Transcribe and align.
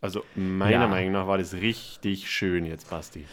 Also 0.00 0.22
meiner 0.34 0.72
Ja. 0.82 0.88
Meinung 0.88 1.12
nach 1.12 1.26
war 1.26 1.38
das 1.38 1.54
richtig 1.54 2.30
schön 2.30 2.64
jetzt, 2.64 2.90
Basti. 2.90 3.24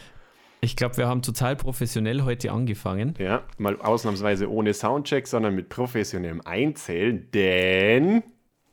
Ich 0.60 0.74
glaube, 0.74 0.96
wir 0.96 1.06
haben 1.06 1.22
total 1.22 1.54
professionell 1.54 2.22
heute 2.22 2.50
angefangen. 2.50 3.14
Ja, 3.18 3.42
mal 3.58 3.80
ausnahmsweise 3.80 4.50
ohne 4.50 4.74
Soundcheck, 4.74 5.28
sondern 5.28 5.54
mit 5.54 5.68
professionellem 5.68 6.40
Einzählen, 6.40 7.28
denn 7.32 8.22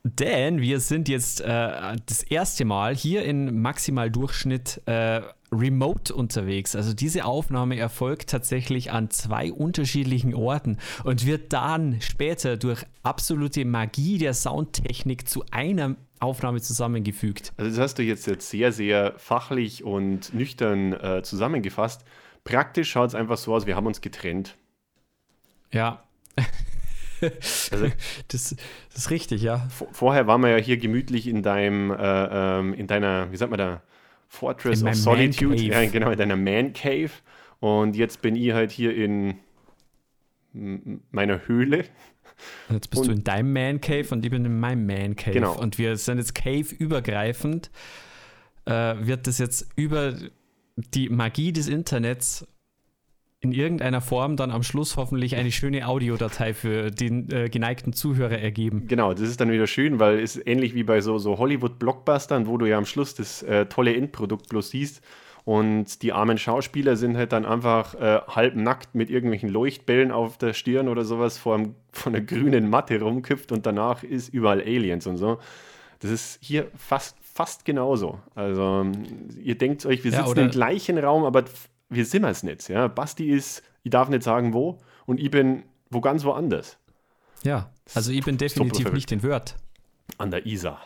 Denn 0.07 0.61
wir 0.61 0.81
sind 0.81 1.09
jetzt 1.09 1.41
äh, 1.41 1.95
das 2.05 2.21
erste 2.21 2.63
Mal 2.63 2.95
hier 2.95 3.25
in 3.25 3.59
Maximal-Durchschnitt 3.59 4.83
äh, 4.85 5.21
remote 5.51 6.13
unterwegs. 6.13 6.75
Also 6.75 6.93
diese 6.93 7.25
Aufnahme 7.25 7.79
erfolgt 7.79 8.29
tatsächlich 8.29 8.91
an 8.91 9.09
zwei 9.09 9.51
unterschiedlichen 9.51 10.35
Orten 10.35 10.77
und 11.05 11.25
wird 11.25 11.53
dann 11.53 12.01
später 12.01 12.55
durch 12.55 12.85
absolute 13.01 13.65
Magie 13.65 14.19
der 14.19 14.35
Soundtechnik 14.35 15.27
zu 15.27 15.43
einer 15.49 15.95
Aufnahme 16.19 16.61
zusammengefügt. 16.61 17.53
Also 17.57 17.71
das 17.71 17.79
hast 17.79 17.97
du 17.97 18.03
jetzt, 18.03 18.27
jetzt 18.27 18.47
sehr, 18.51 18.71
sehr 18.71 19.15
fachlich 19.17 19.83
und 19.83 20.35
nüchtern 20.35 20.93
äh, 20.93 21.23
zusammengefasst. 21.23 22.05
Praktisch 22.43 22.91
schaut 22.91 23.09
es 23.09 23.15
einfach 23.15 23.37
so 23.37 23.55
aus, 23.55 23.65
wir 23.65 23.75
haben 23.75 23.87
uns 23.87 24.01
getrennt. 24.01 24.55
Ja. 25.71 26.03
Also 27.21 27.85
Das, 28.27 28.55
das 28.93 28.97
ist 28.97 29.09
richtig, 29.09 29.41
ja. 29.41 29.67
vorher 29.91 30.27
waren 30.27 30.41
wir 30.41 30.49
ja 30.49 30.57
hier 30.57 30.77
gemütlich 30.77 31.27
in 31.27 31.43
deinem, 31.43 31.91
äh, 31.91 31.95
ähm, 31.99 32.73
in 32.73 32.87
deiner, 32.87 33.31
wie 33.31 33.37
sagt 33.37 33.51
man 33.51 33.57
da, 33.57 33.81
Fortress 34.27 34.81
In 34.81 34.87
of 34.87 34.95
Solitude, 34.95 35.61
ja, 35.61 35.85
genau, 35.85 36.09
in 36.09 36.17
deiner 36.17 36.35
Man 36.35 36.73
Cave. 36.73 37.11
Und 37.59 37.95
jetzt 37.95 38.21
bin 38.21 38.35
ich 38.35 38.51
halt 38.53 38.71
hier 38.71 38.95
in 38.95 39.35
meiner 41.11 41.47
Höhle. 41.47 41.85
Und 42.67 42.75
jetzt 42.75 42.89
bist 42.89 43.01
Und- 43.03 43.07
du 43.07 43.13
in 43.13 43.23
deinem 43.23 43.53
Man 43.53 43.81
Cave 43.81 44.07
und 44.11 44.25
ich 44.25 44.31
bin 44.31 44.43
in 44.45 44.59
meinem 44.59 44.85
Man 44.85 45.15
Cave. 45.15 45.33
Genau. 45.33 45.57
Und 45.57 45.77
wir 45.77 45.95
sind 45.97 46.17
jetzt 46.17 46.35
Cave-übergreifend. 46.35 47.71
Äh, 48.65 48.95
wird 48.99 49.27
das 49.27 49.37
jetzt 49.37 49.67
über 49.75 50.15
die 50.75 51.09
Magie 51.09 51.53
des 51.53 51.67
Internets 51.67 52.45
in 53.45 53.51
irgendeiner 53.51 54.01
Form 54.01 54.35
dann 54.35 54.51
am 54.51 54.63
Schluss 54.63 54.97
hoffentlich 54.97 55.35
eine 55.35 55.51
schöne 55.51 55.87
Audiodatei 55.87 56.53
für 56.53 56.89
den 56.91 57.31
äh, 57.31 57.47
geneigten 57.49 57.93
Zuhörer 57.93 58.39
ergeben. 58.39 58.87
Genau, 58.87 59.13
das 59.13 59.21
ist 59.29 59.39
dann 59.39 59.51
wieder 59.51 59.67
schön, 59.67 59.99
weil 59.99 60.19
es 60.19 60.35
ähnlich 60.45 60.73
wie 60.75 60.83
bei 60.83 60.99
so, 61.01 61.17
so 61.19 61.37
Hollywood-Blockbustern, 61.37 62.47
wo 62.47 62.57
du 62.57 62.65
ja 62.65 62.77
am 62.77 62.85
Schluss 62.85 63.13
das 63.15 63.43
äh, 63.43 63.67
tolle 63.67 63.95
Endprodukt 63.95 64.49
bloß 64.49 64.71
siehst. 64.71 65.01
Und 65.43 66.01
die 66.01 66.11
armen 66.11 66.39
Schauspieler 66.39 66.95
sind 66.95 67.15
halt 67.17 67.31
dann 67.31 67.45
einfach 67.45 67.93
äh, 67.93 68.19
halb 68.27 68.55
nackt 68.55 68.95
mit 68.95 69.11
irgendwelchen 69.11 69.49
Leuchtbällen 69.49 70.11
auf 70.11 70.39
der 70.39 70.53
Stirn 70.53 70.87
oder 70.87 71.05
sowas 71.05 71.37
vor, 71.37 71.53
einem- 71.55 71.75
vor 71.91 72.11
einer 72.11 72.21
grünen 72.21 72.67
Matte 72.67 72.99
rumkippt 72.99 73.51
und 73.51 73.63
danach 73.67 74.01
ist 74.01 74.33
überall 74.33 74.59
Aliens 74.61 75.05
und 75.05 75.17
so. 75.17 75.37
Das 75.99 76.09
ist 76.09 76.39
hier 76.41 76.65
fast, 76.75 77.15
fast 77.21 77.63
genauso. 77.63 78.19
Also, 78.33 78.87
ihr 79.41 79.55
denkt 79.55 79.85
euch, 79.85 80.03
wir 80.03 80.11
Ja, 80.11 80.25
sitzen 80.25 80.39
im 80.39 80.49
gleichen 80.49 80.97
Raum, 80.97 81.23
aber 81.23 81.45
wir 81.89 82.05
sind 82.05 82.23
es 82.25 82.43
nicht. 82.43 82.67
Ja? 82.69 82.87
Basti 82.87 83.29
ist, 83.29 83.63
ich 83.83 83.91
darf 83.91 84.09
nicht 84.09 84.23
sagen 84.23 84.53
wo, 84.53 84.79
und 85.05 85.19
ich 85.19 85.29
bin 85.31 85.63
wo 85.89 86.01
ganz 86.01 86.23
woanders. 86.23 86.77
Ja, 87.43 87.69
also 87.93 88.11
ich 88.11 88.23
bin 88.25 88.37
definitiv 88.37 88.91
nicht 88.91 89.11
in 89.11 89.21
Wörth. 89.23 89.55
An 90.17 90.31
der 90.31 90.45
Isar. 90.45 90.81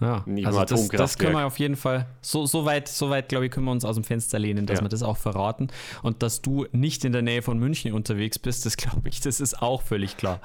Ja, 0.00 0.24
also 0.44 0.64
das, 0.64 0.88
das 0.88 1.18
können 1.18 1.34
wir 1.34 1.46
auf 1.46 1.58
jeden 1.60 1.76
Fall, 1.76 2.06
so, 2.20 2.46
so 2.46 2.64
weit, 2.64 2.88
so 2.88 3.10
weit 3.10 3.28
glaube 3.28 3.46
ich, 3.46 3.52
können 3.52 3.66
wir 3.66 3.70
uns 3.72 3.84
aus 3.84 3.94
dem 3.94 4.02
Fenster 4.02 4.38
lehnen, 4.40 4.66
dass 4.66 4.80
Ja. 4.80 4.84
wir 4.84 4.88
das 4.88 5.02
auch 5.04 5.16
verraten. 5.16 5.68
Und 6.02 6.22
dass 6.24 6.42
du 6.42 6.66
nicht 6.72 7.04
in 7.04 7.12
der 7.12 7.22
Nähe 7.22 7.42
von 7.42 7.58
München 7.58 7.92
unterwegs 7.92 8.38
bist, 8.40 8.66
das 8.66 8.76
glaube 8.76 9.08
ich, 9.08 9.20
das 9.20 9.40
ist 9.40 9.62
auch 9.62 9.82
völlig 9.82 10.16
klar. 10.16 10.40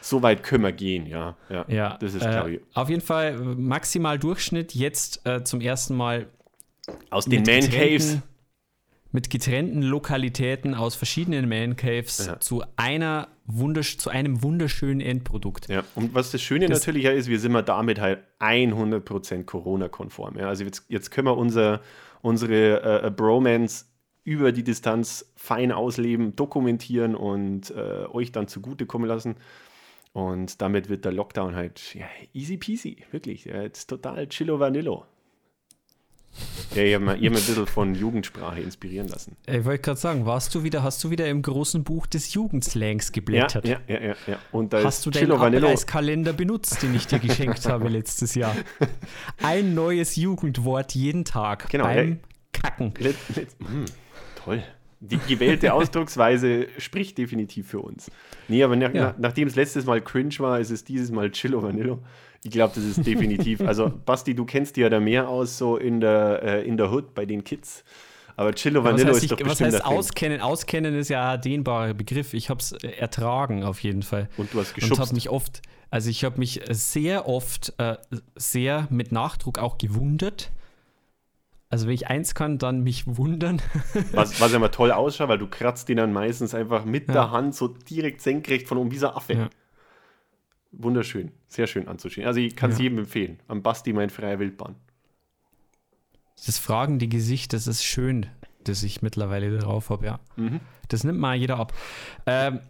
So 0.00 0.22
weit 0.22 0.42
können 0.42 0.64
wir 0.64 0.72
gehen, 0.72 1.06
ja. 1.06 1.36
Ja, 1.50 1.64
Ja, 1.68 1.96
das 1.98 2.14
ist 2.14 2.20
klar. 2.22 2.48
Äh, 2.48 2.60
auf 2.74 2.88
jeden 2.88 3.02
Fall 3.02 3.36
maximal 3.38 4.18
Durchschnitt, 4.18 4.74
jetzt 4.74 5.26
äh, 5.26 5.44
zum 5.44 5.60
ersten 5.60 5.94
Mal 5.94 6.28
Aus 7.10 7.26
den 7.26 7.42
Man 7.42 7.44
getrennten- 7.44 7.70
Caves. 7.72 8.18
Mit 9.16 9.30
getrennten 9.30 9.80
Lokalitäten 9.80 10.74
aus 10.74 10.94
verschiedenen 10.94 11.48
Man 11.48 11.74
Caves 11.76 12.26
Ja. 12.26 12.38
zu 12.38 12.62
einer 12.76 13.28
wundersch 13.46 13.96
zu 13.96 14.10
einem 14.10 14.42
wunderschönen 14.42 15.00
Endprodukt. 15.00 15.70
Ja, 15.70 15.84
und 15.94 16.12
was 16.14 16.32
das 16.32 16.42
Schöne 16.42 16.66
Das- 16.66 16.80
natürlich 16.80 17.04
ja 17.04 17.12
ist, 17.12 17.26
wir 17.26 17.40
sind 17.40 17.52
wir 17.52 17.62
damit 17.62 17.98
halt 17.98 18.18
100% 18.40 19.46
Corona-konform. 19.46 20.36
Ja. 20.38 20.48
Also 20.48 20.64
jetzt, 20.64 20.84
jetzt 20.88 21.10
können 21.10 21.28
wir 21.28 21.38
unser, 21.38 21.80
unsere 22.20 23.04
äh, 23.04 23.10
Bromance 23.10 23.86
über 24.22 24.52
die 24.52 24.64
Distanz 24.64 25.32
fein 25.34 25.72
ausleben, 25.72 26.36
dokumentieren 26.36 27.14
und 27.14 27.70
äh, 27.70 28.04
euch 28.12 28.32
dann 28.32 28.48
zugutekommen 28.48 29.08
lassen. 29.08 29.36
Und 30.12 30.60
damit 30.60 30.90
wird 30.90 31.06
der 31.06 31.12
Lockdown 31.12 31.54
halt 31.54 31.94
ja, 31.94 32.04
easy 32.34 32.58
peasy, 32.58 32.98
wirklich. 33.12 33.46
Ja, 33.46 33.62
jetzt 33.62 33.86
total 33.86 34.28
chillo 34.28 34.60
vanillo. 34.60 35.06
Ja, 36.74 36.82
ich 36.82 36.94
habe 36.94 37.06
hab 37.10 37.20
mir 37.20 37.28
ein 37.30 37.32
bisschen 37.32 37.66
von 37.66 37.94
Jugendsprache 37.94 38.60
inspirieren 38.60 39.08
lassen. 39.08 39.36
Ich 39.46 39.64
wollte 39.64 39.82
gerade 39.82 39.98
sagen, 40.00 40.26
warst 40.26 40.54
du 40.54 40.62
wieder, 40.62 40.82
hast 40.82 41.02
du 41.04 41.10
wieder 41.10 41.26
im 41.28 41.40
großen 41.40 41.84
Buch 41.84 42.06
des 42.06 42.34
Jugendslangs 42.34 43.12
geblättert? 43.12 43.66
ja, 43.66 43.78
ja, 43.88 44.00
ja, 44.00 44.14
ja. 44.26 44.38
Und 44.52 44.72
da 44.72 44.82
Hast 44.84 45.06
du 45.06 45.10
deinen. 45.10 45.32
Abreißkalender 45.32 46.32
benutzt, 46.32 46.82
den 46.82 46.94
ich 46.94 47.06
dir 47.06 47.18
geschenkt 47.18 47.64
habe 47.68 47.88
letztes 47.88 48.34
Jahr? 48.34 48.54
Ein 49.42 49.74
neues 49.74 50.16
Jugendwort 50.16 50.94
jeden 50.94 51.24
Tag 51.24 51.68
Genau, 51.70 51.84
beim 51.84 52.10
ja. 52.10 52.16
Kacken. 52.52 52.92
Let, 52.98 53.16
let, 53.34 53.48
mm, 53.60 53.84
toll. 54.44 54.62
Die 55.00 55.18
gewählte 55.28 55.74
Ausdrucksweise 55.74 56.68
spricht 56.78 57.18
definitiv 57.18 57.68
für 57.68 57.80
uns. 57.80 58.10
Nee, 58.48 58.62
aber 58.62 58.76
nach, 58.76 58.92
Ja. 58.94 59.08
nach, 59.08 59.18
nachdem 59.18 59.46
es 59.46 59.54
letztes 59.54 59.84
Mal 59.84 60.00
cringe 60.00 60.34
war, 60.38 60.58
ist 60.58 60.70
es 60.70 60.84
dieses 60.84 61.10
Mal 61.10 61.30
Chillo 61.30 61.62
Vanillo. 61.62 62.02
Ich 62.46 62.52
glaube, 62.52 62.72
das 62.76 62.84
ist 62.84 63.04
definitiv. 63.06 63.60
Also, 63.60 63.90
Basti, 64.06 64.34
du 64.34 64.44
kennst 64.44 64.76
dir 64.76 64.82
ja 64.82 64.88
da 64.88 65.00
mehr 65.00 65.28
aus, 65.28 65.58
so 65.58 65.76
in 65.76 66.00
der, 66.00 66.42
äh, 66.42 66.64
in 66.68 66.76
der 66.76 66.92
Hood 66.92 67.12
bei 67.14 67.26
den 67.26 67.42
Kids. 67.42 67.82
Aber 68.36 68.52
Chillo 68.52 68.84
Was 68.84 68.92
Vanillo 68.92 69.08
heißt, 69.08 69.16
ist 69.18 69.22
ich, 69.24 69.30
doch 69.30 69.38
was 69.40 69.46
bestimmt 69.48 69.72
heißt 69.72 69.80
das 69.82 69.88
Ding. 69.88 69.98
auskennen? 69.98 70.40
Auskennen 70.40 70.94
ist 70.94 71.08
ja 71.08 71.32
ein 71.32 71.40
dehnbarer 71.40 71.94
Begriff. 71.94 72.34
Ich 72.34 72.50
habe 72.50 72.60
es 72.60 72.72
ertragen 72.72 73.64
auf 73.64 73.80
jeden 73.80 74.02
Fall. 74.02 74.28
Und 74.36 74.52
du 74.54 74.60
hast 74.60 74.74
Und 74.76 74.82
habe 74.82 74.90
geschubst. 74.90 75.12
mich 75.14 75.28
oft, 75.30 75.62
also 75.90 76.08
ich 76.10 76.22
habe 76.24 76.38
mich 76.38 76.60
sehr 76.70 77.28
oft 77.28 77.72
äh, 77.78 77.96
sehr 78.36 78.86
mit 78.90 79.10
Nachdruck 79.10 79.58
auch 79.58 79.78
gewundert. 79.78 80.52
Also 81.68 81.86
wenn 81.88 81.94
ich 81.94 82.06
eins 82.08 82.34
kann, 82.34 82.58
dann 82.58 82.82
mich 82.82 83.04
wundern. 83.16 83.60
Was, 84.12 84.40
was 84.40 84.52
ja 84.52 84.58
mal 84.60 84.68
toll 84.68 84.92
ausschaut, 84.92 85.28
weil 85.28 85.38
du 85.38 85.48
kratzt 85.48 85.88
den 85.88 85.96
dann 85.96 86.12
meistens 86.12 86.54
einfach 86.54 86.84
mit 86.84 87.08
Ja. 87.08 87.14
der 87.14 87.30
Hand 87.32 87.54
so 87.56 87.66
direkt 87.68 88.20
senkrecht 88.20 88.68
von 88.68 88.78
oben 88.78 88.92
wie 88.92 88.98
so 88.98 89.08
Affe. 89.08 89.32
Ja. 89.32 89.50
Wunderschön. 90.78 91.32
Sehr 91.48 91.66
schön 91.66 91.88
anzuschauen. 91.88 92.26
Also, 92.26 92.40
ich 92.40 92.54
kann 92.56 92.70
es 92.70 92.78
Ja. 92.78 92.84
jedem 92.84 92.98
empfehlen. 92.98 93.40
Am 93.48 93.62
Basti 93.62 93.92
mein 93.92 94.10
freier 94.10 94.38
Wildbahn. 94.38 94.74
Das 96.44 96.58
fragende 96.58 97.08
Gesicht, 97.08 97.52
das 97.54 97.66
ist 97.66 97.82
schön, 97.82 98.26
das 98.64 98.82
ich 98.82 99.00
mittlerweile 99.00 99.56
drauf 99.58 99.88
habe, 99.90 100.06
ja. 100.06 100.20
Mhm. 100.36 100.60
Das 100.88 101.02
nimmt 101.02 101.18
mal 101.18 101.34
jeder 101.34 101.58
ab. 101.58 101.72
Ähm, 102.26 102.60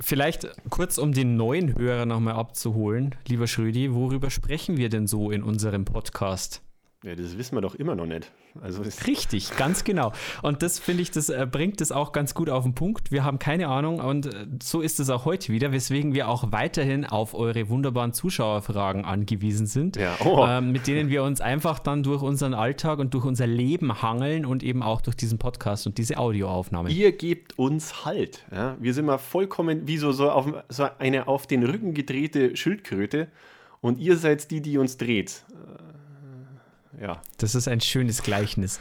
vielleicht 0.00 0.48
kurz, 0.70 0.98
um 0.98 1.12
den 1.12 1.36
neuen 1.36 1.78
Hörer 1.78 2.04
nochmal 2.04 2.34
abzuholen, 2.34 3.14
lieber 3.28 3.46
Schrödi, 3.46 3.92
worüber 3.94 4.30
sprechen 4.30 4.76
wir 4.76 4.88
denn 4.88 5.06
so 5.06 5.30
in 5.30 5.42
unserem 5.44 5.84
Podcast? 5.84 6.62
Ja, 7.04 7.14
das 7.14 7.38
wissen 7.38 7.54
wir 7.54 7.60
doch 7.60 7.76
immer 7.76 7.94
noch 7.94 8.06
nicht. 8.06 8.32
Also, 8.60 8.82
Richtig, 9.06 9.56
ganz 9.56 9.84
genau. 9.84 10.12
Und 10.42 10.62
das 10.62 10.80
finde 10.80 11.02
ich, 11.02 11.12
das 11.12 11.28
äh, 11.28 11.46
bringt 11.48 11.80
es 11.80 11.92
auch 11.92 12.10
ganz 12.10 12.34
gut 12.34 12.50
auf 12.50 12.64
den 12.64 12.74
Punkt. 12.74 13.12
Wir 13.12 13.22
haben 13.22 13.38
keine 13.38 13.68
Ahnung 13.68 14.00
und 14.00 14.26
äh, 14.26 14.46
so 14.60 14.80
ist 14.80 14.98
es 14.98 15.08
auch 15.08 15.24
heute 15.24 15.52
wieder, 15.52 15.70
weswegen 15.70 16.12
wir 16.12 16.26
auch 16.26 16.50
weiterhin 16.50 17.06
auf 17.06 17.34
eure 17.34 17.68
wunderbaren 17.68 18.12
Zuschauerfragen 18.12 19.04
angewiesen 19.04 19.68
sind, 19.68 19.96
Ja, 19.96 20.16
oh. 20.24 20.44
ähm, 20.44 20.72
mit 20.72 20.88
denen 20.88 21.08
wir 21.08 21.22
uns 21.22 21.40
einfach 21.40 21.78
dann 21.78 22.02
durch 22.02 22.20
unseren 22.20 22.52
Alltag 22.52 22.98
und 22.98 23.14
durch 23.14 23.24
unser 23.24 23.46
Leben 23.46 24.02
hangeln 24.02 24.44
und 24.44 24.64
eben 24.64 24.82
auch 24.82 25.00
durch 25.00 25.14
diesen 25.14 25.38
Podcast 25.38 25.86
und 25.86 25.98
diese 25.98 26.18
Audioaufnahmen. 26.18 26.90
Ihr 26.90 27.12
gebt 27.12 27.56
uns 27.60 28.04
Halt. 28.04 28.44
Ja? 28.50 28.76
Wir 28.80 28.92
sind 28.92 29.06
mal 29.06 29.18
vollkommen 29.18 29.86
wie 29.86 29.98
so, 29.98 30.10
so, 30.10 30.32
auf, 30.32 30.52
so 30.68 30.88
eine 30.98 31.28
auf 31.28 31.46
den 31.46 31.62
Rücken 31.62 31.94
gedrehte 31.94 32.56
Schildkröte 32.56 33.28
und 33.80 34.00
ihr 34.00 34.16
seid 34.16 34.50
die, 34.50 34.60
die 34.60 34.78
uns 34.78 34.96
dreht. 34.96 35.44
Äh, 36.98 37.02
ja, 37.02 37.22
Das 37.38 37.54
ist 37.54 37.68
ein 37.68 37.80
schönes 37.80 38.22
Gleichnis. 38.22 38.80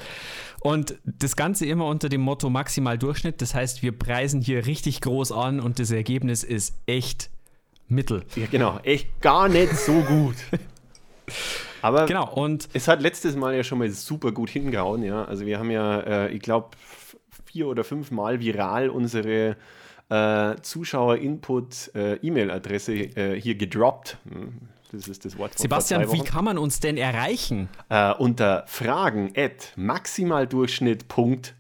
Und 0.60 0.96
das 1.06 1.36
Ganze 1.36 1.66
immer 1.66 1.86
unter 1.86 2.10
dem 2.10 2.22
Motto 2.22 2.50
maximal 2.50 2.98
Durchschnitt. 2.98 3.42
Das 3.42 3.54
heißt, 3.54 3.84
wir 3.84 3.98
preisen 3.98 4.42
hier 4.42 4.66
richtig 4.66 5.02
groß 5.02 5.32
an 5.32 5.60
und 5.60 5.80
das 5.80 5.92
Ergebnis 5.92 6.44
ist 6.44 6.76
echt 6.86 7.30
Mittel. 7.88 8.26
ja, 8.36 8.48
genau. 8.50 8.80
Echt 8.84 9.22
gar 9.22 9.48
nicht 9.48 9.76
so 9.78 10.02
gut. 10.02 10.36
Aber 11.82 12.06
Genau, 12.06 12.32
und 12.34 12.68
es 12.74 12.88
hat 12.88 13.02
letztes 13.02 13.36
Mal 13.36 13.56
ja 13.56 13.64
schon 13.64 13.78
mal 13.78 13.90
super 13.90 14.32
gut 14.32 14.50
hingehauen. 14.50 15.04
Ja? 15.04 15.26
Also 15.26 15.46
wir 15.46 15.60
haben 15.60 15.72
ja, 15.72 16.00
äh, 16.00 16.32
ich 16.32 16.42
glaube, 16.42 16.70
vier 17.46 17.68
oder 17.68 17.84
fünf 17.84 18.12
Mal 18.12 18.40
viral 18.40 18.90
unsere 18.90 19.56
äh, 20.10 20.56
Zuschauer-Input-E-Mail-Adresse 20.62 22.94
äh, 22.94 23.40
hier 23.40 23.56
gedroppt. 23.56 24.18
Das 24.92 25.08
ist 25.08 25.26
das 25.26 25.38
Wort 25.38 25.54
von 25.56 25.62
Sebastian, 25.62 26.12
wie 26.12 26.22
kann 26.24 26.46
man 26.46 26.58
uns 26.58 26.80
denn 26.80 26.98
erreichen? 26.98 27.68
äh, 27.90 28.14
unter 28.14 28.64
fragen 28.68 29.34
at 29.36 29.74
maximaldurchschnitt.de. 29.76 31.54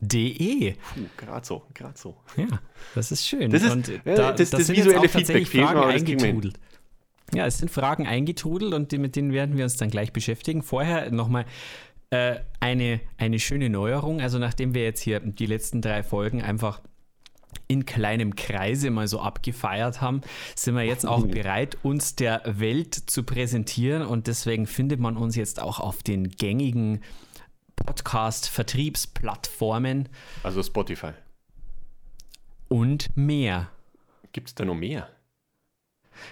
De. 0.00 0.74
Puh, 0.74 1.00
gerade 1.16 1.44
so, 1.44 1.64
gerade 1.74 1.98
so. 1.98 2.16
Ja, 2.36 2.46
das 2.94 3.10
ist 3.10 3.26
schön. 3.26 3.50
Das 3.50 3.62
ist- 3.62 3.70
und 3.72 3.88
ja, 3.88 3.98
da, 4.14 4.32
das- 4.32 4.50
da 4.50 4.58
das 4.58 4.66
sind 4.68 4.76
visuelle 4.76 5.08
Feedback 5.08 5.48
fehlt 5.48 5.64
Fragen 5.66 5.80
das 5.80 5.94
eingetrudelt. 6.02 6.60
Ja, 7.34 7.46
es 7.46 7.58
sind 7.58 7.68
Fragen 7.70 8.06
eingetrudelt 8.06 8.74
und 8.74 8.92
die, 8.92 8.98
mit 8.98 9.16
denen 9.16 9.32
werden 9.32 9.56
wir 9.56 9.64
uns 9.64 9.76
dann 9.76 9.90
gleich 9.90 10.12
beschäftigen. 10.12 10.62
Vorher 10.62 11.10
nochmal 11.10 11.46
äh, 12.10 12.36
eine, 12.60 13.00
eine 13.18 13.40
schöne 13.40 13.70
Neuerung. 13.70 14.20
Also 14.20 14.38
nachdem 14.38 14.72
wir 14.72 14.84
jetzt 14.84 15.00
hier 15.00 15.18
die 15.20 15.46
letzten 15.46 15.82
drei 15.82 16.02
Folgen 16.04 16.42
einfach 16.42 16.80
in 17.68 17.86
kleinem 17.86 18.34
Kreise 18.34 18.90
mal 18.90 19.06
so 19.08 19.20
abgefeiert 19.20 20.00
haben, 20.00 20.22
sind 20.54 20.74
wir 20.74 20.84
jetzt 20.84 21.06
auch 21.06 21.26
bereit, 21.26 21.76
uns 21.82 22.16
der 22.16 22.40
Welt 22.44 22.94
zu 22.94 23.22
präsentieren 23.22 24.02
und 24.02 24.26
deswegen 24.26 24.66
findet 24.66 25.00
man 25.00 25.16
uns 25.16 25.36
jetzt 25.36 25.60
auch 25.60 25.80
auf 25.80 26.02
den 26.02 26.30
gängigen 26.30 27.02
Podcast-Vertriebsplattformen. 27.76 30.08
Also 30.42 30.62
Spotify. 30.62 31.12
Und 32.68 33.14
mehr. 33.16 33.70
Gibt 34.32 34.48
es 34.48 34.54
da 34.54 34.64
noch 34.64 34.74
mehr? 34.74 35.08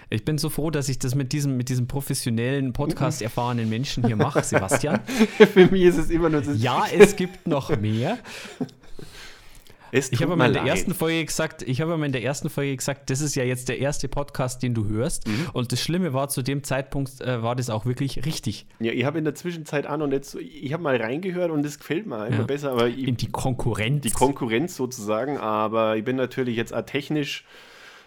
Ich 0.09 0.25
bin 0.25 0.37
so 0.37 0.49
froh, 0.49 0.69
dass 0.69 0.89
ich 0.89 0.99
das 0.99 1.15
mit 1.15 1.31
diesem, 1.31 1.55
mit 1.55 1.69
diesem 1.69 1.87
professionellen, 1.87 2.73
Podcast 2.73 3.21
erfahrenen 3.21 3.69
Menschen 3.69 4.05
hier 4.05 4.17
mache, 4.17 4.43
Sebastian. 4.43 4.99
Für 5.37 5.67
mich 5.67 5.83
ist 5.83 5.97
es 5.97 6.09
immer 6.09 6.27
nur 6.29 6.41
das. 6.41 6.61
Ja, 6.61 6.83
es 6.91 7.15
gibt 7.15 7.47
noch 7.47 7.69
mehr. 7.77 8.17
Es 9.91 10.11
Ich 10.11 10.21
habe 10.21 10.31
mir 10.31 10.35
mal 10.37 10.47
in 10.47 10.53
der 10.53 10.63
leid. 10.63 10.71
ersten 10.71 10.93
Folge 10.93 11.23
gesagt, 11.25 11.61
ich 11.63 11.81
habe 11.81 11.93
in 12.05 12.11
der 12.11 12.23
ersten 12.23 12.49
Folge 12.49 12.75
gesagt, 12.75 13.09
das 13.09 13.21
ist 13.21 13.35
ja 13.35 13.43
jetzt 13.43 13.69
der 13.69 13.79
erste 13.79 14.07
Podcast, 14.07 14.61
den 14.63 14.73
du 14.73 14.87
hörst. 14.87 15.27
Mhm. 15.27 15.47
Und 15.53 15.71
das 15.71 15.81
Schlimme 15.81 16.13
war, 16.13 16.27
zu 16.29 16.41
dem 16.41 16.63
Zeitpunkt 16.63 17.21
äh, 17.21 17.41
war 17.41 17.55
das 17.55 17.69
auch 17.69 17.85
wirklich 17.85 18.25
richtig. 18.25 18.67
Ja, 18.79 18.91
ich 18.91 19.05
habe 19.05 19.17
in 19.17 19.23
der 19.23 19.35
Zwischenzeit 19.35 19.85
an 19.87 20.01
und 20.01 20.11
jetzt, 20.11 20.35
ich 20.35 20.73
habe 20.73 20.83
mal 20.83 20.95
reingehört 20.97 21.51
und 21.51 21.65
es 21.65 21.79
gefällt 21.79 22.05
mir 22.05 22.27
immer 22.27 22.37
Ja. 22.39 22.43
besser, 22.43 22.71
aber 22.71 22.87
ich, 22.87 23.07
In 23.07 23.17
die 23.17 23.31
Konkurrenz. 23.31 24.01
die 24.03 24.11
Konkurrenz 24.11 24.75
sozusagen, 24.75 25.37
aber 25.37 25.95
ich 25.97 26.03
bin 26.03 26.15
natürlich 26.15 26.55
jetzt 26.57 26.73
auch 26.73 26.81
technisch, 26.85 27.45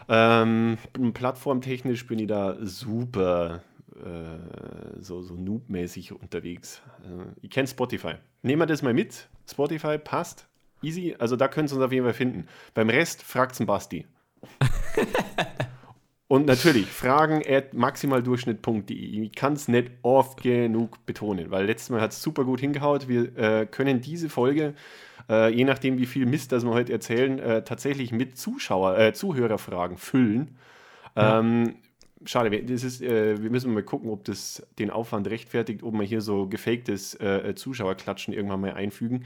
ähm, 0.08 0.76
plattformtechnisch 1.14 2.06
bin 2.06 2.18
ich 2.18 2.26
da 2.26 2.56
super 2.60 3.62
äh, 3.96 5.00
so, 5.00 5.20
so 5.22 5.34
noobmäßig 5.34 6.12
unterwegs. 6.12 6.80
Äh, 7.04 7.24
ich 7.42 7.50
kenne 7.50 7.68
Spotify. 7.68 8.14
Nehmen 8.42 8.62
wir 8.62 8.66
das 8.66 8.82
mal 8.82 8.94
mit. 8.94 9.28
Spotify 9.50 9.98
passt. 9.98 10.46
Easy. 10.82 11.16
Also 11.18 11.36
da 11.36 11.48
können 11.48 11.68
Sie 11.68 11.74
uns 11.74 11.84
auf 11.84 11.92
jeden 11.92 12.04
Fall 12.04 12.14
finden. 12.14 12.46
Beim 12.74 12.88
Rest 12.88 13.22
fragt's 13.22 13.58
den 13.58 13.66
Basti. 13.66 14.06
Und 16.30 16.46
natürlich, 16.46 16.86
fragen 16.86 17.42
at 17.44 17.74
maximaldurchschnitt.de. 17.74 18.94
Ich 18.94 19.32
kann 19.32 19.54
es 19.54 19.66
nicht 19.66 19.90
oft 20.02 20.42
genug 20.42 21.04
betonen, 21.04 21.50
weil 21.50 21.66
letztes 21.66 21.90
Mal 21.90 22.00
hat 22.00 22.12
es 22.12 22.22
super 22.22 22.44
gut 22.44 22.60
hingehaut. 22.60 23.08
Wir 23.08 23.36
äh, 23.36 23.66
können 23.66 24.00
diese 24.00 24.28
Folge, 24.28 24.74
äh, 25.28 25.52
je 25.52 25.64
nachdem 25.64 25.98
wie 25.98 26.06
viel 26.06 26.26
Mist 26.26 26.52
das 26.52 26.64
wir 26.64 26.70
heute 26.70 26.92
erzählen, 26.92 27.40
äh, 27.40 27.64
tatsächlich 27.64 28.12
mit 28.12 28.38
Zuschauer, 28.38 28.96
äh, 28.96 29.12
Zuhörerfragen 29.12 29.98
füllen. 29.98 30.56
Ähm, 31.16 31.74
schade, 32.24 32.50
wir- 32.50 32.64
das 32.64 32.84
ist, 32.84 33.02
äh, 33.02 33.42
wir 33.42 33.50
müssen 33.50 33.72
mal 33.72 33.82
gucken, 33.82 34.10
ob 34.10 34.24
das 34.24 34.66
den 34.78 34.90
Aufwand 34.90 35.28
rechtfertigt, 35.28 35.82
ob 35.82 35.94
wir 35.94 36.02
hier 36.04 36.20
so 36.20 36.46
gefaktes 36.46 37.14
äh, 37.20 37.54
Zuschauerklatschen 37.54 38.34
irgendwann 38.34 38.60
mal 38.60 38.72
einfügen. 38.74 39.24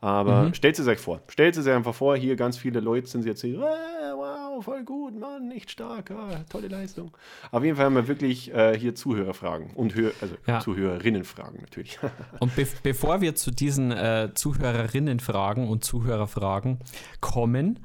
Aber 0.00 0.50
stellt 0.54 0.78
es 0.78 0.86
euch 0.86 0.98
vor. 0.98 1.20
Stellt 1.28 1.56
es 1.56 1.66
euch 1.66 1.72
einfach 1.74 1.94
vor, 1.94 2.16
hier 2.16 2.36
ganz 2.36 2.58
viele 2.58 2.80
Leute 2.80 3.06
sind 3.08 3.24
jetzt 3.24 3.40
hier, 3.40 3.60
"Ah, 3.60 4.14
wow, 4.56 4.64
voll 4.64 4.84
gut, 4.84 5.18
Mann, 5.18 5.48
nicht 5.48 5.70
stark, 5.70 6.10
ah, 6.10 6.44
tolle 6.48 6.68
Leistung. 6.68 7.16
Auf 7.50 7.62
jeden 7.62 7.76
Fall 7.76 7.86
haben 7.86 7.94
wir 7.94 8.08
wirklich 8.08 8.52
äh, 8.52 8.78
hier 8.78 8.94
Zuhörerfragen 8.94 9.70
und 9.74 9.94
Hör 9.94 10.12
also 10.20 10.34
Ja. 10.46 10.60
Zuhörerinnenfragen 10.60 11.60
natürlich. 11.60 11.98
Und 12.40 12.54
be 12.56 12.66
bevor 12.82 13.20
wir 13.20 13.34
zu 13.34 13.50
diesen 13.50 13.90
äh, 13.92 14.30
Zuhörerinnenfragen 14.34 15.68
und 15.68 15.84
Zuhörerfragen 15.84 16.78
kommen, 17.20 17.80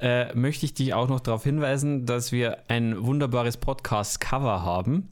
äh, 0.00 0.34
möchte 0.34 0.66
ich 0.66 0.74
dich 0.74 0.94
auch 0.94 1.08
noch 1.08 1.20
darauf 1.20 1.44
hinweisen, 1.44 2.06
dass 2.06 2.32
wir 2.32 2.58
ein 2.68 3.04
wunderbares 3.04 3.56
Podcast-Cover 3.56 4.62
haben. 4.62 5.08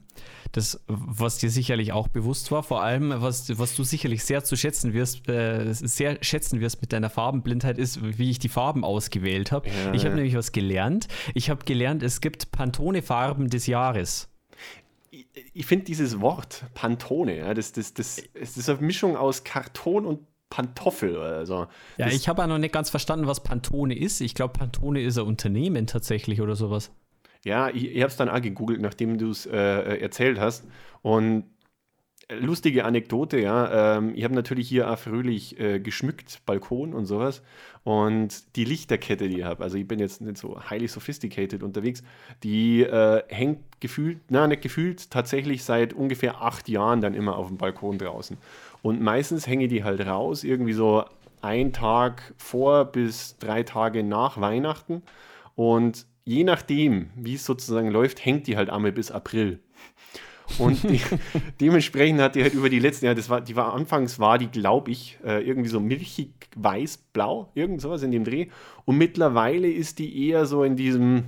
Das, 0.55 0.81
was 0.87 1.39
dir 1.39 1.51
sicherlich 1.51 1.93
auch 1.93 2.07
bewusst 2.07 2.53
war, 2.53 2.63
vor 2.63 2.81
allem, 2.81 3.13
was, 3.17 3.59
was 3.59 3.75
du 3.75 3.83
sicherlich 3.83 4.25
sehr 4.25 4.45
zu 4.45 4.55
schätzen 4.57 4.93
wirst, 4.93 5.29
äh, 5.29 5.73
sehr 5.73 6.23
schätzen 6.23 6.61
wirst 6.61 6.81
mit 6.81 6.93
deiner 6.93 7.11
Farbenblindheit, 7.11 7.77
ist, 7.77 8.19
wie 8.19 8.31
ich 8.31 8.39
die 8.39 8.49
Farben 8.49 8.85
ausgewählt 8.85 9.51
habe. 9.51 9.69
Ja, 9.69 9.93
ich 9.93 10.05
habe 10.05 10.11
ja. 10.11 10.17
nämlich 10.17 10.37
was 10.37 10.53
gelernt. 10.53 11.09
Ich 11.35 11.51
habe 11.51 11.65
gelernt, 11.65 12.05
es 12.05 12.21
gibt 12.21 12.53
Pantone-Farben 12.53 13.51
des 13.51 13.67
Jahres. 13.67 14.29
ich 15.11 15.27
ich 15.53 15.67
finde 15.67 15.87
dieses 15.87 16.21
Wort 16.21 16.65
Pantone, 16.75 17.39
ja, 17.39 17.53
das, 17.53 17.73
das, 17.73 17.93
das, 17.93 18.23
es 18.35 18.57
ist 18.57 18.69
eine 18.69 18.81
Mischung 18.81 19.17
aus 19.17 19.43
Karton 19.43 20.07
und 20.07 20.21
Pantoffel 20.51 21.17
oder 21.17 21.47
so. 21.47 21.67
Ja, 21.97 22.07
das, 22.07 22.15
ich 22.15 22.29
habe 22.29 22.45
auch 22.45 22.47
noch 22.47 22.59
nicht 22.59 22.73
ganz 22.73 22.89
verstanden, 22.89 23.27
was 23.27 23.43
Pantone 23.43 23.99
ist. 23.99 24.21
Ich 24.21 24.37
glaube, 24.37 24.53
Pantone 24.53 25.03
ist 25.03 25.19
ein 25.19 25.27
Unternehmen 25.27 25.89
tatsächlich 25.89 26.41
oder 26.41 26.55
sowas. 26.55 26.93
Ja, 27.45 27.69
ich, 27.69 27.95
ich 27.95 28.01
habe 28.01 28.11
es 28.11 28.17
dann 28.17 28.29
auch 28.29 28.41
gegoogelt, 28.41 28.81
nachdem 28.81 29.19
du 29.19 29.31
es 29.31 29.47
äh, 29.47 29.57
äh, 29.57 30.01
erzählt 30.01 30.41
hast. 30.41 30.67
Und 31.03 31.45
äh, 32.29 32.37
lustige 32.37 32.85
Anekdote, 32.85 33.39
ja. 33.39 33.97
Ähm, 33.99 34.15
ich 34.15 34.25
habe 34.25 34.35
natürlich 34.35 34.69
hier 34.69 34.91
auch 34.91 34.99
fröhlich 34.99 35.59
äh, 35.61 35.79
geschmückt, 35.79 36.41
Balkon 36.47 36.95
und 36.95 37.05
sowas. 37.07 37.43
Und 37.85 38.57
die 38.57 38.65
Lichterkette, 38.65 39.29
die 39.29 39.41
ich 39.41 39.45
habe, 39.45 39.63
also 39.63 39.77
ich 39.77 39.87
bin 39.87 39.99
jetzt 39.99 40.23
nicht 40.23 40.39
so 40.39 40.59
highly 40.71 40.89
sophisticated 40.89 41.63
unterwegs, 41.63 42.03
die 42.43 42.83
äh, 42.83 43.23
hängt 43.29 43.61
gefühlt, 43.81 44.21
na, 44.31 44.47
nicht 44.47 44.63
gefühlt, 44.63 45.11
tatsächlich 45.11 45.65
seit 45.65 45.93
ungefähr 45.93 46.41
acht 46.41 46.69
Jahren 46.71 47.03
dann 47.03 47.13
immer 47.13 47.37
auf 47.37 47.49
dem 47.49 47.59
Balkon 47.59 47.99
draußen. 47.99 48.39
Und 48.83 49.03
meistens 49.03 49.47
hänge 49.47 49.69
die 49.69 49.85
halt 49.85 50.01
raus, 50.07 50.45
irgendwie 50.45 50.73
so 50.73 51.05
ein 51.43 51.75
Tag 51.75 52.33
vor 52.39 52.87
bis 52.87 53.37
drei 53.37 53.63
Tage 53.65 54.03
nach 54.03 54.41
Weihnachten. 54.41 55.03
Und 55.57 56.07
je 56.25 56.45
nachdem, 56.45 57.11
wie 57.17 57.35
es 57.35 57.45
sozusagen 57.45 57.91
läuft, 57.91 58.25
hängt 58.25 58.47
die 58.47 58.57
halt 58.57 58.71
einmal 58.71 58.93
bis 58.93 59.11
April. 59.11 59.59
Und 60.59 60.83
die, 60.85 61.01
dementsprechend 61.61 62.21
hat 62.21 62.35
die 62.35 62.43
halt 62.43 62.53
über 62.55 62.69
die 62.69 62.79
letzten 62.79 63.07
Jahre, 63.07 63.17
das 63.17 63.31
war, 63.31 63.41
die 63.41 63.57
war 63.57 63.73
anfangs 63.73 64.19
war 64.19 64.37
die, 64.39 64.49
glaube 64.49 64.91
ich, 64.91 65.19
äh, 65.25 65.43
irgendwie 65.47 65.71
so 65.71 65.81
milchig 65.81 66.33
weiß-blau, 66.57 67.51
irgend 67.55 67.81
sowas 67.81 68.03
in 68.03 68.11
dem 68.11 68.25
Dreh. 68.25 68.49
Und 68.85 68.99
mittlerweile 68.99 69.71
ist 69.71 69.99
die 69.99 70.29
eher 70.29 70.45
so 70.47 70.65
in 70.65 70.77
diesem, 70.77 71.25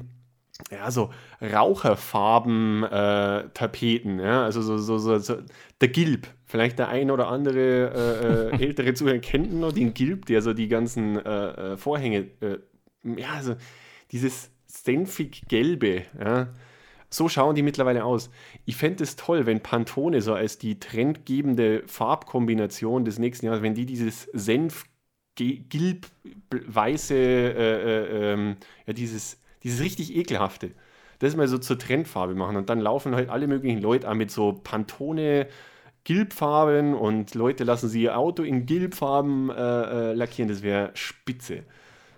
ja, 0.70 0.90
so 0.90 1.10
Raucherfarben-Tapeten, 1.40 4.20
ja, 4.20 4.44
also 4.44 4.60
so, 4.62 4.78
so, 4.78 4.98
so, 4.98 5.18
so, 5.18 5.36
der 5.80 5.88
Gilb. 5.88 6.28
Vielleicht 6.48 6.78
der 6.78 6.86
ein 6.88 7.10
oder 7.10 7.26
andere 7.28 8.52
äh, 8.52 8.56
äh, 8.56 8.64
ältere 8.64 8.94
Zuhörer 8.94 9.18
kennt 9.18 9.52
noch 9.52 9.72
den 9.72 9.94
Gilb, 9.94 10.26
der 10.26 10.42
so 10.42 10.52
die 10.52 10.68
ganzen 10.68 11.16
äh, 11.16 11.72
äh, 11.72 11.76
Vorhänge, 11.76 12.28
äh, 12.40 12.58
ja, 13.02 13.30
also 13.34 13.56
dieses 14.12 14.52
senfig-gelbe, 14.84 16.02
ja, 16.18 16.48
so 17.08 17.28
schauen 17.28 17.54
die 17.54 17.62
mittlerweile 17.62 18.04
aus. 18.04 18.30
Ich 18.64 18.76
fände 18.76 19.04
es 19.04 19.16
toll, 19.16 19.46
wenn 19.46 19.62
Pantone 19.62 20.20
so 20.20 20.34
als 20.34 20.58
die 20.58 20.80
trendgebende 20.80 21.82
Farbkombination 21.86 23.04
des 23.04 23.18
nächsten 23.18 23.46
Jahres, 23.46 23.62
wenn 23.62 23.74
die 23.74 23.86
dieses 23.86 24.24
Senf, 24.32 24.84
Gilb, 25.36 26.06
weiße, 26.50 27.14
äh, 27.14 27.52
äh, 27.52 28.32
ähm, 28.32 28.56
ja, 28.86 28.94
dieses, 28.94 29.38
dieses 29.62 29.80
richtig 29.80 30.16
ekelhafte, 30.16 30.70
das 31.18 31.36
mal 31.36 31.46
so 31.46 31.58
zur 31.58 31.78
Trendfarbe 31.78 32.34
machen. 32.34 32.56
Und 32.56 32.70
dann 32.70 32.80
laufen 32.80 33.14
halt 33.14 33.28
alle 33.28 33.46
möglichen 33.46 33.80
Leute 33.80 34.08
an 34.08 34.18
mit 34.18 34.30
so 34.30 34.52
Pantone. 34.52 35.48
Gilbfarben 36.04 36.94
und 36.94 37.34
Leute 37.34 37.64
lassen 37.64 37.88
sie 37.88 38.02
ihr 38.02 38.16
Auto 38.16 38.44
in 38.44 38.64
Gilbfarben 38.64 39.50
äh, 39.50 40.10
äh, 40.10 40.12
lackieren. 40.14 40.48
Das 40.48 40.62
wäre 40.62 40.90
spitze. 40.94 41.64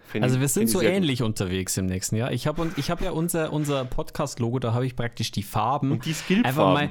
Fänd 0.09 0.25
Also 0.25 0.41
wir 0.41 0.49
sind 0.49 0.69
so 0.69 0.81
sehr 0.81 0.91
gut. 0.91 0.97
ähnlich 0.97 1.23
unterwegs 1.23 1.77
im 1.77 1.87
nächsten 1.87 2.17
Jahr. 2.17 2.33
Ich 2.33 2.47
habe 2.47 2.71
ich 2.77 2.91
hab 2.91 3.01
ja 3.01 3.13
unser, 3.13 3.53
unser 3.53 3.85
Podcast-Logo, 3.85 4.59
da 4.59 4.73
habe 4.75 4.87
ich 4.87 4.97
praktisch 4.97 5.31
die 5.31 5.43
Farben. 5.43 5.93
Und 5.93 6.05
die 6.05 6.15
Skillfarben. 6.15 6.47
Einfach 6.47 6.73
mal, 6.73 6.91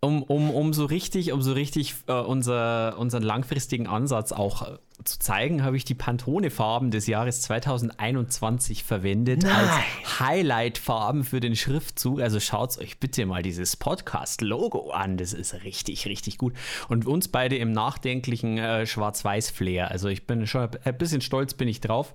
um, 0.00 0.22
um, 0.22 0.50
um 0.50 0.72
so 0.72 0.84
richtig, 0.84 1.32
um 1.32 1.42
so 1.42 1.52
richtig 1.52 1.94
äh, 2.06 2.12
unser, 2.12 2.96
unseren 2.98 3.24
langfristigen 3.24 3.88
Ansatz 3.88 4.30
auch 4.30 4.62
äh, 4.62 4.78
zu 5.04 5.18
zeigen, 5.18 5.64
habe 5.64 5.76
ich 5.76 5.84
die 5.84 5.94
Pantone-Farben 5.94 6.92
des 6.92 7.08
Jahres 7.08 7.42
2021 7.42 8.84
verwendet 8.84 9.44
als 9.44 10.20
Highlight-Farben 10.20 11.24
für 11.24 11.40
den 11.40 11.56
Schriftzug. 11.56 12.20
Also 12.20 12.38
schaut 12.38 12.78
euch 12.78 13.00
bitte 13.00 13.26
mal 13.26 13.42
dieses 13.42 13.76
Podcast-Logo 13.76 14.90
an. 14.90 15.16
Das 15.16 15.32
ist 15.32 15.64
richtig, 15.64 16.06
richtig 16.06 16.38
gut. 16.38 16.54
Und 16.88 17.06
uns 17.06 17.28
beide 17.28 17.56
im 17.56 17.72
nachdenklichen 17.72 18.58
äh, 18.58 18.86
Schwarz-Weiß-Flair. 18.86 19.90
Also 19.90 20.08
ich 20.08 20.28
bin 20.28 20.46
schon 20.46 20.68
ein 20.84 20.98
bisschen 20.98 21.22
stolz 21.22 21.54
bin 21.54 21.66
ich 21.66 21.80
drauf. 21.80 22.14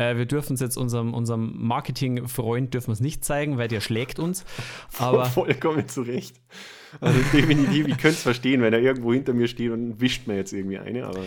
Äh, 0.00 0.16
wir 0.16 0.24
dürfen 0.24 0.54
es 0.54 0.60
jetzt 0.60 0.78
unserem, 0.78 1.12
unserem 1.12 1.52
Marketing-Freund 1.58 2.72
dürfen 2.72 2.90
es 2.90 3.00
nicht 3.00 3.22
zeigen, 3.22 3.58
weil 3.58 3.68
der 3.68 3.80
schlägt 3.80 4.18
uns. 4.18 4.46
Aber 4.98 5.26
Vollkommen 5.26 5.88
zurecht. 5.88 6.40
Also 7.00 7.20
definitiv, 7.32 7.86
ich 7.86 7.98
könnte 7.98 8.16
es 8.16 8.22
verstehen, 8.22 8.62
wenn 8.62 8.72
er 8.72 8.80
irgendwo 8.80 9.12
hinter 9.12 9.34
mir 9.34 9.46
steht 9.46 9.70
und 9.70 10.00
wischt 10.00 10.26
mir 10.26 10.36
jetzt 10.36 10.52
irgendwie 10.52 10.78
eine, 10.78 11.06
aber 11.06 11.20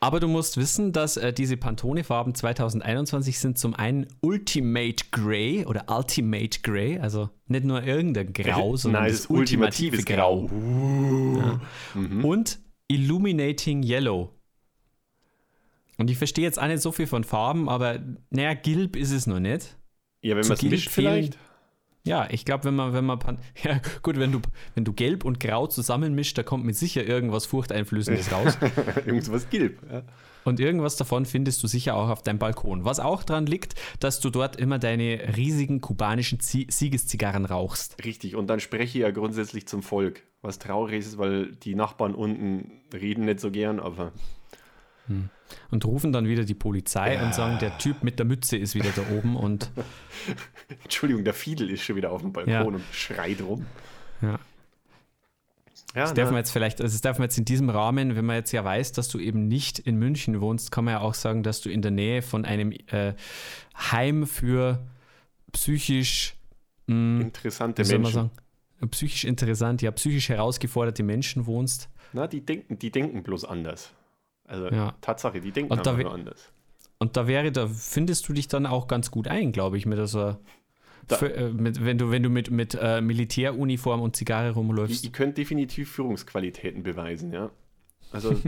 Aber 0.00 0.18
du 0.18 0.26
musst 0.26 0.56
wissen, 0.56 0.90
dass 0.90 1.16
äh, 1.16 1.32
diese 1.32 1.56
Pantone-Farben 1.56 2.34
2021 2.34 3.38
sind 3.38 3.56
zum 3.56 3.74
einen 3.74 4.08
Ultimate 4.20 5.04
Grey 5.12 5.64
oder 5.64 5.84
Ultimate 5.88 6.58
Grey, 6.62 6.98
also 6.98 7.28
nicht 7.46 7.64
nur 7.64 7.84
irgendein 7.84 8.32
Grau, 8.32 8.76
sondern 8.76 9.02
Nein, 9.04 9.12
das 9.12 9.26
ultimative 9.26 9.96
ultimatives 9.98 10.04
Grau. 10.04 10.46
Grau. 10.46 11.60
Ja. 11.94 12.26
Und 12.26 12.58
Illuminating 12.88 13.84
Yellow. 13.84 14.35
Und 15.98 16.10
ich 16.10 16.18
verstehe 16.18 16.44
jetzt 16.44 16.60
auch 16.60 16.66
nicht 16.66 16.82
so 16.82 16.92
viel 16.92 17.06
von 17.06 17.24
Farben, 17.24 17.68
aber 17.68 18.00
naja, 18.30 18.54
Gilb 18.54 18.96
ist 18.96 19.12
es 19.12 19.26
noch 19.26 19.40
nicht. 19.40 19.76
Ja, 20.22 20.36
wenn 20.36 20.46
man 20.46 20.56
es 20.56 20.62
mischt 20.62 20.90
vielleicht. 20.90 21.38
Ja, 22.04 22.28
ich 22.30 22.44
glaube, 22.44 22.64
wenn 22.64 22.76
man, 22.76 22.92
wenn 22.92 23.04
man, 23.04 23.18
ja 23.62 23.80
gut, 24.02 24.18
wenn 24.18 24.30
du, 24.30 24.40
wenn 24.74 24.84
du 24.84 24.92
gelb 24.92 25.24
und 25.24 25.40
grau 25.40 25.66
zusammenmischt, 25.66 26.38
da 26.38 26.42
kommt 26.42 26.64
mit 26.64 26.76
sicher 26.76 27.04
irgendwas 27.04 27.46
Furchteinflößendes 27.46 28.32
raus. 28.32 28.56
irgendwas 29.06 29.50
gelb. 29.50 29.80
Ja. 29.90 30.02
Und 30.44 30.60
irgendwas 30.60 30.94
davon 30.94 31.26
findest 31.26 31.60
du 31.64 31.66
sicher 31.66 31.96
auch 31.96 32.08
auf 32.08 32.22
deinem 32.22 32.38
Balkon. 32.38 32.84
Was 32.84 33.00
auch 33.00 33.24
daran 33.24 33.46
liegt, 33.46 33.74
dass 33.98 34.20
du 34.20 34.30
dort 34.30 34.54
immer 34.54 34.78
deine 34.78 35.36
riesigen 35.36 35.80
kubanischen 35.80 36.38
Siegeszigarren 36.40 37.44
rauchst. 37.44 37.96
Richtig, 38.04 38.36
und 38.36 38.46
dann 38.46 38.60
spreche 38.60 38.98
ich 38.98 39.02
ja 39.02 39.10
grundsätzlich 39.10 39.66
zum 39.66 39.82
Volk. 39.82 40.22
Was 40.42 40.60
traurig 40.60 41.00
ist, 41.00 41.18
weil 41.18 41.56
die 41.56 41.74
Nachbarn 41.74 42.14
unten 42.14 42.70
reden 42.94 43.24
nicht 43.24 43.40
so 43.40 43.50
gern, 43.50 43.80
aber. 43.80 44.12
Hm. 45.08 45.30
Und 45.70 45.84
rufen 45.84 46.12
dann 46.12 46.26
wieder 46.26 46.44
die 46.44 46.54
Polizei 46.54 47.14
ja. 47.14 47.24
und 47.24 47.34
sagen, 47.34 47.58
der 47.58 47.78
Typ 47.78 48.02
mit 48.02 48.18
der 48.18 48.26
Mütze 48.26 48.56
ist 48.56 48.74
wieder 48.74 48.90
da 48.94 49.02
oben 49.16 49.36
und. 49.36 49.70
Entschuldigung, 50.82 51.24
der 51.24 51.34
Fiedel 51.34 51.70
ist 51.70 51.82
schon 51.82 51.96
wieder 51.96 52.10
auf 52.10 52.22
dem 52.22 52.32
Balkon 52.32 52.52
ja. 52.52 52.62
und 52.62 52.82
schreit 52.92 53.40
rum. 53.42 53.66
Ja. 54.22 54.38
Ja, 55.96 56.02
das 56.02 56.12
darf 56.12 56.28
man 56.28 56.36
jetzt 56.36 56.50
vielleicht, 56.50 56.82
also 56.82 56.92
das 56.92 57.00
darf 57.00 57.18
man 57.18 57.24
jetzt 57.24 57.38
in 57.38 57.46
diesem 57.46 57.70
Rahmen, 57.70 58.16
wenn 58.16 58.26
man 58.26 58.36
jetzt 58.36 58.52
ja 58.52 58.62
weiß, 58.62 58.92
dass 58.92 59.08
du 59.08 59.18
eben 59.18 59.48
nicht 59.48 59.78
in 59.78 59.96
München 59.96 60.42
wohnst, 60.42 60.70
kann 60.70 60.84
man 60.84 60.92
ja 60.92 61.00
auch 61.00 61.14
sagen, 61.14 61.42
dass 61.42 61.62
du 61.62 61.70
in 61.70 61.80
der 61.80 61.90
Nähe 61.90 62.20
von 62.20 62.44
einem 62.44 62.72
äh, 62.88 63.14
Heim 63.74 64.26
für 64.26 64.86
psychisch 65.52 66.34
mh, 66.86 66.94
hm, 66.94 67.20
interessante 67.22 67.82
Menschen. 67.86 68.12
Sagen, 68.12 68.30
psychisch 68.90 69.24
interessant, 69.24 69.80
ja, 69.80 69.90
psychisch 69.90 70.28
herausgeforderte 70.28 71.02
Menschen 71.02 71.46
wohnst. 71.46 71.88
Na, 72.12 72.26
die 72.26 72.44
denken, 72.44 72.78
die 72.78 72.90
denken 72.90 73.22
bloß 73.22 73.46
anders. 73.46 73.92
Also 74.46 74.68
ja. 74.68 74.94
Tatsache, 75.00 75.40
die 75.40 75.52
denken 75.52 75.72
und 75.72 75.86
da 75.86 75.92
nur 75.92 76.12
anders. 76.12 76.52
Und 76.98 77.16
da 77.16 77.26
wäre, 77.26 77.52
da 77.52 77.66
findest 77.66 78.28
du 78.28 78.32
dich 78.32 78.48
dann 78.48 78.64
auch 78.64 78.88
ganz 78.88 79.10
gut 79.10 79.28
ein, 79.28 79.52
glaube 79.52 79.76
ich, 79.76 79.86
mit 79.86 80.06
so 80.08 80.36
für, 81.08 81.32
äh, 81.32 81.50
mit, 81.50 81.84
wenn 81.84 81.98
du, 81.98 82.10
wenn 82.10 82.22
du 82.22 82.30
mit, 82.30 82.50
mit 82.50 82.76
äh, 82.80 83.00
Militäruniform 83.00 84.00
und 84.00 84.16
Zigarre 84.16 84.50
rumläufst. 84.52 85.04
Ihr 85.04 85.12
könnt 85.12 85.38
definitiv 85.38 85.90
Führungsqualitäten 85.92 86.82
beweisen, 86.82 87.32
ja. 87.32 87.50
Also, 88.10 88.40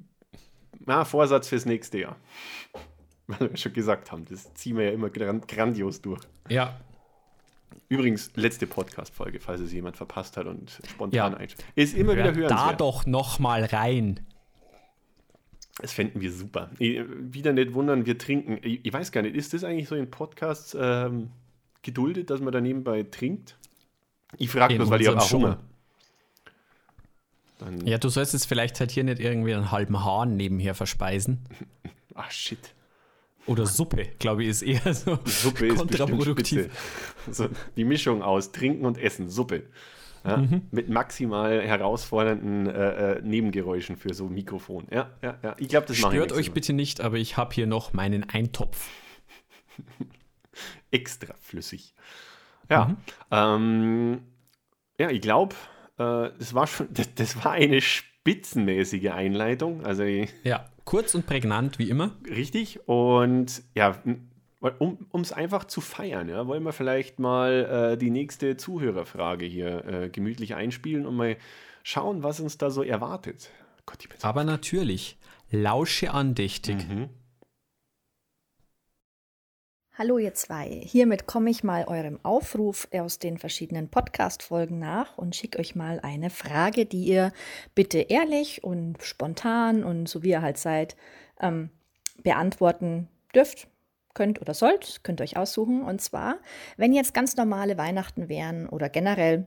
na, 0.80 1.04
Vorsatz 1.04 1.48
fürs 1.48 1.64
nächste 1.64 1.98
Jahr. 2.00 2.16
Weil 3.26 3.50
wir 3.50 3.56
schon 3.56 3.72
gesagt 3.72 4.12
haben, 4.12 4.24
das 4.28 4.54
ziehen 4.54 4.76
wir 4.76 4.86
ja 4.86 4.92
immer 4.92 5.10
grandios 5.10 6.00
durch. 6.00 6.22
Ja. 6.48 6.78
Übrigens, 7.88 8.30
letzte 8.34 8.66
Podcast-Folge, 8.66 9.40
falls 9.40 9.60
es 9.60 9.72
jemand 9.72 9.96
verpasst 9.96 10.36
hat 10.36 10.46
und 10.46 10.80
spontan 10.88 11.32
ja. 11.32 11.38
einschaltet. 11.38 11.64
Ist 11.74 11.96
immer 11.96 12.12
wieder 12.12 12.34
hörenswert. 12.34 12.50
Da 12.50 12.72
doch 12.72 13.06
noch 13.06 13.38
mal 13.38 13.64
rein. 13.64 14.20
Das 15.78 15.92
fänden 15.92 16.20
wir 16.20 16.32
super. 16.32 16.70
Wieder 16.78 17.52
nicht 17.52 17.74
wundern, 17.74 18.06
wir 18.06 18.16
trinken. 18.16 18.58
Ich, 18.62 18.92
weiß 18.92 19.12
gar 19.12 19.22
nicht, 19.22 19.36
ist 19.36 19.52
das 19.52 19.62
eigentlich 19.62 19.88
so 19.88 19.94
in 19.94 20.10
Podcasts 20.10 20.76
ähm, 20.78 21.30
geduldet, 21.82 22.30
dass 22.30 22.40
man 22.40 22.52
da 22.52 22.60
nebenbei 22.60 23.02
trinkt? 23.02 23.58
Ich 24.38 24.50
frage 24.50 24.76
bloß, 24.76 24.90
weil 24.90 25.02
ich 25.02 25.08
habe 25.08 25.20
auch 25.20 25.32
Hunger. 25.32 25.58
Dann 27.58 27.86
ja, 27.86 27.98
du 27.98 28.08
sollst 28.08 28.32
jetzt 28.32 28.46
vielleicht 28.46 28.80
halt 28.80 28.90
hier 28.90 29.04
nicht 29.04 29.20
irgendwie 29.20 29.54
einen 29.54 29.70
halben 29.70 30.04
Hahn 30.04 30.36
nebenher 30.36 30.74
verspeisen. 30.74 31.40
Ach, 32.14 32.30
shit. 32.30 32.74
Oder 33.46 33.66
Suppe, 33.66 34.08
glaube 34.18 34.42
ich, 34.42 34.48
ist 34.48 34.62
eher 34.62 34.92
so 34.92 35.18
Suppe 35.24 35.68
kontraproduktiv. 35.68 36.68
Ist 37.30 37.40
also 37.40 37.54
die 37.76 37.84
Mischung 37.84 38.22
aus 38.22 38.50
Trinken 38.50 38.84
und 38.84 38.98
Essen, 38.98 39.28
Suppe. 39.28 39.62
Ja, 40.26 40.36
mhm. 40.38 40.62
Mit 40.70 40.88
maximal 40.88 41.62
herausfordernden 41.62 42.66
äh, 42.66 43.12
äh, 43.12 43.22
Nebengeräuschen 43.22 43.96
für 43.96 44.12
so 44.12 44.28
Mikrofon. 44.28 44.86
Ja, 44.90 45.10
ja, 45.22 45.38
ja. 45.42 45.54
Ich 45.58 45.68
glaube, 45.68 45.86
das 45.86 45.96
Stört 45.96 46.32
euch 46.32 46.52
bitte 46.52 46.72
nicht, 46.72 47.00
aber 47.00 47.16
ich 47.16 47.36
habe 47.36 47.54
hier 47.54 47.66
noch 47.66 47.92
meinen 47.92 48.28
Eintopf. 48.28 48.88
extra 50.90 51.34
flüssig. 51.40 51.94
Ja, 52.70 52.86
mhm. 52.86 52.96
ähm, 53.30 54.20
ja, 54.98 55.10
ich 55.10 55.20
glaube, 55.20 55.54
äh, 55.98 56.30
das, 56.38 56.54
war 56.54 56.66
schon, 56.66 56.88
das, 56.90 57.14
das, 57.14 57.44
war 57.44 57.52
eine 57.52 57.80
spitzenmäßige 57.80 59.10
Einleitung. 59.10 59.84
Also, 59.84 60.04
ja, 60.04 60.66
kurz 60.84 61.14
und 61.14 61.26
prägnant, 61.26 61.78
wie 61.78 61.88
immer. 61.90 62.16
Richtig. 62.28 62.88
Und 62.88 63.62
ja, 63.74 64.02
um 64.60 65.20
es 65.20 65.32
einfach 65.32 65.64
zu 65.64 65.80
feiern, 65.80 66.28
ja, 66.28 66.46
wollen 66.46 66.62
wir 66.62 66.72
vielleicht 66.72 67.18
mal 67.18 67.92
äh, 67.92 67.98
die 67.98 68.10
nächste 68.10 68.56
Zuhörerfrage 68.56 69.44
hier 69.44 69.84
äh, 69.84 70.08
gemütlich 70.08 70.54
einspielen 70.54 71.06
und 71.06 71.16
mal 71.16 71.36
schauen, 71.82 72.22
was 72.22 72.40
uns 72.40 72.58
da 72.58 72.70
so 72.70 72.82
erwartet. 72.82 73.50
Gott, 73.84 74.08
Aber 74.22 74.44
natürlich, 74.44 75.18
lausche 75.50 76.12
andächtig. 76.12 76.88
Mhm. 76.88 77.10
Hallo 79.98 80.18
ihr 80.18 80.34
zwei, 80.34 80.68
hiermit 80.68 81.26
komme 81.26 81.48
ich 81.48 81.64
mal 81.64 81.84
eurem 81.86 82.20
Aufruf 82.22 82.86
aus 82.92 83.18
den 83.18 83.38
verschiedenen 83.38 83.88
Podcast-Folgen 83.88 84.78
nach 84.78 85.16
und 85.16 85.34
schicke 85.34 85.58
euch 85.58 85.74
mal 85.74 86.00
eine 86.00 86.28
Frage, 86.28 86.84
die 86.84 87.04
ihr 87.04 87.32
bitte 87.74 88.00
ehrlich 88.00 88.62
und 88.62 89.02
spontan 89.02 89.84
und 89.84 90.06
so 90.06 90.22
wie 90.22 90.30
ihr 90.30 90.42
halt 90.42 90.58
seid, 90.58 90.96
ähm, 91.40 91.70
beantworten 92.22 93.08
dürft, 93.34 93.68
könnt 94.16 94.40
oder 94.40 94.54
sollt, 94.54 95.04
könnt 95.04 95.20
ihr 95.20 95.24
euch 95.24 95.36
aussuchen. 95.36 95.82
Und 95.82 96.00
zwar, 96.00 96.38
wenn 96.76 96.92
jetzt 96.92 97.14
ganz 97.14 97.36
normale 97.36 97.78
Weihnachten 97.78 98.28
wären 98.28 98.68
oder 98.68 98.88
generell 98.88 99.46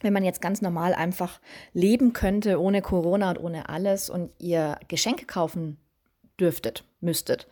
wenn 0.00 0.12
man 0.12 0.24
jetzt 0.24 0.42
ganz 0.42 0.60
normal 0.60 0.92
einfach 0.92 1.40
leben 1.72 2.12
könnte, 2.12 2.60
ohne 2.60 2.82
Corona 2.82 3.30
und 3.30 3.38
ohne 3.38 3.68
alles 3.68 4.10
und 4.10 4.30
ihr 4.38 4.76
Geschenke 4.88 5.24
kaufen 5.24 5.78
dürftet, 6.38 6.84
müsstet, 7.00 7.48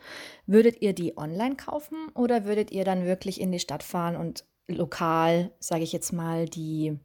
würdet 0.46 0.82
ihr 0.82 0.92
die 0.92 1.16
online 1.16 1.56
kaufen 1.56 2.08
oder 2.14 2.44
würdet 2.44 2.70
ihr 2.70 2.84
dann 2.84 3.06
wirklich 3.06 3.40
in 3.40 3.52
die 3.52 3.60
Stadt 3.60 3.82
fahren 3.82 4.16
und 4.16 4.44
lokal, 4.68 5.52
sage 5.60 5.84
ich 5.84 5.92
jetzt 5.92 6.12
mal, 6.12 6.46
die 6.46 6.98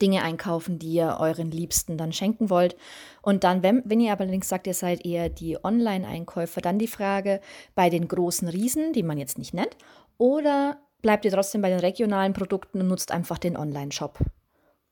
Dinge 0.00 0.22
einkaufen, 0.22 0.78
die 0.78 0.92
ihr 0.92 1.16
euren 1.20 1.50
Liebsten 1.50 1.96
dann 1.96 2.12
schenken 2.12 2.50
wollt. 2.50 2.76
Und 3.22 3.44
dann, 3.44 3.62
wenn, 3.62 3.82
wenn 3.84 4.00
ihr 4.00 4.18
allerdings 4.18 4.48
sagt, 4.48 4.66
ihr 4.66 4.74
seid 4.74 5.04
eher 5.04 5.28
die 5.28 5.62
Online-Einkäufer, 5.62 6.60
dann 6.60 6.78
die 6.78 6.86
Frage 6.86 7.40
bei 7.74 7.90
den 7.90 8.08
großen 8.08 8.48
Riesen, 8.48 8.92
die 8.92 9.02
man 9.02 9.18
jetzt 9.18 9.38
nicht 9.38 9.54
nennt, 9.54 9.76
oder 10.16 10.78
bleibt 11.02 11.24
ihr 11.24 11.30
trotzdem 11.30 11.62
bei 11.62 11.70
den 11.70 11.80
regionalen 11.80 12.32
Produkten 12.32 12.80
und 12.80 12.88
nutzt 12.88 13.12
einfach 13.12 13.38
den 13.38 13.56
Online-Shop? 13.56 14.18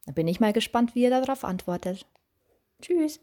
Da 0.07 0.12
bin 0.12 0.28
ich 0.28 0.40
mal 0.40 0.52
gespannt, 0.52 0.95
wie 0.95 1.02
ihr 1.02 1.11
darauf 1.11 1.45
antwortet. 1.45 2.07
Tschüss. 2.81 3.21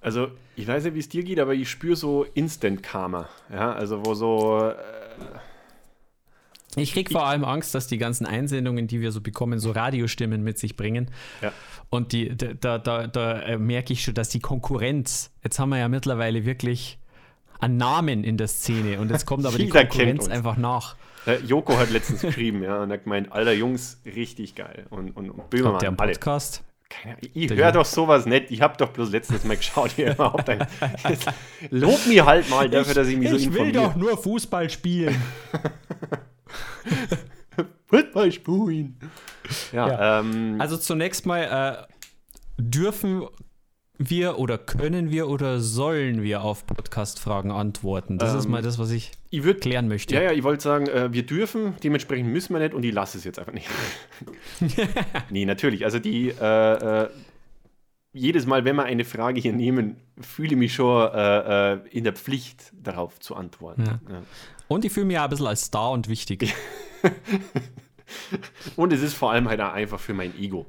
Also, 0.00 0.28
ich 0.56 0.66
weiß 0.66 0.84
nicht, 0.84 0.94
wie 0.94 1.00
es 1.00 1.08
dir 1.08 1.22
geht, 1.22 1.38
aber 1.38 1.52
ich 1.52 1.68
spüre 1.68 1.96
so 1.96 2.24
Instant-Karma. 2.24 3.28
Ja, 3.52 3.72
also 3.72 4.04
wo 4.04 4.14
so. 4.14 4.70
Äh, 4.70 4.74
ich 6.76 6.92
kriege 6.92 7.10
vor 7.10 7.26
allem 7.26 7.44
Angst, 7.44 7.74
dass 7.74 7.86
die 7.86 7.98
ganzen 7.98 8.26
Einsendungen, 8.26 8.86
die 8.86 9.00
wir 9.00 9.12
so 9.12 9.20
bekommen, 9.20 9.58
so 9.58 9.72
Radiostimmen 9.72 10.42
mit 10.42 10.58
sich 10.58 10.76
bringen. 10.76 11.10
Ja. 11.42 11.52
Und 11.88 12.12
die, 12.12 12.36
da, 12.36 12.78
da, 12.78 13.06
da 13.06 13.58
merke 13.58 13.92
ich 13.92 14.04
schon, 14.04 14.14
dass 14.14 14.28
die 14.28 14.40
Konkurrenz, 14.40 15.32
jetzt 15.42 15.58
haben 15.58 15.70
wir 15.70 15.78
ja 15.78 15.88
mittlerweile 15.88 16.44
wirklich 16.44 16.98
einen 17.58 17.76
Namen 17.76 18.24
in 18.24 18.36
der 18.36 18.48
Szene 18.48 19.00
und 19.00 19.10
jetzt 19.10 19.26
kommt 19.26 19.44
aber 19.44 19.58
die 19.58 19.68
Konkurrenz 19.70 20.28
einfach 20.28 20.56
nach. 20.56 20.96
Joko 21.46 21.76
hat 21.76 21.90
letztens 21.90 22.22
geschrieben, 22.22 22.62
ja, 22.62 22.82
und 22.82 22.90
er 22.90 22.94
hat 22.94 23.04
gemeint, 23.04 23.30
alter 23.30 23.52
Jungs, 23.52 24.00
richtig 24.06 24.54
geil. 24.54 24.86
Und, 24.88 25.14
und, 25.16 25.30
und 25.30 25.50
Böhmermann, 25.50 25.80
der 25.80 25.90
Podcast? 25.92 26.62
Keine, 26.88 27.18
ich 27.34 27.50
höre 27.50 27.70
doch 27.70 27.84
sowas 27.84 28.26
nicht. 28.26 28.50
Ich 28.50 28.62
habe 28.62 28.76
doch 28.76 28.88
bloß 28.88 29.12
letztens 29.12 29.44
mal 29.44 29.56
geschaut 29.56 29.92
hier 29.92 30.12
überhaupt. 30.12 30.48
Ein, 30.48 30.66
lob 31.70 32.04
mir 32.06 32.26
halt 32.26 32.50
mal 32.50 32.68
dafür, 32.68 32.94
dass 32.94 33.06
ich 33.06 33.16
mich 33.16 33.30
ich 33.30 33.30
so 33.30 33.36
informiere. 33.36 33.68
Ich 33.68 33.74
will 33.74 33.82
doch 33.82 33.94
nur 33.94 34.18
Fußball 34.18 34.68
spielen. 34.70 35.14
Fußball 37.86 38.32
spielen. 38.32 38.96
Ja, 39.72 39.88
ja. 39.88 40.20
Ähm, 40.20 40.56
also 40.58 40.76
zunächst 40.76 41.26
mal 41.26 41.86
äh, 41.88 41.92
dürfen 42.62 43.26
wir 43.98 44.38
oder 44.38 44.56
können 44.56 45.10
wir 45.10 45.28
oder 45.28 45.60
sollen 45.60 46.22
wir 46.22 46.42
auf 46.42 46.64
Podcast-Fragen 46.66 47.50
antworten? 47.50 48.16
Das 48.16 48.32
ähm, 48.32 48.38
ist 48.38 48.48
mal 48.48 48.62
das, 48.62 48.78
was 48.78 48.90
ich, 48.90 49.12
ich 49.28 49.44
würd, 49.44 49.60
klären 49.60 49.88
möchte. 49.88 50.14
Ja, 50.14 50.22
ja, 50.22 50.32
ich 50.32 50.42
wollte 50.42 50.62
sagen, 50.62 50.86
äh, 50.86 51.12
wir 51.12 51.24
dürfen, 51.26 51.74
dementsprechend 51.82 52.30
müssen 52.30 52.54
wir 52.54 52.60
nicht 52.60 52.72
und 52.72 52.82
ich 52.82 52.94
lasse 52.94 53.18
es 53.18 53.24
jetzt 53.24 53.38
einfach 53.38 53.52
nicht. 53.52 53.68
nee, 55.30 55.44
natürlich. 55.44 55.84
Also 55.84 55.98
die, 55.98 56.30
äh, 56.30 57.02
äh, 57.02 57.08
jedes 58.12 58.46
Mal, 58.46 58.64
wenn 58.64 58.76
wir 58.76 58.84
eine 58.84 59.04
Frage 59.04 59.40
hier 59.40 59.52
nehmen, 59.52 59.96
fühle 60.18 60.52
ich 60.52 60.56
mich 60.56 60.74
schon 60.74 61.12
äh, 61.12 61.74
äh, 61.74 61.78
in 61.90 62.04
der 62.04 62.14
Pflicht, 62.14 62.72
darauf 62.72 63.20
zu 63.20 63.36
antworten. 63.36 63.84
Ja. 63.84 64.00
Ja. 64.10 64.22
Und 64.66 64.84
ich 64.84 64.92
fühle 64.92 65.06
mich 65.06 65.18
auch 65.18 65.24
ein 65.24 65.30
bisschen 65.30 65.46
als 65.46 65.64
Star 65.64 65.90
und 65.90 66.08
wichtig. 66.08 66.54
und 68.76 68.92
es 68.92 69.02
ist 69.02 69.14
vor 69.14 69.32
allem 69.32 69.48
halt 69.48 69.60
einfach 69.60 70.00
für 70.00 70.14
mein 70.14 70.38
Ego. 70.38 70.66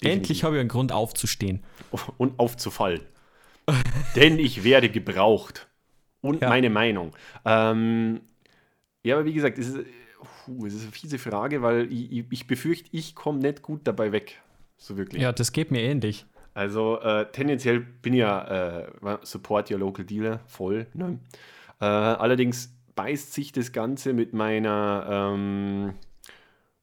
Definitiv. 0.00 0.16
Endlich 0.16 0.44
habe 0.44 0.56
ich 0.56 0.60
einen 0.60 0.68
Grund 0.68 0.92
aufzustehen. 0.92 1.62
Und 2.18 2.38
aufzufallen. 2.38 3.02
Denn 4.16 4.38
ich 4.38 4.64
werde 4.64 4.88
gebraucht. 4.90 5.68
Und 6.20 6.42
ja. 6.42 6.48
meine 6.48 6.70
Meinung. 6.70 7.12
Ähm, 7.44 8.20
ja, 9.02 9.16
aber 9.16 9.24
wie 9.26 9.34
gesagt, 9.34 9.58
es 9.58 9.68
ist, 9.68 9.86
uh, 10.48 10.66
es 10.66 10.74
ist 10.74 10.82
eine 10.82 10.92
fiese 10.92 11.18
Frage, 11.18 11.62
weil 11.62 11.92
ich, 11.92 12.24
ich 12.30 12.46
befürchte, 12.46 12.88
ich 12.92 13.14
komme 13.14 13.40
nicht 13.40 13.62
gut 13.62 13.82
dabei 13.84 14.12
weg. 14.12 14.40
So 14.76 14.96
wirklich. 14.96 15.22
Ja, 15.22 15.32
das 15.32 15.52
geht 15.52 15.70
mir 15.70 15.82
ähnlich. 15.82 16.26
Also 16.54 17.00
äh, 17.00 17.30
tendenziell 17.32 17.80
bin 17.80 18.14
ich 18.14 18.20
ja 18.20 18.84
äh, 18.84 19.18
Support 19.22 19.70
Your 19.70 19.78
Local 19.78 20.04
Dealer 20.04 20.40
voll. 20.46 20.86
Ne? 20.94 21.18
Äh, 21.80 21.84
allerdings 21.84 22.72
beißt 22.94 23.32
sich 23.32 23.52
das 23.52 23.72
Ganze 23.72 24.12
mit 24.12 24.32
meiner 24.32 25.06
ähm, 25.08 25.94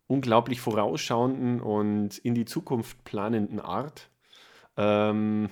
unglaublich 0.08 0.60
vorausschauenden 0.60 1.62
und 1.62 2.18
in 2.20 2.36
die 2.36 2.46
Zukunft 2.46 3.04
planenden 3.04 3.60
Art. 3.60 4.10
Ähm, 4.78 5.50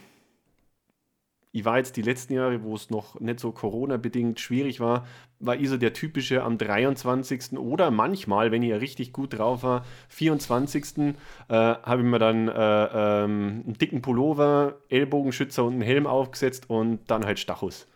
ich 1.52 1.66
war 1.66 1.78
jetzt 1.78 1.98
die 1.98 2.04
letzten 2.04 2.34
Jahre, 2.34 2.64
wo 2.64 2.76
es 2.76 2.92
noch 2.92 3.20
nicht 3.20 3.40
so 3.40 3.52
Corona-bedingt 3.52 4.40
schwierig 4.40 4.80
war, 4.80 5.08
war 5.40 5.56
ich 5.56 5.68
so 5.70 5.78
der 5.78 5.94
typische 5.94 6.44
am 6.44 6.58
23. 6.60 7.58
oder 7.58 7.90
manchmal, 7.90 8.52
wenn 8.52 8.62
ich 8.62 8.70
ja 8.70 8.78
richtig 8.78 9.14
gut 9.14 9.38
drauf 9.38 9.64
war, 9.64 9.84
24. 10.10 10.86
Äh, 10.98 11.14
habe 11.48 12.02
ich 12.02 12.08
mir 12.08 12.20
dann 12.20 12.48
äh, 12.50 12.54
ähm, 12.54 13.64
einen 13.66 13.78
dicken 13.80 14.02
Pullover, 14.02 14.78
Ellbogenschützer 14.90 15.64
und 15.64 15.74
einen 15.74 15.82
Helm 15.82 16.06
aufgesetzt 16.06 16.70
und 16.70 17.00
dann 17.10 17.26
halt 17.26 17.40
Stachus. 17.40 17.88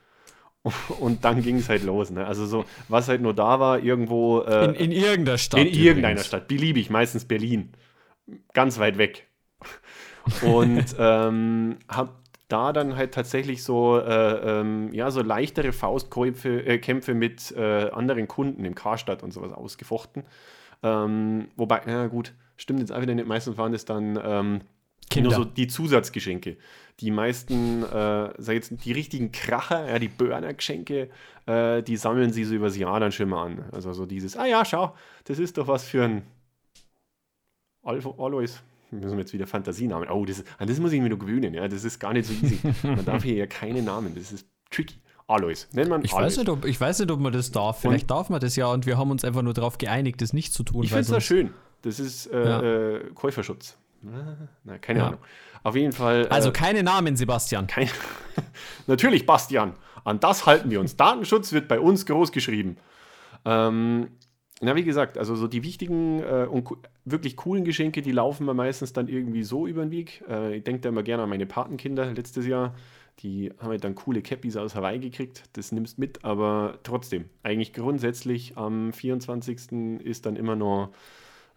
Und 1.00 1.26
dann 1.26 1.42
ging 1.42 1.58
es 1.58 1.68
halt 1.68 1.84
los. 1.84 2.10
Ne? 2.10 2.26
Also 2.26 2.46
so, 2.46 2.66
was 2.88 3.10
halt 3.10 3.22
nur 3.22 3.34
da 3.34 3.60
war, 3.60 3.80
irgendwo. 3.80 4.42
Äh, 4.42 4.68
in, 4.68 4.76
in 4.76 4.92
irgendeiner 4.92 5.38
Stadt. 5.38 5.60
In 5.60 5.68
übrigens. 5.68 5.86
irgendeiner 5.86 6.24
Stadt, 6.24 6.48
beliebig, 6.48 6.90
meistens 6.90 7.26
Berlin. 7.26 7.74
Ganz 8.54 8.80
weit 8.80 8.98
weg. 8.98 9.28
Und 10.42 10.86
ähm, 11.00 11.78
habe 11.90 12.12
da 12.48 12.72
dann 12.72 12.96
halt 12.96 13.14
tatsächlich 13.14 13.64
so, 13.64 14.00
äh, 14.00 14.60
ähm, 14.60 14.94
ja, 14.94 15.12
so 15.12 15.22
leichtere 15.22 15.74
Faustkämpfe 15.74 16.66
äh, 16.66 16.78
Kämpfe 16.78 17.14
mit 17.14 17.52
äh, 17.52 17.90
anderen 17.90 18.28
Kunden 18.28 18.64
im 18.64 18.76
Karstadt 18.76 19.24
und 19.24 19.32
sowas 19.32 19.52
ausgefochten. 19.52 20.24
Ähm, 20.82 21.48
wobei, 21.58 21.82
ja 21.88 22.08
gut, 22.08 22.34
stimmt 22.56 22.80
jetzt 22.80 22.92
auch 22.92 23.02
wieder 23.02 23.16
nicht. 23.16 23.28
Meistens 23.28 23.58
waren 23.58 23.74
das 23.74 23.84
dann 23.86 24.20
ähm, 24.24 24.62
nur 25.22 25.34
so 25.34 25.44
die 25.44 25.68
Zusatzgeschenke. 25.68 26.58
Die 27.00 27.12
meisten, 27.12 27.84
äh, 27.84 28.34
sag 28.38 28.54
jetzt, 28.54 28.86
die 28.86 28.92
richtigen 28.92 29.32
Kracher, 29.32 29.90
ja, 29.90 30.00
die 30.00 30.08
Burner-Geschenke, 30.08 31.10
äh, 31.46 31.84
die 31.84 31.98
sammeln 31.98 32.32
sie 32.32 32.44
so 32.46 32.56
übers 32.56 32.78
Jahr 32.78 33.00
dann 33.00 33.12
schon 33.12 33.30
mal 33.30 33.46
an. 33.46 33.66
Also 33.72 33.94
so 33.94 34.06
dieses, 34.06 34.38
ah 34.38 34.46
ja, 34.46 34.64
schau, 34.64 34.96
das 35.26 35.40
ist 35.40 35.58
doch 35.58 35.68
was 35.68 35.84
für 35.84 36.04
ein 36.04 36.24
Alois. 37.84 38.62
Müssen 38.92 39.18
wir 39.18 39.20
jetzt 39.20 39.34
wieder 39.34 39.48
Fantasienamen. 39.48 40.10
Oh, 40.10 40.24
das, 40.26 40.44
an 40.60 40.68
das 40.68 40.80
muss 40.80 40.94
ich 40.94 41.02
mir 41.02 41.10
nur 41.10 41.20
gewöhnen, 41.20 41.54
ja. 41.54 41.68
Das 41.68 41.84
ist 41.84 42.00
gar 42.00 42.14
nicht 42.14 42.28
so 42.28 42.34
easy. 42.34 42.60
Man 42.84 43.04
darf 43.06 43.24
hier 43.24 43.36
ja 43.36 43.48
keine 43.48 43.82
Namen. 43.82 44.14
Das 44.16 44.32
ist 44.32 44.48
tricky. 44.70 44.96
Alois. 45.28 45.68
Nennt 45.72 45.90
man 45.90 46.04
ich, 46.04 46.14
Weiß 46.14 46.38
nicht, 46.38 46.50
ob, 46.50 46.66
ich 46.66 46.80
weiß 46.80 47.00
nicht, 47.00 47.10
ob 47.10 47.20
man 47.20 47.34
das 47.34 47.52
darf. 47.52 47.82
Vielleicht 47.82 48.04
und 48.04 48.12
darf 48.12 48.30
man 48.30 48.40
das 48.40 48.56
ja 48.56 48.68
und 48.68 48.86
wir 48.86 48.98
haben 48.98 49.10
uns 49.10 49.24
einfach 49.24 49.42
nur 49.42 49.54
darauf 49.54 49.78
geeinigt, 49.78 50.22
das 50.22 50.34
nicht 50.34 50.54
zu 50.54 50.64
tun. 50.64 50.84
Ich 50.84 50.90
finde 50.90 51.02
es 51.02 51.10
ja 51.10 51.22
schön. 51.22 51.54
Das 51.82 52.00
ist 52.00 52.28
äh, 52.28 52.46
ja. 52.46 52.62
äh, 52.62 53.00
Käuferschutz. 53.16 53.78
Na, 54.64 54.78
keine 54.80 55.00
ja. 55.00 55.08
Ahnung. 55.08 55.20
Auf 55.64 55.76
jeden 55.76 55.94
Fall. 55.94 56.28
Also 56.28 56.50
äh, 56.50 56.52
keine 56.52 56.84
Namen, 56.84 57.16
Sebastian. 57.16 57.68
Kein, 57.68 57.90
Natürlich, 58.88 59.26
Bastian. 59.26 59.74
An 60.04 60.20
das 60.20 60.46
halten 60.46 60.70
wir 60.70 60.80
uns. 60.80 60.98
Datenschutz 60.98 61.54
wird 61.54 61.68
bei 61.68 61.80
uns 61.80 62.06
groß 62.06 62.32
geschrieben. 62.32 62.78
Ähm, 63.46 64.10
na, 64.62 64.76
wie 64.76 64.84
gesagt, 64.84 65.18
also 65.18 65.36
so 65.36 65.48
die 65.48 65.64
wichtigen 65.64 66.22
äh, 66.22 66.48
und 66.50 66.70
wirklich 67.06 67.38
coolen 67.38 67.64
Geschenke, 67.64 68.02
die 68.02 68.12
laufen 68.12 68.46
mir 68.46 68.54
meistens 68.54 68.94
dann 68.94 69.08
irgendwie 69.08 69.44
so 69.44 69.68
über 69.68 69.84
den 69.84 69.92
Weg. 69.92 70.24
Äh, 70.30 70.58
ich 70.58 70.64
denke 70.64 70.82
da 70.82 70.90
immer 70.90 71.04
gerne 71.04 71.24
an 71.24 71.30
meine 71.30 71.46
Patenkinder 71.46 72.14
letztes 72.14 72.46
Jahr. 72.46 72.76
Die 73.20 73.52
haben 73.60 73.70
halt 73.70 73.84
dann 73.84 73.96
coole 73.96 74.22
Cappies 74.22 74.58
aus 74.58 74.76
Hawaii 74.76 75.00
gekriegt. 75.00 75.44
Das 75.54 75.72
nimmst 75.72 76.00
mit, 76.00 76.26
aber 76.26 76.80
trotzdem, 76.84 77.26
eigentlich 77.44 77.72
grundsätzlich 77.74 78.58
am 78.58 78.92
24. 78.92 80.02
ist 80.04 80.26
dann 80.26 80.36
immer 80.36 80.56
noch 80.56 80.92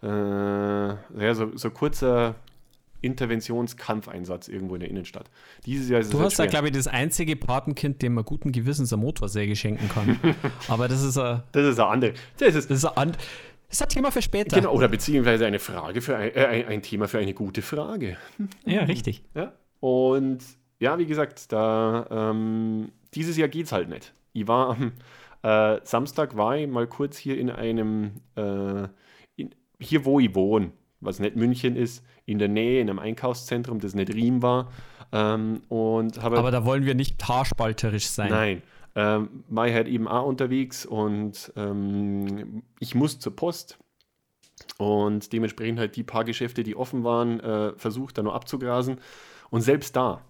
äh, 0.06 1.24
ja, 1.24 1.34
so, 1.34 1.56
so 1.56 1.70
kurzer 1.70 2.36
Interventionskampfeinsatz 3.02 4.48
irgendwo 4.48 4.74
in 4.74 4.80
der 4.80 4.90
Innenstadt. 4.90 5.30
Dieses 5.64 5.88
Jahr 5.88 6.00
ist 6.00 6.12
du 6.12 6.18
es 6.18 6.24
hast 6.24 6.38
da, 6.38 6.46
glaube 6.46 6.68
ich, 6.68 6.74
das 6.74 6.86
einzige 6.86 7.36
Patenkind, 7.36 8.02
dem 8.02 8.14
man 8.14 8.24
guten 8.24 8.52
Gewissens 8.52 8.92
eine 8.92 9.02
Motorsäge 9.02 9.56
schenken 9.56 9.88
kann. 9.88 10.18
Aber 10.68 10.88
das 10.88 11.02
ist 11.02 11.18
ein. 11.18 11.42
Das 11.52 11.66
ist 11.66 11.78
ein 11.78 11.86
andere. 11.86 12.14
Das 12.38 12.54
ist, 12.54 12.70
das 12.70 12.78
ist 12.78 12.84
ein, 12.84 12.96
and, 12.96 13.16
das 13.16 13.80
ist 13.80 13.82
ein 13.82 13.88
Thema 13.88 14.10
für 14.10 14.22
später. 14.22 14.56
Genau, 14.56 14.72
oder 14.72 14.88
beziehungsweise 14.88 15.46
eine 15.46 15.58
Frage 15.58 16.00
für 16.00 16.16
ein, 16.16 16.34
äh, 16.34 16.64
ein, 16.68 16.82
Thema 16.82 17.08
für 17.08 17.18
eine 17.18 17.34
gute 17.34 17.62
Frage. 17.62 18.16
Ja, 18.64 18.84
richtig. 18.84 19.22
Ja. 19.34 19.52
Und 19.80 20.38
ja, 20.78 20.98
wie 20.98 21.06
gesagt, 21.06 21.52
da 21.52 22.06
ähm, 22.10 22.90
dieses 23.14 23.36
Jahr 23.36 23.48
geht 23.48 23.66
es 23.66 23.72
halt 23.72 23.88
nicht. 23.88 24.12
Ich 24.32 24.46
war 24.46 24.70
am 24.70 24.92
äh, 25.42 25.80
Samstag 25.84 26.36
war 26.36 26.56
ich 26.56 26.68
mal 26.68 26.86
kurz 26.86 27.16
hier 27.16 27.38
in 27.38 27.50
einem 27.50 28.20
äh, 28.34 28.88
hier 29.80 30.04
wo 30.04 30.20
ich 30.20 30.34
wohne, 30.34 30.72
was 31.00 31.18
nicht 31.18 31.36
München 31.36 31.76
ist, 31.76 32.04
in 32.24 32.38
der 32.38 32.48
Nähe, 32.48 32.80
in 32.80 32.90
einem 32.90 32.98
Einkaufszentrum, 32.98 33.78
das 33.78 33.94
nicht 33.94 34.12
Riem 34.14 34.42
war. 34.42 34.70
Ähm, 35.12 35.62
und 35.68 36.22
habe 36.22 36.38
Aber 36.38 36.50
da 36.50 36.64
wollen 36.64 36.84
wir 36.84 36.94
nicht 36.94 37.26
haarspalterisch 37.26 38.08
sein. 38.08 38.30
Nein. 38.30 38.62
Ähm, 38.94 39.44
war 39.48 39.68
ich 39.68 39.74
halt 39.74 39.88
eben 39.88 40.08
auch 40.08 40.26
unterwegs 40.26 40.86
und 40.86 41.52
ähm, 41.54 42.62
ich 42.80 42.94
muss 42.94 43.18
zur 43.18 43.36
Post 43.36 43.78
und 44.78 45.32
dementsprechend 45.34 45.78
halt 45.78 45.96
die 45.96 46.02
paar 46.02 46.24
Geschäfte, 46.24 46.62
die 46.62 46.76
offen 46.76 47.04
waren, 47.04 47.40
äh, 47.40 47.72
versucht 47.76 48.16
da 48.16 48.22
nur 48.22 48.34
abzugrasen. 48.34 48.98
Und 49.50 49.60
selbst 49.60 49.96
da, 49.96 50.22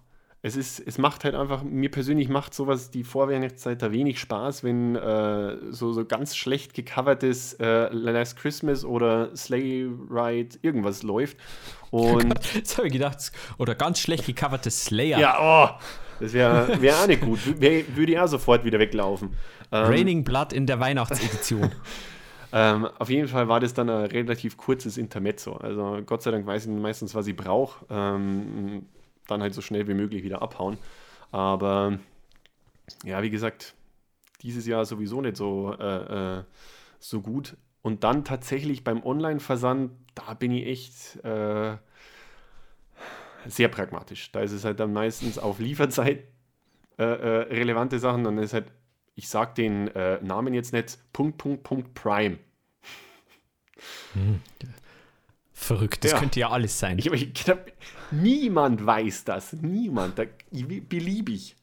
es 0.43 0.55
ist, 0.55 0.79
es 0.79 0.97
macht 0.97 1.23
halt 1.23 1.33
einfach, 1.33 1.63
mir 1.63 1.89
persönlich 1.89 2.29
macht 2.29 2.53
sowas 2.53 2.91
die 2.91 3.03
Vorweihnachtszeit 3.03 3.81
da 3.81 3.91
wenig 3.91 4.19
Spaß, 4.19 4.63
wenn 4.63 4.95
äh, 4.95 5.57
so, 5.71 5.93
so 5.93 6.05
ganz 6.05 6.35
schlecht 6.35 6.75
gecovertes 6.75 7.53
äh, 7.53 7.89
Last 7.91 8.37
Christmas 8.37 8.85
oder 8.85 9.35
Sleigh 9.35 9.89
Ride 10.09 10.57
irgendwas 10.61 11.01
läuft. 11.01 11.37
Und 11.89 12.33
Jetzt 12.53 12.77
habe 12.77 12.87
ich 12.87 12.93
gedacht, 12.93 13.31
oder 13.57 13.73
ganz 13.73 13.99
schlecht 13.99 14.25
gecovertes 14.25 14.85
Slayer. 14.85 15.19
Ja, 15.19 15.37
oh, 15.39 15.81
das 16.19 16.33
wäre 16.33 16.81
wär 16.81 16.95
auch 16.95 17.07
nicht 17.07 17.21
gut. 17.21 17.39
Wär, 17.59 17.83
würde 17.95 18.11
ja 18.11 18.27
sofort 18.27 18.63
wieder 18.63 18.77
weglaufen. 18.77 19.29
Ähm, 19.71 19.85
Raining 19.85 20.23
Blood 20.23 20.53
in 20.53 20.67
der 20.67 20.79
Weihnachtsedition. 20.79 21.71
ähm, 22.53 22.87
auf 22.99 23.09
jeden 23.09 23.27
Fall 23.27 23.47
war 23.47 23.59
das 23.59 23.73
dann 23.73 23.89
ein 23.89 24.05
relativ 24.05 24.55
kurzes 24.55 24.97
Intermezzo. 24.97 25.53
Also 25.53 25.99
Gott 26.05 26.21
sei 26.21 26.31
Dank 26.31 26.45
weiß 26.45 26.65
ich 26.65 26.71
meistens, 26.71 27.15
was 27.15 27.25
ich 27.25 27.35
brauche. 27.35 27.85
Ähm, 27.89 28.85
dann 29.27 29.41
halt 29.41 29.53
so 29.53 29.61
schnell 29.61 29.87
wie 29.87 29.93
möglich 29.93 30.23
wieder 30.23 30.41
abhauen. 30.41 30.77
Aber 31.31 31.99
ja, 33.03 33.21
wie 33.21 33.29
gesagt, 33.29 33.75
dieses 34.41 34.65
Jahr 34.65 34.85
sowieso 34.85 35.21
nicht 35.21 35.37
so, 35.37 35.73
äh, 35.77 36.39
äh, 36.39 36.43
so 36.99 37.21
gut. 37.21 37.57
Und 37.81 38.03
dann 38.03 38.25
tatsächlich 38.25 38.83
beim 38.83 39.03
Online-Versand, 39.03 39.91
da 40.15 40.33
bin 40.33 40.51
ich 40.51 40.65
echt 40.67 41.23
äh, 41.23 41.77
sehr 43.45 43.67
pragmatisch. 43.69 44.31
Da 44.31 44.41
ist 44.41 44.51
es 44.51 44.65
halt 44.65 44.79
dann 44.79 44.93
meistens 44.93 45.37
auf 45.37 45.59
Lieferzeit 45.59 46.23
äh, 46.97 47.03
äh, 47.03 47.53
relevante 47.53 47.99
Sachen. 47.99 48.23
Dann 48.23 48.37
ist 48.37 48.53
halt, 48.53 48.71
ich 49.15 49.29
sage 49.29 49.53
den 49.55 49.87
äh, 49.89 50.21
Namen 50.21 50.53
jetzt 50.53 50.73
nicht, 50.73 50.97
Punkt, 51.13 51.37
Punkt, 51.37 51.63
Punkt, 51.63 51.93
Prime. 51.93 52.37
Hm. 54.13 54.41
Verrückt, 55.59 56.03
das 56.03 56.11
ja. 56.11 56.19
könnte 56.19 56.39
ja 56.39 56.49
alles 56.51 56.77
sein. 56.77 56.99
Ich, 56.99 57.07
ich, 57.07 57.33
niemand 58.11 58.85
weiß 58.85 59.23
das. 59.23 59.53
Niemand. 59.53 60.19
Da, 60.19 60.25
beliebig. 60.51 61.55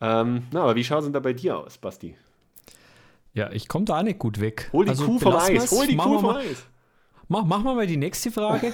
Ähm, 0.00 0.44
na, 0.50 0.62
aber 0.62 0.74
wie 0.74 0.82
schaut 0.82 1.00
es 1.00 1.04
denn 1.04 1.12
da 1.12 1.20
bei 1.20 1.34
dir 1.34 1.58
aus, 1.58 1.76
Basti? 1.76 2.16
Ja, 3.34 3.52
ich 3.52 3.68
komme 3.68 3.84
da 3.84 3.98
auch 3.98 4.02
nicht 4.02 4.18
gut 4.18 4.40
weg. 4.40 4.70
Hol 4.72 4.86
die 4.86 4.90
also, 4.90 5.04
Kuh 5.04 5.18
vom 5.18 5.36
Eis. 5.36 5.70
Hol 5.70 5.86
die 5.86 5.96
Kuh 5.96 6.18
vom 6.18 6.30
Eis. 6.30 6.64
Mach, 7.28 7.44
mach 7.44 7.62
mal 7.62 7.74
mal 7.74 7.86
die 7.86 7.98
nächste 7.98 8.30
Frage. 8.30 8.72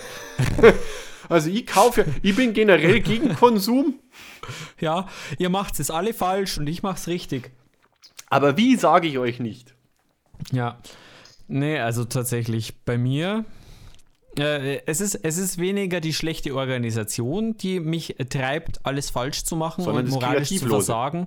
also 1.29 1.51
ich 1.51 1.66
kaufe, 1.66 2.07
ich 2.22 2.37
bin 2.37 2.53
generell 2.55 3.01
gegen 3.01 3.35
Konsum. 3.35 3.98
Ja, 4.81 5.09
ihr 5.38 5.51
macht 5.51 5.79
es 5.79 5.88
alle 5.88 6.12
falsch 6.12 6.59
und 6.59 6.68
ich 6.68 6.83
mache 6.83 6.96
es 6.96 7.07
richtig. 7.07 7.53
Aber 8.29 8.57
wie 8.57 8.75
sage 8.75 9.07
ich 9.07 9.18
euch 9.18 9.38
nicht? 9.38 9.77
Ja, 10.51 10.79
nee, 11.46 11.79
also 11.79 12.05
tatsächlich 12.05 12.85
bei 12.85 12.98
mir 12.98 13.44
es, 14.37 15.01
ist, 15.01 15.14
es 15.16 15.38
ist 15.38 15.59
weniger 15.59 16.01
die 16.01 16.12
schlechte 16.12 16.55
Organisation, 16.55 17.57
die 17.57 17.81
mich 17.81 18.16
treibt, 18.29 18.85
alles 18.85 19.11
falsch 19.11 19.45
zu 19.45 19.57
machen 19.57 19.85
Sondern 19.85 20.07
und 20.07 20.12
moralisch 20.12 20.49
zu 20.49 20.66
versagen. 20.66 21.27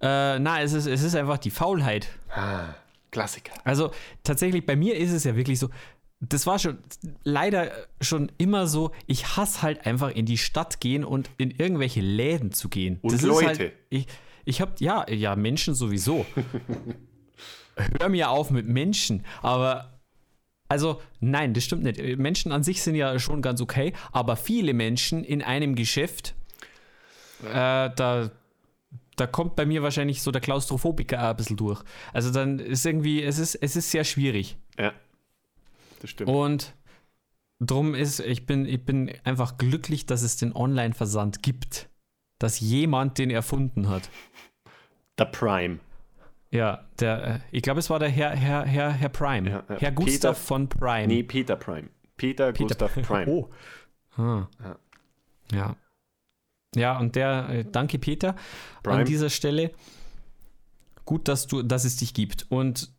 Äh, 0.00 0.38
nein, 0.38 0.64
es 0.64 0.72
ist, 0.72 0.86
es 0.86 1.02
ist 1.02 1.16
einfach 1.16 1.38
die 1.38 1.50
Faulheit. 1.50 2.08
Ah, 2.30 2.74
Klassiker. 3.10 3.52
Also 3.64 3.90
tatsächlich, 4.22 4.64
bei 4.64 4.76
mir 4.76 4.96
ist 4.96 5.10
es 5.10 5.24
ja 5.24 5.34
wirklich 5.34 5.58
so, 5.58 5.70
das 6.20 6.46
war 6.46 6.58
schon 6.58 6.78
leider 7.24 7.70
schon 8.00 8.30
immer 8.38 8.66
so, 8.66 8.92
ich 9.06 9.36
hasse 9.36 9.62
halt 9.62 9.86
einfach 9.86 10.10
in 10.10 10.26
die 10.26 10.38
Stadt 10.38 10.80
gehen 10.80 11.04
und 11.04 11.30
in 11.38 11.50
irgendwelche 11.50 12.00
Läden 12.00 12.52
zu 12.52 12.68
gehen. 12.68 12.98
Und 13.02 13.12
das 13.12 13.22
Leute. 13.22 13.46
Halt, 13.46 13.72
ich 13.88 14.06
ich 14.48 14.62
habe, 14.62 14.72
ja, 14.78 15.06
ja, 15.10 15.36
Menschen 15.36 15.74
sowieso. 15.74 16.24
Hör 18.00 18.08
mir 18.08 18.30
auf 18.30 18.50
mit 18.50 18.66
Menschen, 18.66 19.26
aber 19.42 19.97
also 20.68 21.00
nein, 21.20 21.54
das 21.54 21.64
stimmt 21.64 21.82
nicht. 21.82 22.18
Menschen 22.18 22.52
an 22.52 22.62
sich 22.62 22.82
sind 22.82 22.94
ja 22.94 23.18
schon 23.18 23.42
ganz 23.42 23.60
okay, 23.60 23.92
aber 24.12 24.36
viele 24.36 24.74
Menschen 24.74 25.24
in 25.24 25.42
einem 25.42 25.74
Geschäft, 25.74 26.34
äh, 27.42 27.90
da, 27.94 28.30
da 29.16 29.26
kommt 29.26 29.56
bei 29.56 29.64
mir 29.64 29.82
wahrscheinlich 29.82 30.22
so 30.22 30.30
der 30.30 30.40
Klaustrophobiker 30.40 31.30
ein 31.30 31.36
bisschen 31.36 31.56
durch. 31.56 31.82
Also 32.12 32.30
dann 32.30 32.58
ist 32.58 32.84
irgendwie, 32.84 33.22
es 33.22 33.38
ist, 33.38 33.54
es 33.54 33.76
ist 33.76 33.90
sehr 33.90 34.04
schwierig. 34.04 34.56
Ja, 34.78 34.92
das 36.00 36.10
stimmt. 36.10 36.30
Und 36.30 36.74
drum 37.60 37.94
ist, 37.94 38.20
ich 38.20 38.46
bin, 38.46 38.66
ich 38.66 38.84
bin 38.84 39.12
einfach 39.24 39.56
glücklich, 39.56 40.06
dass 40.06 40.22
es 40.22 40.36
den 40.36 40.54
Online-Versand 40.54 41.42
gibt. 41.42 41.88
Dass 42.38 42.60
jemand 42.60 43.18
den 43.18 43.30
erfunden 43.30 43.88
hat. 43.88 44.10
Der 45.18 45.24
Prime. 45.24 45.80
Ja, 46.50 46.86
der, 46.98 47.24
äh, 47.26 47.38
ich 47.50 47.62
glaube, 47.62 47.80
es 47.80 47.90
war 47.90 47.98
der 47.98 48.08
Herr, 48.08 48.30
Herr, 48.30 48.64
Herr, 48.64 48.90
Herr 48.92 49.08
Prime. 49.10 49.50
Ja. 49.50 49.64
Herr 49.68 49.92
Gustav 49.92 50.34
Peter- 50.34 50.34
von 50.34 50.68
Prime. 50.68 51.06
Nee, 51.06 51.22
Peter 51.22 51.56
Prime. 51.56 51.88
Peter, 52.16 52.52
Gustav 52.52 52.94
Prime. 52.94 53.30
Oh. 53.30 53.50
Ah. 54.16 54.48
Ja. 54.62 54.76
Ja. 55.52 55.76
Ja, 56.74 56.98
und 56.98 57.16
der, 57.16 57.48
äh, 57.50 57.64
danke 57.70 57.98
Peter 57.98 58.34
Prime. 58.82 58.98
an 59.00 59.04
dieser 59.06 59.30
Stelle. 59.30 59.72
Gut, 61.04 61.28
dass 61.28 61.46
du, 61.46 61.62
dass 61.62 61.84
es 61.84 61.96
dich 61.96 62.12
gibt. 62.12 62.46
Und 62.50 62.92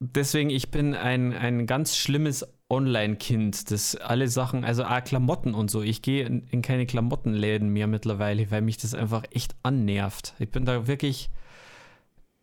deswegen, 0.00 0.50
ich 0.50 0.70
bin 0.70 0.94
ein, 0.94 1.32
ein 1.32 1.66
ganz 1.66 1.96
schlimmes 1.96 2.46
Online-Kind, 2.68 3.70
das 3.70 3.94
alle 3.94 4.26
Sachen, 4.28 4.64
also 4.64 4.84
auch 4.84 5.04
Klamotten 5.04 5.54
und 5.54 5.70
so. 5.70 5.82
Ich 5.82 6.02
gehe 6.02 6.26
in, 6.26 6.46
in 6.48 6.62
keine 6.62 6.86
Klamottenläden 6.86 7.68
mehr 7.68 7.86
mittlerweile, 7.86 8.50
weil 8.50 8.62
mich 8.62 8.76
das 8.78 8.94
einfach 8.94 9.22
echt 9.30 9.54
annervt. 9.62 10.34
Ich 10.40 10.50
bin 10.50 10.64
da 10.64 10.88
wirklich 10.88 11.30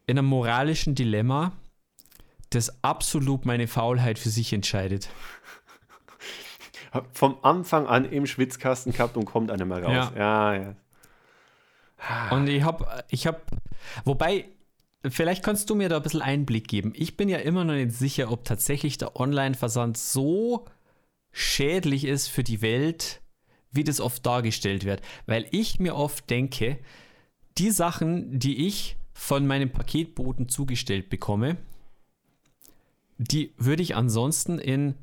in 0.06 0.18
einem 0.18 0.28
moralischen 0.28 0.96
Dilemma, 0.96 1.54
das 2.50 2.84
absolut 2.84 3.46
meine 3.46 3.68
Faulheit 3.68 4.20
für 4.20 4.30
sich 4.30 4.54
entscheidet. 4.54 5.10
Hab 6.92 7.18
vom 7.18 7.38
Anfang 7.42 7.88
an 7.88 8.06
im 8.06 8.28
Schwitzkasten 8.28 8.94
gehabt 8.94 9.18
und 9.18 9.26
kommt 9.26 9.50
einer 9.50 9.66
mal 9.66 9.84
raus. 9.84 10.12
Ja, 10.16 10.54
ja. 10.54 10.76
Und 12.32 12.48
ich 12.48 12.63
habe, 12.63 13.04
ich 13.10 13.26
habe, 13.28 13.42
wobei, 14.04 14.46
vielleicht 15.08 15.44
kannst 15.44 15.70
du 15.70 15.76
mir 15.76 15.89
da 15.89 15.98
ein 15.98 16.04
bisschen 16.04 16.22
Einblick 16.22 16.68
geben. 16.68 16.94
Ich 16.96 17.18
bin 17.18 17.30
ja 17.30 17.38
immer 17.39 17.63
noch 17.63 17.74
nicht 17.74 17.94
sicher, 17.94 18.32
ob 18.32 18.46
tatsächlich 18.46 18.98
der 18.98 19.16
Online-Versand 19.16 19.98
so 19.98 20.66
schädlich 21.32 22.06
ist 22.06 22.28
für 22.28 22.44
die 22.44 22.62
Welt, 22.62 23.22
wie 23.72 23.84
das 23.84 24.00
oft 24.00 24.26
dargestellt 24.26 24.86
wird. 24.86 25.02
Weil 25.26 25.48
ich 25.52 25.80
mir 25.80 25.96
oft 25.96 26.30
denke, 26.30 26.78
die 27.58 27.72
Sachen, 27.72 28.38
die 28.38 28.68
ich 28.68 28.98
von 29.24 29.48
meinem 29.48 29.72
Paketboten 29.72 30.50
zugestellt 30.50 31.10
bekomme, 31.10 31.56
die 33.18 33.54
würde 33.58 33.82
ich 33.82 33.96
ansonsten 33.96 34.60
in 34.60 34.96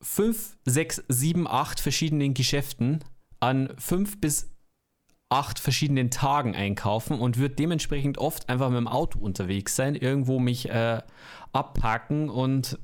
fünf, 0.00 0.56
sechs, 0.64 1.02
sieben, 1.08 1.48
acht 1.48 1.80
verschiedenen 1.80 2.34
Geschäften 2.34 3.02
an 3.40 3.74
fünf 3.78 4.20
bis 4.20 4.48
acht 5.28 5.58
verschiedenen 5.58 6.12
Tagen 6.12 6.54
einkaufen 6.54 7.18
und 7.18 7.36
würde 7.36 7.56
dementsprechend 7.56 8.16
oft 8.16 8.48
einfach 8.48 8.68
mit 8.68 8.78
dem 8.78 8.86
Auto 8.86 9.18
unterwegs 9.18 9.74
sein, 9.74 9.96
irgendwo 9.96 10.38
mich 10.38 10.68
äh, 10.68 11.02
abpacken 11.52 12.30
und 12.30 12.78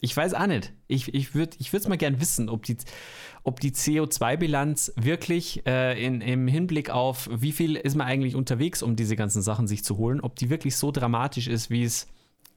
ich 0.00 0.16
weiß 0.16 0.34
auch 0.34 0.46
nicht. 0.46 0.72
Ich, 0.86 1.14
ich 1.14 1.34
würde 1.34 1.56
es 1.58 1.88
mal 1.88 1.96
gern 1.96 2.20
wissen, 2.20 2.48
ob 2.48 2.64
die, 2.64 2.76
ob 3.42 3.60
die 3.60 3.72
CO2-Bilanz 3.72 4.92
wirklich 4.96 5.66
äh, 5.66 6.04
in, 6.04 6.20
im 6.20 6.46
Hinblick 6.46 6.90
auf, 6.90 7.28
wie 7.32 7.52
viel 7.52 7.76
ist 7.76 7.96
man 7.96 8.06
eigentlich 8.06 8.34
unterwegs, 8.34 8.82
um 8.82 8.96
diese 8.96 9.16
ganzen 9.16 9.42
Sachen 9.42 9.66
sich 9.66 9.84
zu 9.84 9.96
holen, 9.96 10.20
ob 10.20 10.36
die 10.36 10.50
wirklich 10.50 10.76
so 10.76 10.90
dramatisch 10.90 11.48
ist, 11.48 11.70
wie 11.70 11.84
es 11.84 12.06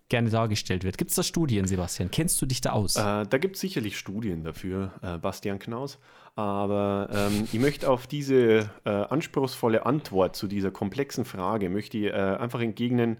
gerne 0.10 0.30
dargestellt 0.30 0.84
wird. 0.84 0.98
Gibt 0.98 1.10
es 1.10 1.16
da 1.16 1.24
Studien, 1.24 1.68
Sebastian? 1.68 2.12
Kennst 2.12 2.42
du 2.42 2.46
dich 2.46 2.62
da 2.62 2.72
aus? 2.72 2.96
Äh, 2.96 3.26
da 3.26 3.38
gibt 3.38 3.56
es 3.56 3.62
sicherlich 3.62 3.98
Studien 3.98 4.44
dafür, 4.44 4.94
äh, 5.02 5.18
Bastian 5.18 5.60
Knaus. 5.60 6.00
Aber 6.36 7.10
ähm, 7.12 7.48
ich 7.52 7.60
möchte 7.60 7.90
auf 7.90 8.08
diese 8.08 8.70
äh, 8.86 8.90
anspruchsvolle 8.90 9.86
Antwort 9.86 10.36
zu 10.36 10.48
dieser 10.48 10.70
komplexen 10.70 11.26
Frage, 11.26 11.70
möchte 11.70 11.98
ich 11.98 12.06
äh, 12.06 12.12
einfach 12.12 12.62
entgegnen, 12.62 13.18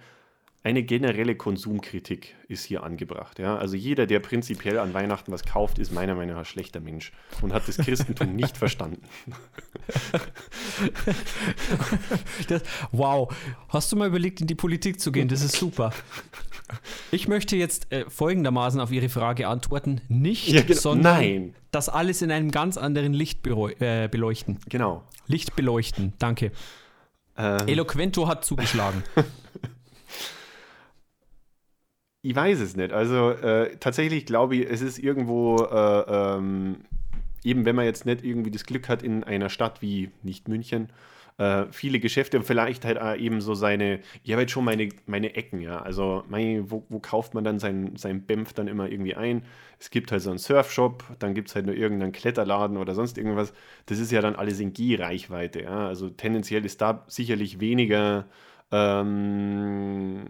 eine 0.68 0.84
generelle 0.84 1.36
Konsumkritik 1.36 2.36
ist 2.50 2.66
hier 2.66 2.84
angebracht. 2.84 3.40
Ja? 3.40 3.58
Also 3.58 3.78
jeder, 3.78 4.06
der 4.06 4.20
prinzipiell 4.20 4.80
an 4.80 4.94
Weihnachten 4.94 5.32
was 5.32 5.46
kauft, 5.46 5.80
ist 5.80 5.94
meiner 5.94 6.14
Meinung 6.14 6.34
nach 6.34 6.40
ein 6.42 6.46
schlechter 6.46 6.82
Mensch 6.82 7.14
und 7.42 7.54
hat 7.54 7.66
das 7.70 7.78
Christentum 7.78 8.36
nicht 8.36 8.58
verstanden. 8.66 9.02
Das, 12.50 12.64
wow, 12.92 13.34
hast 13.70 13.94
du 13.94 13.96
mal 13.96 14.08
überlegt, 14.10 14.42
in 14.42 14.48
die 14.48 14.56
Politik 14.56 15.00
zu 15.00 15.14
gehen? 15.14 15.30
Das 15.30 15.42
ist 15.42 15.56
super. 15.56 15.94
Ich 17.12 17.30
möchte 17.30 17.56
jetzt 17.56 17.90
äh, 17.94 18.04
folgendermaßen 18.10 18.82
auf 18.82 18.92
Ihre 18.92 19.08
Frage 19.08 19.48
antworten. 19.48 20.02
Nicht, 20.10 20.50
Ja, 20.50 20.64
genau. 20.64 20.78
sondern 20.78 21.14
Nein. 21.22 21.56
das 21.72 21.88
alles 21.88 22.22
in 22.22 22.30
einem 22.30 22.52
ganz 22.52 22.76
anderen 22.76 23.14
Licht 23.14 23.48
äh, 23.48 24.10
beleuchten. 24.10 24.60
Genau. 24.68 25.06
Licht 25.28 25.56
beleuchten, 25.56 26.12
danke. 26.20 26.52
Ähm, 27.38 27.68
Eloquento 27.68 28.28
hat 28.28 28.44
zugeschlagen. 28.44 29.02
Ich 32.28 32.36
weiß 32.36 32.60
es 32.60 32.76
nicht. 32.76 32.92
Also 32.92 33.30
äh, 33.30 33.78
tatsächlich 33.80 34.26
glaube 34.26 34.58
ich, 34.58 34.70
es 34.70 34.82
ist 34.82 35.00
irgendwo, 35.00 35.64
äh, 35.64 36.36
ähm, 36.36 36.76
eben 37.42 37.64
wenn 37.64 37.74
man 37.74 37.86
jetzt 37.86 38.06
nicht 38.06 38.22
irgendwie 38.22 38.52
das 38.52 38.66
Glück 38.66 38.90
hat 38.90 39.02
in 39.02 39.24
einer 39.24 39.48
Stadt 39.48 39.82
wie 39.82 40.12
nicht 40.24 40.50
München, 40.50 40.90
äh, 41.38 41.68
viele 41.72 42.02
Geschäfte 42.02 42.36
und 42.36 42.44
vielleicht 42.44 42.84
halt 42.84 43.00
auch 43.00 43.16
eben 43.16 43.40
so 43.40 43.54
seine, 43.54 44.02
ich 44.26 44.34
habe 44.34 44.42
jetzt 44.42 44.52
schon 44.52 44.66
meine, 44.66 44.90
meine 45.06 45.36
Ecken, 45.36 45.62
ja. 45.62 45.82
Also 45.82 46.26
mein, 46.28 46.70
wo, 46.70 46.84
wo 46.90 47.00
kauft 47.00 47.34
man 47.34 47.46
dann 47.46 47.60
sein, 47.60 47.96
sein 47.96 48.24
Bämpf 48.24 48.52
dann 48.52 48.68
immer 48.68 48.92
irgendwie 48.92 49.16
ein? 49.16 49.44
Es 49.80 49.90
gibt 49.90 50.12
halt 50.12 50.22
so 50.22 50.30
einen 50.30 50.40
Surfshop, 50.40 51.06
dann 51.20 51.34
gibt 51.34 51.48
es 51.48 51.56
halt 51.56 51.66
nur 51.66 51.76
irgendeinen 51.76 52.12
Kletterladen 52.12 52.76
oder 52.76 52.94
sonst 52.94 53.18
irgendwas. 53.18 53.54
Das 53.86 54.00
ist 54.00 54.12
ja 54.12 54.20
dann 54.20 54.36
alles 54.36 54.60
in 54.60 54.74
G-Reichweite, 54.74 55.62
ja. 55.62 55.88
Also 55.88 56.10
tendenziell 56.10 56.66
ist 56.66 56.82
da 56.82 57.06
sicherlich 57.08 57.62
weniger 57.62 58.26
ähm, 58.72 60.26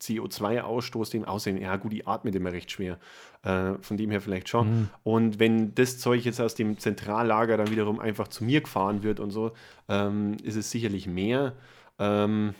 CO2-Ausstoß, 0.00 1.10
den 1.10 1.24
aussehen. 1.24 1.60
Ja, 1.60 1.76
gut, 1.76 1.92
ich 1.92 2.06
atme 2.06 2.30
immer 2.30 2.52
recht 2.52 2.70
schwer. 2.70 2.98
Äh, 3.42 3.74
von 3.80 3.96
dem 3.96 4.10
her 4.10 4.20
vielleicht 4.20 4.48
schon. 4.48 4.88
Und 5.04 5.38
wenn 5.38 5.74
das 5.74 5.98
Zeug 5.98 6.24
jetzt 6.24 6.40
aus 6.40 6.54
dem 6.54 6.78
Zentrallager 6.78 7.56
dann 7.56 7.70
wiederum 7.70 8.00
einfach 8.00 8.28
zu 8.28 8.44
mir 8.44 8.60
gefahren 8.60 9.02
wird 9.02 9.20
und 9.20 9.30
so, 9.30 9.52
ähm, 9.88 10.36
ist 10.42 10.56
es 10.56 10.70
sicherlich 10.70 11.06
mehr. 11.06 11.52
Ähm, 11.98 12.54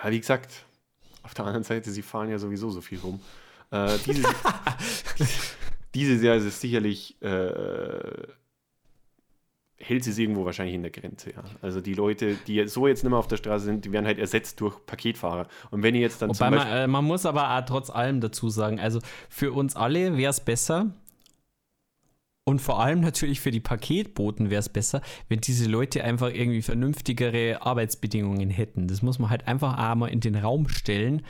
aber 0.00 0.12
wie 0.12 0.20
gesagt, 0.20 0.64
auf 1.22 1.34
der 1.34 1.44
anderen 1.44 1.64
Seite, 1.64 1.90
sie 1.90 2.02
fahren 2.02 2.30
ja 2.30 2.38
sowieso 2.38 2.70
so 2.70 2.80
viel 2.80 3.00
rum. 3.00 3.20
Äh, 3.70 3.98
dieses, 4.06 4.26
dieses 5.94 6.22
Jahr 6.22 6.36
ist 6.36 6.44
es 6.44 6.60
sicherlich. 6.60 7.20
Äh, 7.22 8.28
hält 9.78 10.04
sie 10.04 10.10
es 10.10 10.18
irgendwo 10.18 10.44
wahrscheinlich 10.44 10.74
in 10.74 10.82
der 10.82 10.90
Grenze, 10.90 11.32
ja. 11.32 11.44
Also 11.60 11.80
die 11.80 11.94
Leute, 11.94 12.36
die 12.46 12.66
so 12.66 12.86
jetzt 12.86 13.02
nicht 13.02 13.10
mehr 13.10 13.18
auf 13.18 13.28
der 13.28 13.36
Straße 13.36 13.66
sind, 13.66 13.84
die 13.84 13.92
werden 13.92 14.06
halt 14.06 14.18
ersetzt 14.18 14.60
durch 14.60 14.84
Paketfahrer. 14.86 15.48
Und 15.70 15.82
wenn 15.82 15.94
ihr 15.94 16.00
jetzt 16.00 16.22
dann 16.22 16.30
Wobei 16.30 16.48
zum 16.48 16.54
man, 16.56 16.68
äh, 16.68 16.86
man 16.86 17.04
muss 17.04 17.26
aber 17.26 17.56
auch 17.56 17.64
trotz 17.64 17.90
allem 17.90 18.20
dazu 18.20 18.48
sagen, 18.48 18.80
also 18.80 19.00
für 19.28 19.52
uns 19.52 19.76
alle 19.76 20.16
wäre 20.16 20.30
es 20.30 20.40
besser 20.40 20.92
und 22.44 22.60
vor 22.60 22.80
allem 22.80 23.00
natürlich 23.00 23.40
für 23.40 23.50
die 23.50 23.60
Paketboten 23.60 24.50
wäre 24.50 24.60
es 24.60 24.68
besser, 24.68 25.02
wenn 25.28 25.40
diese 25.40 25.68
Leute 25.68 26.04
einfach 26.04 26.32
irgendwie 26.32 26.62
vernünftigere 26.62 27.60
Arbeitsbedingungen 27.60 28.50
hätten. 28.50 28.88
Das 28.88 29.02
muss 29.02 29.18
man 29.18 29.30
halt 29.30 29.46
einfach 29.46 29.76
einmal 29.76 30.10
in 30.10 30.20
den 30.20 30.36
Raum 30.36 30.68
stellen. 30.68 31.22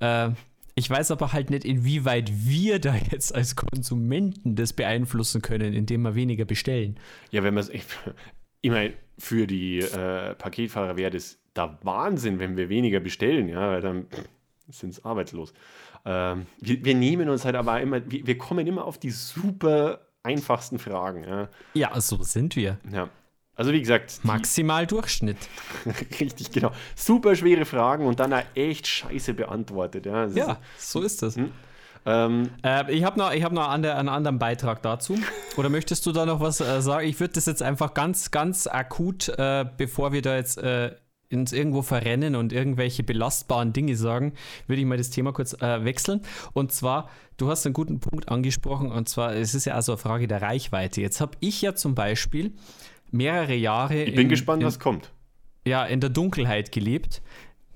Äh, 0.00 0.30
ich 0.74 0.90
weiß 0.90 1.10
aber 1.10 1.32
halt 1.32 1.50
nicht, 1.50 1.64
inwieweit 1.64 2.30
wir 2.32 2.78
da 2.78 2.94
jetzt 2.94 3.34
als 3.34 3.56
Konsumenten 3.56 4.56
das 4.56 4.72
beeinflussen 4.72 5.42
können, 5.42 5.72
indem 5.72 6.02
wir 6.02 6.14
weniger 6.14 6.44
bestellen. 6.44 6.98
Ja, 7.30 7.42
wenn 7.42 7.54
man 7.54 7.62
es, 7.62 7.68
ich, 7.70 7.84
ich 8.60 8.70
meine, 8.70 8.94
für 9.18 9.46
die 9.46 9.78
äh, 9.78 10.34
Paketfahrer 10.34 10.96
wäre 10.96 11.10
das 11.10 11.38
der 11.54 11.78
Wahnsinn, 11.82 12.40
wenn 12.40 12.56
wir 12.56 12.68
weniger 12.68 12.98
bestellen, 12.98 13.48
ja, 13.48 13.70
weil 13.70 13.80
dann 13.80 14.06
sind 14.68 14.94
sie 14.94 15.04
arbeitslos. 15.04 15.54
Ähm, 16.04 16.46
wir, 16.60 16.84
wir 16.84 16.94
nehmen 16.94 17.28
uns 17.28 17.44
halt 17.44 17.54
aber 17.54 17.80
immer, 17.80 18.10
wir, 18.10 18.26
wir 18.26 18.38
kommen 18.38 18.66
immer 18.66 18.84
auf 18.84 18.98
die 18.98 19.10
super 19.10 20.00
einfachsten 20.24 20.78
Fragen, 20.78 21.22
ja. 21.22 21.48
Ja, 21.74 22.00
so 22.00 22.22
sind 22.22 22.56
wir. 22.56 22.78
ja. 22.92 23.08
Also 23.56 23.72
wie 23.72 23.80
gesagt, 23.80 24.20
Maximal 24.22 24.86
Durchschnitt. 24.86 25.36
richtig, 26.20 26.50
genau. 26.50 26.72
Super 26.96 27.36
schwere 27.36 27.64
Fragen 27.64 28.06
und 28.06 28.18
dann 28.18 28.32
auch 28.32 28.42
echt 28.54 28.86
scheiße 28.86 29.34
beantwortet, 29.34 30.06
ja. 30.06 30.26
Ja, 30.26 30.58
so 30.76 31.02
ist 31.02 31.22
das. 31.22 31.36
Ist, 31.36 31.50
ähm, 32.06 32.50
Äh, 32.62 32.92
ich 32.92 33.04
habe 33.04 33.18
noch, 33.18 33.32
ich 33.32 33.44
hab 33.44 33.52
noch 33.52 33.68
einen, 33.68 33.84
einen 33.86 34.08
anderen 34.08 34.38
Beitrag 34.38 34.82
dazu. 34.82 35.16
Oder 35.56 35.68
möchtest 35.68 36.04
du 36.06 36.12
da 36.12 36.26
noch 36.26 36.40
was 36.40 36.60
äh, 36.60 36.82
sagen? 36.82 37.08
Ich 37.08 37.18
würde 37.20 37.34
das 37.34 37.46
jetzt 37.46 37.62
einfach 37.62 37.94
ganz, 37.94 38.30
ganz 38.30 38.66
akut, 38.66 39.28
äh, 39.28 39.64
bevor 39.76 40.12
wir 40.12 40.20
da 40.20 40.36
jetzt 40.36 40.58
äh, 40.58 40.94
uns 41.32 41.52
irgendwo 41.52 41.82
verrennen 41.82 42.36
und 42.36 42.52
irgendwelche 42.52 43.02
belastbaren 43.02 43.72
Dinge 43.72 43.96
sagen, 43.96 44.34
würde 44.66 44.80
ich 44.80 44.86
mal 44.86 44.98
das 44.98 45.10
Thema 45.10 45.32
kurz 45.32 45.54
äh, 45.54 45.84
wechseln. 45.84 46.20
Und 46.52 46.72
zwar, 46.72 47.08
du 47.36 47.48
hast 47.48 47.66
einen 47.66 47.72
guten 47.72 48.00
Punkt 48.00 48.28
angesprochen, 48.28 48.92
und 48.92 49.08
zwar, 49.08 49.34
es 49.34 49.54
ist 49.54 49.64
ja 49.64 49.74
also 49.74 49.92
eine 49.92 49.98
Frage 49.98 50.28
der 50.28 50.42
Reichweite. 50.42 51.00
Jetzt 51.00 51.20
habe 51.20 51.36
ich 51.40 51.62
ja 51.62 51.74
zum 51.74 51.94
Beispiel 51.94 52.52
mehrere 53.14 53.54
Jahre 53.54 54.02
ich 54.02 54.14
bin 54.14 54.22
in, 54.24 54.28
gespannt, 54.28 54.62
in, 54.62 54.66
was 54.66 54.78
kommt. 54.78 55.12
ja, 55.66 55.84
in 55.86 56.00
der 56.00 56.10
Dunkelheit 56.10 56.72
gelebt. 56.72 57.22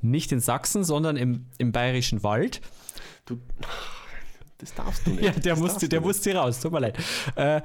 Nicht 0.01 0.31
in 0.33 0.41
Sachsen, 0.41 0.85
sondern 0.85 1.17
im, 1.17 1.47
im 1.59 1.73
Bayerischen 1.73 2.23
Wald. 2.23 2.61
Du, 3.27 3.41
das 4.59 4.75
darfst 4.75 5.07
du 5.07 5.11
nicht. 5.13 5.23
Ja, 5.25 5.31
der 5.33 5.55
Das 5.55 5.61
musste, 5.61 5.89
der 5.89 6.01
du 6.01 6.07
musste 6.07 6.35
raus, 6.35 6.61
tut 6.61 6.73
mir 6.73 6.81
leid. 6.81 6.99
Äh, 7.37 7.63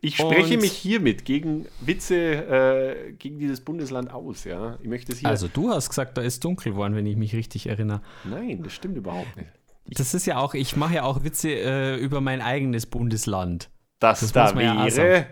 Ich 0.00 0.16
spreche 0.16 0.54
Und- 0.54 0.60
mich 0.60 0.72
hiermit 0.72 1.24
gegen 1.24 1.66
Witze 1.80 2.14
äh, 2.16 3.12
gegen 3.12 3.38
dieses 3.38 3.60
Bundesland 3.62 4.10
aus, 4.12 4.44
ja. 4.44 4.78
Ich 4.82 4.88
möchte 4.88 5.12
es 5.12 5.18
hier. 5.18 5.28
also 5.28 5.48
du 5.48 5.70
hast 5.70 5.88
gesagt, 5.88 6.16
da 6.16 6.22
ist 6.22 6.44
dunkel 6.44 6.72
geworden, 6.72 6.94
wenn 6.94 7.06
ich 7.06 7.16
mich 7.16 7.34
richtig 7.34 7.66
erinnere. 7.68 8.02
Nein, 8.24 8.62
das 8.62 8.72
stimmt 8.74 8.96
überhaupt 8.96 9.36
nicht. 9.36 9.48
Das 9.88 10.14
ist 10.14 10.26
ja 10.26 10.38
auch, 10.38 10.54
ich 10.54 10.76
mache 10.76 10.94
ja 10.94 11.02
auch 11.04 11.22
Witze 11.24 11.48
äh, 11.50 11.96
über 11.96 12.20
mein 12.20 12.40
eigenes 12.40 12.86
Bundesland. 12.86 13.70
Das, 13.98 14.20
Das 14.20 14.32
da 14.32 14.52
man 14.52 14.64
ja 14.64 14.96
wäre. 14.96 15.26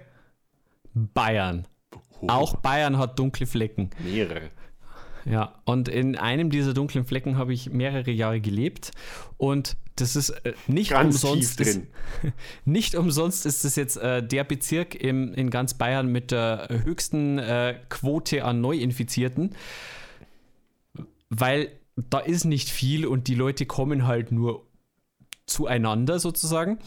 Bayern. 0.94 1.66
Oh, 2.20 2.28
Auch 2.28 2.56
Bayern 2.56 2.98
hat 2.98 3.18
dunkle 3.18 3.46
Flecken. 3.46 3.90
mehrere. 3.98 4.50
Ja, 5.26 5.54
und 5.64 5.88
in 5.88 6.16
einem 6.16 6.50
dieser 6.50 6.74
dunklen 6.74 7.04
Flecken 7.06 7.38
habe 7.38 7.54
ich 7.54 7.70
mehrere 7.70 8.10
Jahre 8.10 8.40
gelebt 8.40 8.90
und 9.38 9.76
das 9.96 10.16
ist 10.16 10.30
äh, 10.30 10.52
nicht 10.66 10.90
Ganz 10.90 11.14
umsonst. 11.14 11.60
Ist, 11.60 11.80
nicht 12.66 12.94
umsonst 12.94 13.46
ist 13.46 13.64
es 13.64 13.76
jetzt 13.76 13.96
äh, 13.96 14.26
der 14.26 14.44
Bezirk 14.44 14.94
im, 14.94 15.32
in 15.32 15.48
ganz 15.48 15.74
Bayern 15.74 16.08
mit 16.08 16.30
der 16.30 16.68
höchsten 16.84 17.38
äh, 17.38 17.78
Quote 17.88 18.44
an 18.44 18.60
Neuinfizierten, 18.60 19.54
weil 21.30 21.70
da 21.96 22.18
ist 22.18 22.44
nicht 22.44 22.68
viel 22.68 23.06
und 23.06 23.28
die 23.28 23.34
Leute 23.34 23.66
kommen 23.66 24.06
halt 24.06 24.30
nur 24.30 24.66
zueinander 25.46 26.18
sozusagen. 26.18 26.78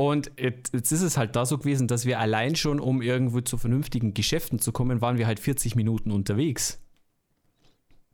Und 0.00 0.30
jetzt 0.38 0.72
ist 0.72 1.02
es 1.02 1.16
halt 1.18 1.36
da 1.36 1.44
so 1.44 1.58
gewesen, 1.58 1.86
dass 1.86 2.06
wir 2.06 2.18
allein 2.20 2.56
schon, 2.56 2.80
um 2.80 3.02
irgendwo 3.02 3.42
zu 3.42 3.58
vernünftigen 3.58 4.14
Geschäften 4.14 4.58
zu 4.58 4.72
kommen, 4.72 5.02
waren 5.02 5.18
wir 5.18 5.26
halt 5.26 5.40
40 5.40 5.74
Minuten 5.76 6.10
unterwegs. 6.10 6.80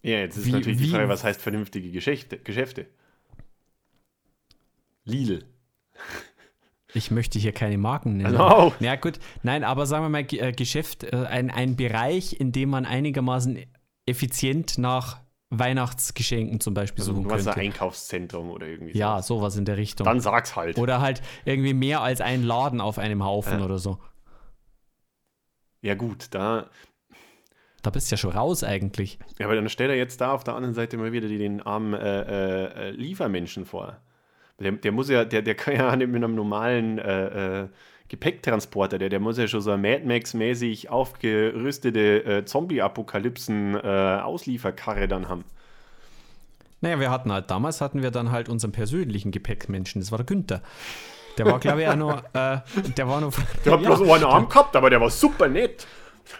Ja, 0.02 0.18
jetzt 0.18 0.36
ist 0.36 0.46
Wie- 0.46 0.52
natürlich 0.52 0.78
die 0.78 0.84
wie- 0.84 0.90
Frage, 0.90 1.08
was 1.08 1.22
heißt 1.22 1.40
vernünftige 1.40 1.90
Geschäfte? 1.92 2.38
Geschäfte? 2.38 2.86
Lidl. 5.04 5.44
Ich 6.94 7.10
möchte 7.10 7.38
hier 7.38 7.52
keine 7.52 7.78
Marken 7.78 8.16
nennen. 8.16 8.32
Genau. 8.32 8.72
Ja, 8.80 8.96
gut. 8.96 9.18
Nein, 9.42 9.62
aber 9.64 9.86
sagen 9.86 10.04
wir 10.04 10.08
mal, 10.08 10.26
äh, 10.30 10.52
Geschäft, 10.52 11.04
äh, 11.04 11.14
ein, 11.28 11.50
ein 11.50 11.76
Bereich, 11.76 12.40
in 12.40 12.52
dem 12.52 12.70
man 12.70 12.86
einigermaßen 12.86 13.58
effizient 14.06 14.78
nach 14.78 15.20
Weihnachtsgeschenken 15.50 16.58
zum 16.60 16.74
Beispiel 16.74 17.02
Also, 17.02 17.12
suchen 17.14 17.24
du 17.24 17.30
hast 17.30 17.46
ein 17.46 17.54
könnte. 17.54 17.60
Einkaufszentrum 17.60 18.50
oder 18.50 18.66
irgendwie 18.66 18.96
Ja, 18.98 19.14
sowas. 19.22 19.26
sowas 19.26 19.56
in 19.56 19.64
der 19.64 19.76
Richtung. 19.76 20.04
Dann 20.04 20.20
sag's 20.20 20.56
halt. 20.56 20.78
Oder 20.78 21.00
halt 21.00 21.22
irgendwie 21.44 21.74
mehr 21.74 22.00
als 22.00 22.20
ein 22.20 22.42
Laden 22.42 22.80
auf 22.80 22.98
einem 22.98 23.24
Haufen 23.24 23.60
Ja. 23.60 23.64
oder 23.64 23.78
so. 23.78 23.98
Ja, 25.82 25.94
gut, 25.94 26.28
da. 26.32 26.68
Da 27.82 27.90
bist 27.90 28.10
du 28.10 28.14
ja 28.14 28.16
schon 28.16 28.32
raus 28.32 28.64
eigentlich. 28.64 29.18
Ja, 29.38 29.46
aber 29.46 29.54
dann 29.54 29.68
stell 29.68 29.86
dir 29.88 29.96
jetzt 29.96 30.20
da 30.20 30.32
auf 30.32 30.42
der 30.42 30.54
anderen 30.54 30.74
Seite 30.74 30.96
mal 30.96 31.12
wieder 31.12 31.28
die- 31.28 31.38
den 31.38 31.62
armen 31.62 31.94
äh, 31.94 32.22
äh, 32.22 32.88
äh, 32.88 32.90
Liefermenschen 32.90 33.64
vor. 33.64 33.98
Der, 34.58 34.72
der 34.72 34.90
muss 34.90 35.08
ja, 35.08 35.24
der, 35.24 35.42
der 35.42 35.54
kann 35.54 35.74
ja 35.76 35.94
nicht 35.94 36.08
mit 36.10 36.24
einem 36.24 36.34
normalen 36.34 36.98
äh, 36.98 37.62
äh, 37.64 37.68
Gepäcktransporter, 38.08 38.98
der, 38.98 39.08
der 39.08 39.20
muss 39.20 39.38
ja 39.38 39.46
schon 39.48 39.60
so 39.60 39.72
eine 39.72 39.82
Mad 39.82 40.04
Max-mäßig 40.04 40.90
aufgerüstete 40.90 42.24
äh, 42.24 42.44
Zombie-Apokalypsen-Auslieferkarre 42.44 45.08
dann 45.08 45.28
haben. 45.28 45.44
Naja, 46.80 47.00
wir 47.00 47.10
hatten 47.10 47.32
halt, 47.32 47.50
damals 47.50 47.80
hatten 47.80 48.02
wir 48.02 48.10
dann 48.10 48.30
halt 48.30 48.48
unseren 48.48 48.72
persönlichen 48.72 49.32
Gepäckmenschen, 49.32 50.00
das 50.00 50.12
war 50.12 50.18
der 50.18 50.26
Günther. 50.26 50.62
Der 51.38 51.46
war, 51.46 51.58
glaube 51.58 51.82
ich, 51.82 51.88
auch 51.88 51.96
nur, 51.96 52.18
äh, 52.32 52.58
der 52.96 53.08
war 53.08 53.20
nur. 53.20 53.32
Der 53.64 53.72
hat 53.72 53.82
bloß 53.82 54.02
einen 54.02 54.24
Arm 54.24 54.48
gehabt, 54.48 54.76
aber 54.76 54.90
der 54.90 55.00
war 55.00 55.10
super 55.10 55.48
nett. 55.48 55.86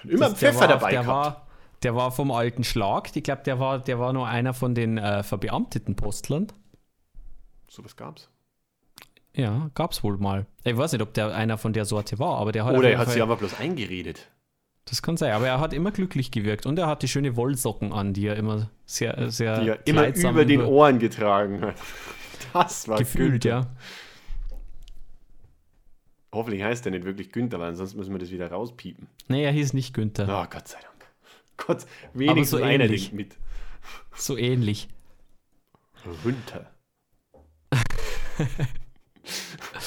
Immer 0.04 0.28
der 0.28 0.36
Pfeffer 0.36 0.60
war, 0.60 0.68
dabei 0.68 0.90
der 0.90 1.02
gehabt. 1.02 1.26
war, 1.26 1.46
der 1.82 1.94
war 1.94 2.10
vom 2.10 2.30
alten 2.30 2.64
Schlag. 2.64 3.14
Ich 3.14 3.22
glaube, 3.22 3.42
der 3.44 3.60
war, 3.60 3.78
der 3.78 3.98
war 3.98 4.12
nur 4.12 4.26
einer 4.26 4.54
von 4.54 4.74
den 4.74 4.98
äh, 4.98 5.22
verbeamteten 5.22 5.96
Postlern. 5.96 6.48
So 7.68 7.84
was 7.84 7.96
gab's. 7.96 8.28
Ja, 9.36 9.70
gab's 9.74 10.02
wohl 10.02 10.16
mal. 10.16 10.46
Ich 10.64 10.76
weiß 10.76 10.92
nicht, 10.92 11.02
ob 11.02 11.12
der 11.14 11.34
einer 11.34 11.58
von 11.58 11.72
der 11.72 11.84
Sorte 11.84 12.18
war, 12.18 12.38
aber 12.38 12.52
der 12.52 12.64
hat. 12.64 12.74
Oder 12.76 12.90
er 12.90 12.98
hat 12.98 13.04
Fall- 13.06 13.12
sich 13.14 13.22
einfach 13.22 13.38
bloß 13.38 13.60
eingeredet. 13.60 14.28
Das 14.86 15.02
kann 15.02 15.16
sein, 15.16 15.32
aber 15.32 15.46
er 15.48 15.60
hat 15.60 15.72
immer 15.72 15.90
glücklich 15.90 16.30
gewirkt 16.30 16.64
und 16.64 16.78
er 16.78 16.86
hatte 16.86 17.06
schöne 17.08 17.36
Wollsocken 17.36 17.92
an, 17.92 18.12
die 18.14 18.26
er 18.26 18.36
immer 18.36 18.70
sehr, 18.84 19.30
sehr 19.32 19.60
Die 19.60 19.68
er 19.68 19.86
immer 19.86 20.02
kleidsam 20.02 20.34
über 20.34 20.44
den 20.44 20.62
Ohren 20.62 20.98
getragen 20.98 21.60
hat. 21.60 21.76
Das 22.52 22.86
war 22.88 22.96
gefühlt, 22.98 23.42
Günther. 23.42 23.50
ja. 23.50 23.66
Hoffentlich 26.32 26.62
heißt 26.62 26.86
er 26.86 26.92
nicht 26.92 27.04
wirklich 27.04 27.32
Günther, 27.32 27.58
weil 27.58 27.74
sonst 27.74 27.94
müssen 27.94 28.12
wir 28.12 28.18
das 28.18 28.30
wieder 28.30 28.50
rauspiepen. 28.50 29.08
Nee, 29.28 29.44
er 29.44 29.52
hieß 29.52 29.72
nicht 29.74 29.92
Günther. 29.92 30.24
Oh, 30.28 30.46
Gott 30.50 30.68
sei 30.68 30.78
Dank. 30.80 30.94
Gott, 31.56 31.86
wenigstens 32.14 32.50
so 32.50 32.56
einer 32.64 32.84
ähnlich. 32.84 33.10
denkt 33.10 33.14
mit. 33.16 33.36
So 34.14 34.36
ähnlich. 34.36 34.88
Günther. 36.22 36.70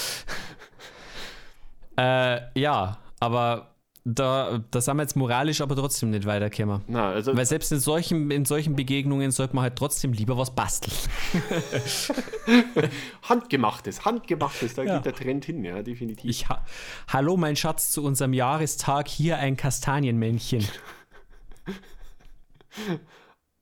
Äh, 1.97 2.57
ja, 2.57 2.97
aber 3.19 3.75
da, 4.05 4.63
da 4.71 4.79
sind 4.79 4.95
wir 4.95 5.03
jetzt 5.03 5.17
moralisch 5.17 5.59
aber 5.59 5.75
trotzdem 5.75 6.11
nicht 6.11 6.25
weitergekommen. 6.25 6.81
Na, 6.87 7.09
also 7.09 7.35
Weil 7.35 7.45
selbst 7.45 7.73
in 7.73 7.79
solchen, 7.81 8.31
in 8.31 8.45
solchen 8.45 8.77
Begegnungen 8.77 9.31
sollte 9.31 9.53
man 9.53 9.63
halt 9.63 9.75
trotzdem 9.75 10.13
lieber 10.13 10.37
was 10.37 10.55
basteln. 10.55 10.95
handgemachtes, 13.23 14.05
handgemachtes, 14.05 14.75
da 14.75 14.83
Ja. 14.83 14.95
geht 14.95 15.07
der 15.07 15.13
Trend 15.13 15.43
hin, 15.43 15.65
ja, 15.65 15.81
definitiv. 15.83 16.29
Ich 16.29 16.47
ha 16.47 16.65
Hallo, 17.09 17.35
mein 17.35 17.57
Schatz, 17.57 17.91
zu 17.91 18.01
unserem 18.03 18.31
Jahrestag 18.31 19.09
hier 19.09 19.37
ein 19.37 19.57
Kastanienmännchen. 19.57 20.65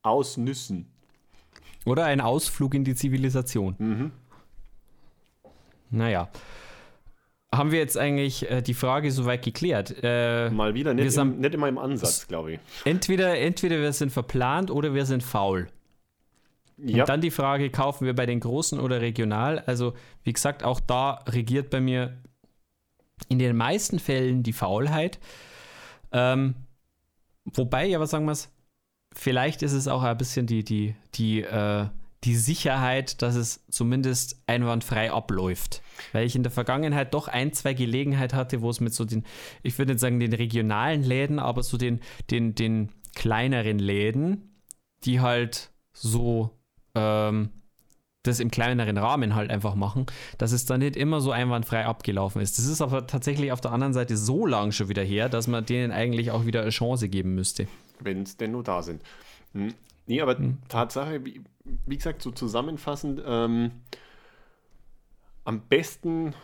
Aus 0.02 0.36
Nüssen. 0.36 0.86
Oder 1.84 2.04
ein 2.04 2.20
Ausflug 2.20 2.74
in 2.74 2.84
die 2.84 2.94
Zivilisation. 2.94 3.74
Mhm. 3.78 4.12
Naja. 5.90 6.28
Haben 7.54 7.70
wir 7.72 7.78
jetzt 7.78 7.96
eigentlich 7.96 8.50
äh, 8.50 8.60
die 8.60 8.74
Frage 8.74 9.10
soweit 9.10 9.42
geklärt? 9.42 9.94
Äh, 10.02 10.50
Mal 10.50 10.74
wieder, 10.74 10.94
Wir 10.96 11.04
nicht, 11.04 11.14
sind- 11.14 11.34
im, 11.36 11.40
nicht 11.40 11.54
immer 11.54 11.68
im 11.68 11.78
Ansatz, 11.78 12.26
glaube 12.28 12.52
ich. 12.54 12.60
entweder, 12.84 13.38
entweder 13.38 13.78
wir 13.80 13.92
sind 13.94 14.12
verplant 14.12 14.70
oder 14.70 14.92
wir 14.94 15.06
sind 15.06 15.22
faul. 15.22 15.68
Ja, 16.76 17.02
Und 17.04 17.08
dann 17.08 17.20
die 17.22 17.30
Frage, 17.30 17.70
kaufen 17.70 18.04
wir 18.04 18.14
bei 18.14 18.26
den 18.26 18.40
Großen 18.40 18.78
oder 18.78 19.00
regional? 19.00 19.60
Also, 19.60 19.94
wie 20.24 20.32
gesagt, 20.32 20.62
auch 20.62 20.78
da 20.78 21.24
regiert 21.26 21.70
bei 21.70 21.80
mir 21.80 22.18
in 23.28 23.38
den 23.38 23.56
meisten 23.56 23.98
Fällen 23.98 24.42
die 24.42 24.52
Faulheit. 24.52 25.18
Ähm, 26.12 26.54
wobei, 27.46 27.86
ja, 27.86 27.98
was 27.98 28.10
sagen 28.10 28.26
wir 28.26 28.32
es? 28.32 28.50
Vielleicht 29.14 29.62
ist 29.62 29.72
es 29.72 29.88
auch 29.88 30.02
ein 30.02 30.16
bisschen 30.18 30.46
die, 30.46 30.62
die, 30.64 30.94
die, 31.14 31.42
äh, 31.42 31.86
die 32.24 32.34
Sicherheit, 32.36 33.22
dass 33.22 33.36
es 33.36 33.64
zumindest 33.70 34.42
einwandfrei 34.46 35.12
abläuft. 35.12 35.82
Weil 36.12 36.26
ich 36.26 36.34
in 36.36 36.42
der 36.42 36.52
Vergangenheit 36.52 37.14
doch 37.14 37.28
ein, 37.28 37.52
zwei 37.52 37.74
Gelegenheiten 37.74 38.36
hatte, 38.36 38.60
wo 38.60 38.70
es 38.70 38.80
mit 38.80 38.92
so 38.92 39.04
den, 39.04 39.24
ich 39.62 39.78
würde 39.78 39.92
nicht 39.92 40.00
sagen 40.00 40.18
den 40.20 40.32
regionalen 40.32 41.02
Läden, 41.02 41.38
aber 41.38 41.62
so 41.62 41.76
den, 41.76 42.00
den, 42.30 42.54
den 42.54 42.90
kleineren 43.14 43.78
Läden, 43.78 44.60
die 45.04 45.20
halt 45.20 45.70
so 45.92 46.50
ähm, 46.94 47.50
das 48.24 48.40
im 48.40 48.50
kleineren 48.50 48.98
Rahmen 48.98 49.34
halt 49.34 49.50
einfach 49.50 49.74
machen, 49.74 50.06
dass 50.38 50.52
es 50.52 50.66
dann 50.66 50.80
nicht 50.80 50.96
immer 50.96 51.20
so 51.20 51.30
einwandfrei 51.30 51.86
abgelaufen 51.86 52.42
ist. 52.42 52.58
Das 52.58 52.66
ist 52.66 52.82
aber 52.82 53.06
tatsächlich 53.06 53.52
auf 53.52 53.60
der 53.60 53.72
anderen 53.72 53.94
Seite 53.94 54.16
so 54.16 54.44
lang 54.44 54.72
schon 54.72 54.88
wieder 54.88 55.02
her, 55.04 55.28
dass 55.28 55.46
man 55.46 55.64
denen 55.64 55.92
eigentlich 55.92 56.30
auch 56.32 56.44
wieder 56.44 56.62
eine 56.62 56.70
Chance 56.70 57.08
geben 57.08 57.34
müsste. 57.34 57.68
wenn 58.00 58.22
es 58.22 58.36
denn 58.36 58.50
nur 58.52 58.62
da 58.64 58.82
sind. 58.82 59.02
Hm. 59.52 59.72
Nee, 60.06 60.20
aber 60.20 60.36
Hm. 60.36 60.58
Tatsache, 60.68 61.22
wie, 61.86 61.96
gesagt, 61.96 62.22
so 62.22 62.30
zusammenfassend, 62.30 63.22
ähm, 63.24 63.72
am 65.44 65.62
besten 65.68 66.34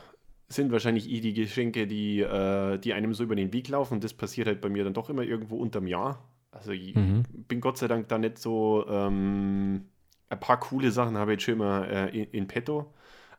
sind 0.48 0.72
wahrscheinlich 0.72 1.10
eh 1.10 1.20
die 1.20 1.34
Geschenke, 1.34 1.86
die, 1.86 2.20
äh, 2.20 2.78
die 2.78 2.92
einem 2.92 3.14
so 3.14 3.24
über 3.24 3.34
den 3.34 3.52
Weg 3.52 3.68
laufen. 3.68 3.94
Und 3.94 4.04
das 4.04 4.14
passiert 4.14 4.46
halt 4.46 4.60
bei 4.60 4.68
mir 4.68 4.84
dann 4.84 4.94
doch 4.94 5.10
immer 5.10 5.22
irgendwo 5.22 5.56
unterm 5.56 5.86
Jahr. 5.86 6.22
Also 6.50 6.72
ich 6.72 6.94
Mhm. 6.94 7.24
bin 7.48 7.60
Gott 7.60 7.78
sei 7.78 7.88
Dank 7.88 8.08
da 8.08 8.18
nicht 8.18 8.38
so, 8.38 8.86
ähm, 8.88 9.86
ein 10.28 10.40
paar 10.40 10.60
coole 10.60 10.90
Sachen 10.90 11.16
habe 11.16 11.32
ich 11.32 11.36
jetzt 11.36 11.44
schon 11.44 11.54
immer 11.54 11.88
äh, 11.88 12.18
in, 12.18 12.30
in 12.30 12.46
petto. 12.46 12.92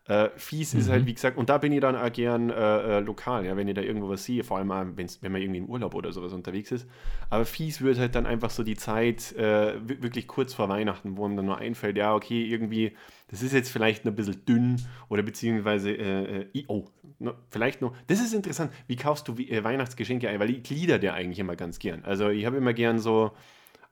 Äh, 0.07 0.29
fies 0.35 0.75
ist 0.75 0.85
Mhm. 0.85 0.91
halt, 0.91 1.05
wie 1.07 1.15
gesagt, 1.15 1.35
und 1.35 1.49
da 1.49 1.57
bin 1.57 1.71
ich 1.71 1.81
dann 1.81 1.95
auch 1.95 2.11
gern 2.13 2.51
äh, 2.51 2.97
äh, 2.97 2.99
lokal, 2.99 3.43
ja, 3.43 3.57
wenn 3.57 3.67
ich 3.67 3.73
da 3.73 3.81
irgendwo 3.81 4.07
was 4.09 4.23
sehe, 4.23 4.43
vor 4.43 4.57
allem 4.59 4.71
auch, 4.71 4.85
wenn 4.95 5.31
man 5.31 5.41
irgendwie 5.41 5.57
in 5.57 5.67
Urlaub 5.67 5.95
oder 5.95 6.11
sowas 6.11 6.31
unterwegs 6.31 6.71
ist. 6.71 6.87
Aber 7.31 7.43
fies 7.43 7.81
wird 7.81 7.97
halt 7.97 8.13
dann 8.13 8.27
einfach 8.27 8.51
so 8.51 8.61
die 8.61 8.75
Zeit 8.75 9.31
äh, 9.35 9.73
wi- 9.83 10.03
wirklich 10.03 10.27
kurz 10.27 10.53
vor 10.53 10.69
Weihnachten, 10.69 11.17
wo 11.17 11.25
einem 11.25 11.37
dann 11.37 11.47
nur 11.47 11.57
einfällt, 11.57 11.97
ja, 11.97 12.13
okay, 12.13 12.45
irgendwie, 12.45 12.95
das 13.29 13.41
ist 13.41 13.51
jetzt 13.53 13.71
vielleicht 13.71 14.05
ein 14.05 14.15
bisschen 14.15 14.45
dünn 14.45 14.79
oder 15.09 15.23
beziehungsweise, 15.23 15.89
äh, 15.91 16.41
äh, 16.53 16.65
oh, 16.67 16.85
ne, 17.17 17.33
vielleicht 17.49 17.81
noch, 17.81 17.95
das 18.05 18.19
ist 18.19 18.33
interessant, 18.35 18.71
wie 18.85 18.97
kaufst 18.97 19.27
du 19.27 19.35
Weihnachtsgeschenke 19.37 20.29
ein, 20.29 20.39
weil 20.39 20.51
ich 20.51 20.61
glieder 20.61 20.99
der 20.99 21.15
eigentlich 21.15 21.39
immer 21.39 21.55
ganz 21.55 21.79
gern. 21.79 22.05
Also 22.05 22.29
ich 22.29 22.45
habe 22.45 22.57
immer 22.57 22.73
gern 22.73 22.99
so, 22.99 23.31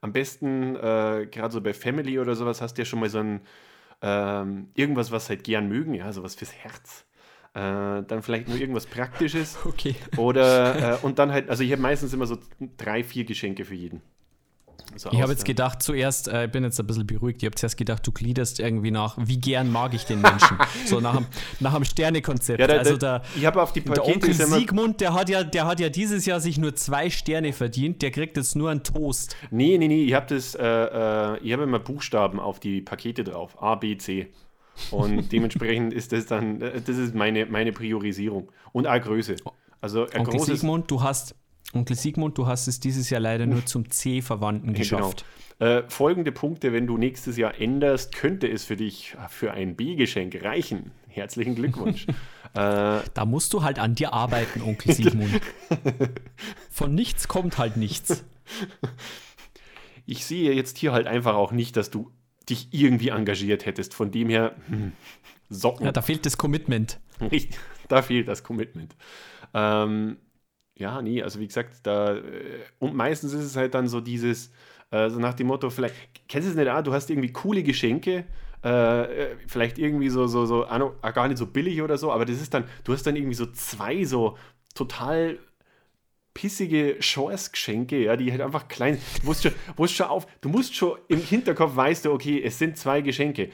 am 0.02 0.13
besten, 0.13 0.73
gerade 0.76 1.49
so 1.52 1.62
bei 1.62 1.73
Family 1.73 2.19
oder 2.19 2.36
sowas, 2.36 2.62
hast 2.62 2.78
du 2.78 2.82
ja 2.82 2.86
schon 2.86 2.99
mal 2.99 3.10
so 3.10 3.19
ein, 3.19 3.41
ähm, 4.03 4.67
irgendwas, 4.75 5.11
was 5.11 5.29
halt 5.29 5.43
gern 5.43 5.67
mögen, 5.67 5.93
ja, 5.93 6.11
sowas 6.11 6.35
fürs 6.35 6.53
Herz. 6.53 7.05
Äh, 7.53 8.03
dann 8.03 8.21
vielleicht 8.21 8.49
nur 8.49 8.57
irgendwas 8.57 8.85
Praktisches. 8.85 9.57
Okay. 9.65 9.95
Oder, 10.17 10.99
äh, 11.01 11.05
und 11.05 11.19
dann 11.19 11.31
halt, 11.31 11.49
also 11.49 11.63
ich 11.63 11.71
habe 11.71 11.81
meistens 11.81 12.13
immer 12.13 12.25
so 12.25 12.37
drei, 12.77 13.03
vier 13.03 13.23
Geschenke 13.23 13.63
für 13.63 13.75
jeden. 13.75 14.01
Also 14.91 15.10
Ich 15.12 15.22
habe 15.22 15.32
jetzt 15.32 15.41
der- 15.41 15.54
gedacht, 15.56 15.82
zuerst, 15.82 16.28
äh, 16.28 16.46
ich 16.46 16.52
bin 16.52 16.63
jetzt 16.63 16.80
ein 16.80 16.86
bisschen 16.86 17.08
beruhigt, 17.08 17.41
ich 17.41 17.46
habe 17.46 17.56
zuerst 17.56 17.78
gedacht, 17.78 18.06
du 18.06 18.12
gliederst 18.12 18.60
irgendwie 18.60 18.91
nach, 18.91 19.17
wie 19.19 19.38
gern 19.38 19.72
mag 19.72 19.93
ich 19.93 20.06
den 20.06 20.22
Menschen. 20.22 20.58
so 20.86 21.00
nach 21.00 21.17
dem, 21.17 21.26
nach 21.60 21.84
Sternekonzept. 21.84 22.60
ja, 22.60 22.67
da, 22.67 22.78
also 22.78 22.98
da, 22.98 23.19
der, 23.19 23.28
ich 23.36 23.46
habe 23.46 23.62
auf 23.62 23.74
die 23.74 23.82
der 23.82 23.93
Pakete 23.93 24.13
Onkel 24.13 24.30
immer, 24.30 24.58
Siegmund, 24.58 25.02
der 25.02 25.13
hat, 25.13 25.30
ja, 25.30 25.43
der 25.43 25.65
hat 25.65 25.80
ja 25.80 25.89
dieses 25.89 26.26
Jahr 26.26 26.39
sich 26.39 26.58
nur 26.58 26.76
zwei 26.76 27.10
Sterne 27.10 27.54
verdient, 27.54 28.02
der 28.02 28.12
kriegt 28.12 28.38
jetzt 28.38 28.56
nur 28.56 28.69
einen 28.69 28.84
Toast. 28.84 29.36
Nee, 29.52 29.78
nee, 29.78 29.88
nee, 29.88 30.04
ich 30.04 30.13
habe 30.13 30.28
das, 30.34 30.56
äh, 30.56 30.63
äh, 30.63 31.38
ich 31.39 31.54
habe 31.54 31.63
immer 31.63 31.80
Buchstaben 31.80 32.39
auf 32.39 32.60
die 32.60 32.82
Pakete 32.82 33.24
drauf. 33.24 33.62
A, 33.62 33.76
B, 33.76 33.98
C. 33.98 34.28
Und 34.91 35.30
dementsprechend 35.32 35.93
ist 35.93 36.12
das 36.12 36.26
dann, 36.26 36.62
äh, 36.62 36.82
das 36.82 36.98
ist 36.98 37.15
meine, 37.15 37.46
meine 37.46 37.72
Priorisierung. 37.72 38.52
Und 38.72 38.88
A, 38.88 38.98
Größe. 38.98 39.36
Also 39.82 40.04
Onkel 40.04 40.24
großes, 40.24 40.62
Siegmund, 40.62 40.89
du 40.89 41.02
hast, 41.02 41.36
Onkel 41.73 41.95
Sigmund, 41.95 42.38
du 42.38 42.47
hast 42.47 42.67
es 42.67 42.79
dieses 42.79 43.09
Jahr 43.09 43.19
leider 43.21 43.45
nur 43.45 43.65
zum 43.65 43.89
C-Verwandten 43.89 44.73
geschafft. 44.73 45.25
Genau. 45.59 45.71
Äh, 45.71 45.83
folgende 45.89 46.31
Punkte, 46.31 46.73
wenn 46.73 46.88
du 46.88 46.97
nächstes 46.97 47.38
Jahr 47.38 47.59
änderst, 47.59 48.15
könnte 48.15 48.47
es 48.47 48.63
für 48.63 48.75
dich 48.75 49.15
für 49.29 49.51
ein 49.51 49.75
B-Geschenk 49.75 50.43
reichen. 50.43 50.91
Herzlichen 51.07 51.55
Glückwunsch. 51.55 52.07
äh, 52.07 52.13
da 52.53 53.25
musst 53.25 53.53
du 53.53 53.63
halt 53.63 53.79
an 53.79 53.95
dir 53.95 54.13
arbeiten, 54.13 54.62
Onkel 54.62 54.93
Sigmund. 54.95 55.41
Von 56.69 56.95
nichts 56.95 57.27
kommt 57.27 57.57
halt 57.57 57.77
nichts. 57.77 58.23
Ich 60.05 60.25
sehe 60.25 60.53
jetzt 60.53 60.77
hier 60.77 60.91
halt 60.91 61.07
einfach 61.07 61.36
auch 61.36 61.51
nicht, 61.51 61.77
dass 61.77 61.89
du 61.89 62.12
dich 62.49 62.67
irgendwie 62.71 63.09
engagiert 63.09 63.65
hättest. 63.65 63.93
Von 63.93 64.12
dem 64.12 64.29
her, 64.29 64.55
hm, 64.67 64.91
Socken. 65.49 65.86
Ja, 65.86 65.91
da 65.91 66.01
fehlt 66.01 66.25
das 66.25 66.38
Commitment. 66.38 66.99
Da 67.88 68.01
fehlt 68.01 68.27
das 68.27 68.43
Commitment. 68.43 68.95
Ähm, 69.53 70.17
ja, 70.75 71.01
nee, 71.01 71.21
also 71.21 71.39
wie 71.39 71.47
gesagt, 71.47 71.77
da, 71.83 72.15
äh, 72.15 72.21
und 72.79 72.95
meistens 72.95 73.33
ist 73.33 73.43
es 73.43 73.55
halt 73.55 73.73
dann 73.73 73.88
so 73.88 74.01
dieses, 74.01 74.51
äh, 74.91 75.09
so 75.09 75.19
nach 75.19 75.33
dem 75.33 75.47
Motto, 75.47 75.69
vielleicht, 75.69 75.95
kennst 76.27 76.47
du 76.47 76.51
es 76.51 76.57
nicht, 76.57 76.69
ah, 76.69 76.81
du 76.81 76.93
hast 76.93 77.09
irgendwie 77.09 77.31
coole 77.31 77.63
Geschenke, 77.63 78.25
äh, 78.63 79.03
äh 79.03 79.36
vielleicht 79.47 79.77
irgendwie 79.77 80.09
so, 80.09 80.27
so, 80.27 80.45
so, 80.45 80.65
ah, 80.65 81.12
gar 81.12 81.27
nicht 81.27 81.38
so 81.38 81.45
billig 81.45 81.81
oder 81.81 81.97
so, 81.97 82.12
aber 82.12 82.25
das 82.25 82.41
ist 82.41 82.53
dann, 82.53 82.65
du 82.83 82.93
hast 82.93 83.03
dann 83.03 83.15
irgendwie 83.15 83.36
so 83.36 83.45
zwei 83.47 84.03
so 84.03 84.38
total 84.73 85.38
pissige 86.33 86.97
Chance-Geschenke, 86.99 88.03
ja, 88.03 88.15
die 88.15 88.31
halt 88.31 88.41
einfach 88.41 88.67
klein, 88.67 88.97
du 89.21 89.27
musst 89.27 89.43
schon, 89.43 89.51
musst 89.77 89.95
schon 89.95 90.07
auf, 90.07 90.25
du 90.41 90.49
musst 90.49 90.75
schon 90.75 90.97
im 91.07 91.19
Hinterkopf 91.19 91.75
weißt 91.75 92.05
du, 92.05 92.12
okay, 92.12 92.41
es 92.43 92.57
sind 92.57 92.77
zwei 92.77 93.01
Geschenke. 93.01 93.49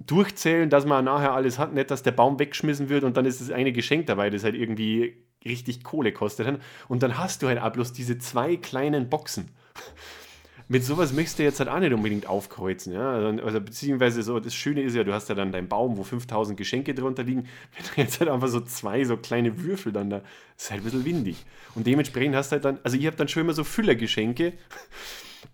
Durchzählen, 0.00 0.70
dass 0.70 0.86
man 0.86 1.04
nachher 1.04 1.32
alles 1.32 1.58
hat, 1.58 1.74
nicht, 1.74 1.90
dass 1.90 2.02
der 2.02 2.12
Baum 2.12 2.38
weggeschmissen 2.38 2.88
wird 2.88 3.04
und 3.04 3.16
dann 3.16 3.26
ist 3.26 3.40
das 3.40 3.50
eine 3.50 3.72
Geschenk 3.72 4.06
dabei, 4.06 4.30
das 4.30 4.44
halt 4.44 4.54
irgendwie 4.54 5.27
richtig 5.44 5.84
Kohle 5.84 6.12
kostet. 6.12 6.60
Und 6.88 7.02
dann 7.02 7.18
hast 7.18 7.42
du 7.42 7.48
halt 7.48 7.60
auch 7.60 7.72
bloß 7.72 7.92
diese 7.92 8.18
zwei 8.18 8.56
kleinen 8.56 9.08
Boxen. 9.08 9.48
Mit 10.70 10.84
sowas 10.84 11.14
möchtest 11.14 11.38
du 11.38 11.44
jetzt 11.44 11.60
halt 11.60 11.70
auch 11.70 11.78
nicht 11.78 11.94
unbedingt 11.94 12.26
aufkreuzen. 12.26 12.92
Ja? 12.92 13.12
Also, 13.12 13.42
also, 13.42 13.60
beziehungsweise 13.60 14.22
so, 14.22 14.38
das 14.38 14.54
Schöne 14.54 14.82
ist 14.82 14.94
ja, 14.94 15.02
du 15.02 15.14
hast 15.14 15.30
ja 15.30 15.34
dann 15.34 15.50
deinen 15.50 15.66
Baum, 15.66 15.96
wo 15.96 16.02
5000 16.02 16.58
Geschenke 16.58 16.94
drunter 16.94 17.22
liegen. 17.22 17.44
Wenn 17.76 17.86
du 17.86 18.02
jetzt 18.02 18.20
halt 18.20 18.28
einfach 18.28 18.48
so 18.48 18.60
zwei 18.60 19.02
so 19.04 19.16
kleine 19.16 19.62
Würfel 19.62 19.92
dann 19.92 20.10
da, 20.10 20.20
ist 20.58 20.70
halt 20.70 20.82
ein 20.82 20.84
bisschen 20.84 21.04
windig. 21.06 21.46
Und 21.74 21.86
dementsprechend 21.86 22.36
hast 22.36 22.50
du 22.50 22.54
halt 22.54 22.66
dann, 22.66 22.78
also 22.82 22.98
ich 22.98 23.06
habe 23.06 23.16
dann 23.16 23.28
schon 23.28 23.42
immer 23.42 23.54
so 23.54 23.64
Füllergeschenke. 23.64 24.52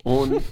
Und 0.03 0.43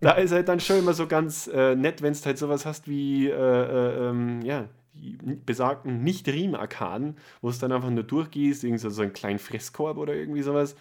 da 0.00 0.12
ist 0.12 0.32
halt 0.32 0.48
dann 0.48 0.60
schon 0.60 0.78
immer 0.78 0.92
so 0.92 1.06
ganz 1.06 1.48
äh, 1.48 1.74
nett, 1.74 2.02
wenn 2.02 2.12
du 2.12 2.20
halt 2.24 2.38
sowas 2.38 2.64
hast 2.64 2.88
wie, 2.88 3.26
äh, 3.26 3.32
äh, 3.32 4.08
ähm, 4.08 4.42
ja, 4.42 4.68
die 4.96 5.16
besagten 5.44 6.02
Nicht-Riem-Arkaden, 6.02 7.16
wo 7.40 7.48
es 7.48 7.58
dann 7.58 7.72
einfach 7.72 7.90
nur 7.90 8.04
durchgehst, 8.04 8.64
irgendwie 8.64 8.80
so, 8.80 8.90
so 8.90 9.02
einen 9.02 9.12
kleinen 9.12 9.38
Fresskorb 9.38 9.98
oder 9.98 10.14
irgendwie 10.14 10.42
sowas 10.42 10.76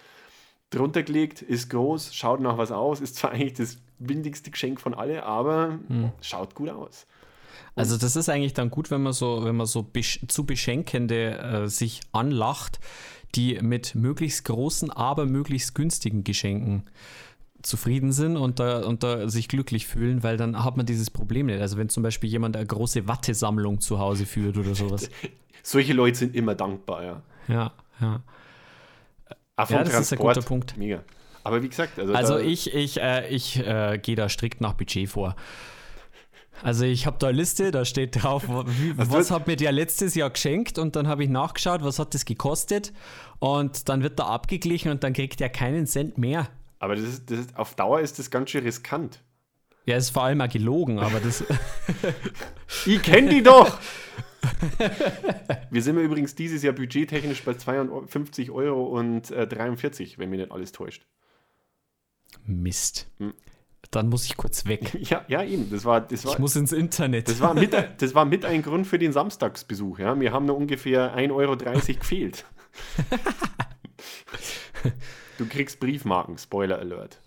drunter 0.69 1.03
gelegt, 1.03 1.41
ist 1.41 1.69
groß, 1.69 2.13
schaut 2.13 2.39
nach 2.39 2.57
was 2.57 2.71
aus, 2.71 3.01
ist 3.01 3.15
zwar 3.15 3.31
eigentlich 3.31 3.53
das 3.53 3.77
windigste 3.99 4.51
Geschenk 4.51 4.81
von 4.81 4.93
alle, 4.93 5.23
aber 5.23 5.79
hm. 5.87 6.11
schaut 6.21 6.55
gut 6.55 6.69
aus. 6.69 7.05
Und 7.75 7.81
also 7.81 7.97
das 7.97 8.15
ist 8.15 8.29
eigentlich 8.29 8.53
dann 8.53 8.69
gut, 8.69 8.91
wenn 8.91 9.03
man 9.03 9.13
so, 9.13 9.43
wenn 9.43 9.55
man 9.55 9.67
so 9.67 9.83
besch 9.83 10.19
zu 10.27 10.45
Beschenkende 10.45 11.37
äh, 11.37 11.67
sich 11.67 12.01
anlacht, 12.11 12.79
die 13.35 13.59
mit 13.61 13.95
möglichst 13.95 14.45
großen, 14.45 14.91
aber 14.91 15.25
möglichst 15.25 15.75
günstigen 15.75 16.23
Geschenken 16.23 16.85
zufrieden 17.65 18.11
sind 18.11 18.37
und 18.37 18.59
da, 18.59 18.85
und 18.85 19.03
da 19.03 19.27
sich 19.27 19.47
glücklich 19.47 19.87
fühlen, 19.87 20.23
weil 20.23 20.37
dann 20.37 20.63
hat 20.63 20.77
man 20.77 20.85
dieses 20.85 21.09
Problem 21.09 21.47
nicht. 21.47 21.59
Also 21.59 21.77
wenn 21.77 21.89
zum 21.89 22.03
Beispiel 22.03 22.29
jemand 22.29 22.55
eine 22.55 22.65
große 22.65 23.07
Wattesammlung 23.07 23.81
zu 23.81 23.99
Hause 23.99 24.25
führt 24.25 24.57
oder 24.57 24.75
sowas. 24.75 25.09
Solche 25.63 25.93
Leute 25.93 26.17
sind 26.17 26.35
immer 26.35 26.55
dankbar, 26.55 27.03
ja. 27.03 27.21
Ja, 27.47 27.73
ja. 27.99 28.21
Ah, 29.57 29.65
ja, 29.69 29.83
das 29.83 29.89
Transport, 29.89 30.01
ist 30.01 30.13
ein 30.13 30.17
guter 30.19 30.41
Punkt. 30.41 30.77
Mega. 30.77 31.03
Aber 31.43 31.61
wie 31.61 31.69
gesagt, 31.69 31.99
also, 31.99 32.13
also 32.13 32.37
ich, 32.39 32.73
ich, 32.73 32.99
äh, 33.01 33.27
ich 33.29 33.59
äh, 33.59 33.99
gehe 34.01 34.15
da 34.15 34.29
strikt 34.29 34.61
nach 34.61 34.73
Budget 34.73 35.09
vor. 35.09 35.35
Also 36.63 36.85
ich 36.85 37.05
habe 37.05 37.17
da 37.19 37.27
eine 37.27 37.37
Liste, 37.37 37.71
da 37.71 37.85
steht 37.85 38.23
drauf, 38.23 38.47
wie, 38.47 38.93
also 38.97 39.11
was 39.11 39.31
hat 39.31 39.47
mir 39.47 39.55
der 39.55 39.71
letztes 39.71 40.15
Jahr 40.15 40.29
geschenkt 40.29 40.77
und 40.77 40.95
dann 40.95 41.07
habe 41.07 41.23
ich 41.23 41.29
nachgeschaut, 41.29 41.83
was 41.83 41.99
hat 41.99 42.13
das 42.13 42.25
gekostet 42.25 42.93
und 43.39 43.89
dann 43.89 44.03
wird 44.03 44.19
da 44.19 44.25
abgeglichen 44.25 44.91
und 44.91 45.03
dann 45.03 45.13
kriegt 45.13 45.41
er 45.41 45.49
keinen 45.49 45.85
Cent 45.85 46.17
mehr. 46.17 46.47
Aber 46.85 46.95
das 46.95 47.05
ist, 47.05 47.31
das 47.31 47.39
ist, 47.39 47.57
auf 47.57 47.73
Dauer 47.73 47.99
ist 47.99 48.19
das 48.19 48.29
ganz 48.29 48.51
schön 48.51 48.63
riskant. 48.63 49.23
Ja, 49.85 49.97
ist 49.97 50.11
vor 50.11 50.23
allem 50.23 50.37
mal 50.37 50.47
gelogen, 50.47 50.99
aber 50.99 51.19
das. 51.19 51.43
ich 52.85 53.01
kenne 53.01 53.29
die 53.29 53.41
doch! 53.41 53.79
Wir 55.71 55.81
sind 55.81 55.97
ja 55.97 56.03
übrigens 56.03 56.35
dieses 56.35 56.61
Jahr 56.61 56.73
budgettechnisch 56.73 57.41
bei 57.43 57.55
52 57.55 58.51
Euro 58.51 58.85
und 58.85 59.31
äh, 59.31 59.47
43, 59.47 60.19
wenn 60.19 60.29
mir 60.29 60.37
nicht 60.37 60.51
alles 60.51 60.73
täuscht. 60.73 61.07
Mist. 62.45 63.07
Hm. 63.17 63.33
Dann 63.89 64.07
muss 64.07 64.25
ich 64.25 64.37
kurz 64.37 64.67
weg. 64.67 64.95
Ja, 65.09 65.25
ja 65.27 65.43
eben. 65.43 65.71
Das 65.71 65.85
war, 65.85 66.01
das 66.01 66.23
war, 66.23 66.33
ich 66.33 66.39
muss 66.39 66.55
ins 66.55 66.71
Internet. 66.71 67.29
Das 67.29 67.39
war, 67.39 67.55
mit, 67.55 67.73
das 67.73 68.13
war 68.13 68.25
mit 68.25 68.45
ein 68.45 68.61
Grund 68.61 68.85
für 68.85 68.99
den 68.99 69.11
Samstagsbesuch. 69.11 69.97
Ja? 69.97 70.19
Wir 70.19 70.31
haben 70.31 70.45
nur 70.45 70.55
ungefähr 70.55 71.17
1,30 71.17 71.33
Euro 71.33 71.57
gefehlt. 71.57 72.45
Du 75.37 75.47
kriegst 75.47 75.79
Briefmarken, 75.79 76.37
Spoiler 76.37 76.79
Alert. 76.79 77.19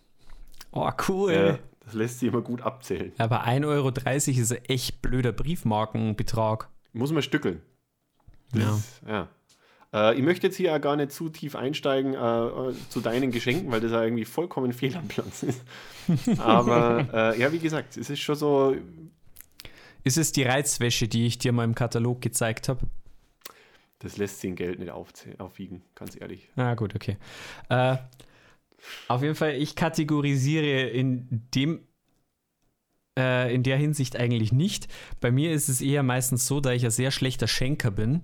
Oh, 0.73 0.90
cool. 1.09 1.33
Ja, 1.33 1.59
das 1.85 1.94
lässt 1.94 2.21
sich 2.21 2.29
immer 2.29 2.42
gut 2.42 2.62
abzählen. 2.62 3.12
Aber 3.18 3.47
1,30 3.47 3.66
Euro 3.66 3.88
ist 3.88 4.53
ein 4.53 4.64
echt 4.66 5.03
blöder 5.03 5.33
Briefmarkenbetrag. 5.33 6.68
Muss 6.92 7.12
man 7.12 7.23
stückeln. 7.23 7.62
Das, 8.53 9.01
ja. 9.07 9.12
ja. 9.12 9.29
Äh, 9.92 10.16
ich 10.16 10.23
möchte 10.23 10.47
jetzt 10.47 10.57
hier 10.57 10.71
ja 10.71 10.79
gar 10.79 10.97
nicht 10.97 11.12
zu 11.12 11.29
tief 11.29 11.57
einsteigen 11.57 12.14
äh, 12.14 12.73
zu 12.88 13.01
deinen 13.01 13.31
Geschenken, 13.31 13.71
weil 13.71 13.81
das 13.81 13.92
ja 13.92 14.03
irgendwie 14.03 14.25
vollkommen 14.25 14.73
fehl 14.73 14.97
am 14.97 15.09
Platz 15.09 15.42
ist. 15.42 15.62
Aber 16.38 17.07
äh, 17.12 17.40
ja, 17.40 17.53
wie 17.53 17.59
gesagt, 17.59 17.97
es 17.97 18.11
ist 18.11 18.21
schon 18.21 18.35
so. 18.35 18.77
Ist 20.05 20.18
es 20.18 20.33
die 20.33 20.42
Reizwäsche, 20.42 21.09
die 21.09 21.27
ich 21.27 21.38
dir 21.38 21.53
mal 21.53 21.64
im 21.64 21.75
Katalog 21.75 22.21
gezeigt 22.21 22.68
habe? 22.68 22.81
Das 24.01 24.17
lässt 24.17 24.41
sich 24.41 24.51
in 24.51 24.57
Geld 24.57 24.79
nicht 24.79 24.91
aufwiegen, 24.91 25.83
ganz 25.95 26.21
ehrlich. 26.21 26.51
Na 26.55 26.71
ah, 26.71 26.75
gut, 26.75 26.95
okay. 26.95 27.17
Äh, 27.69 27.97
auf 29.09 29.23
jeden 29.23 29.35
Fall, 29.35 29.55
ich 29.55 29.75
kategorisiere 29.75 30.89
in 30.89 31.49
dem 31.55 31.81
äh, 33.19 33.53
in 33.53 33.65
der 33.65 33.77
Hinsicht 33.77 34.17
eigentlich 34.17 34.53
nicht. 34.53 34.87
Bei 35.21 35.33
mir 35.33 35.53
ist 35.53 35.69
es 35.69 35.81
eher 35.81 36.05
meistens 36.05 36.47
so, 36.47 36.61
da 36.61 36.73
ich 36.73 36.85
ein 36.85 36.93
sehr 36.93 37.11
schlechter 37.11 37.49
Schenker 37.49 37.91
bin, 37.91 38.23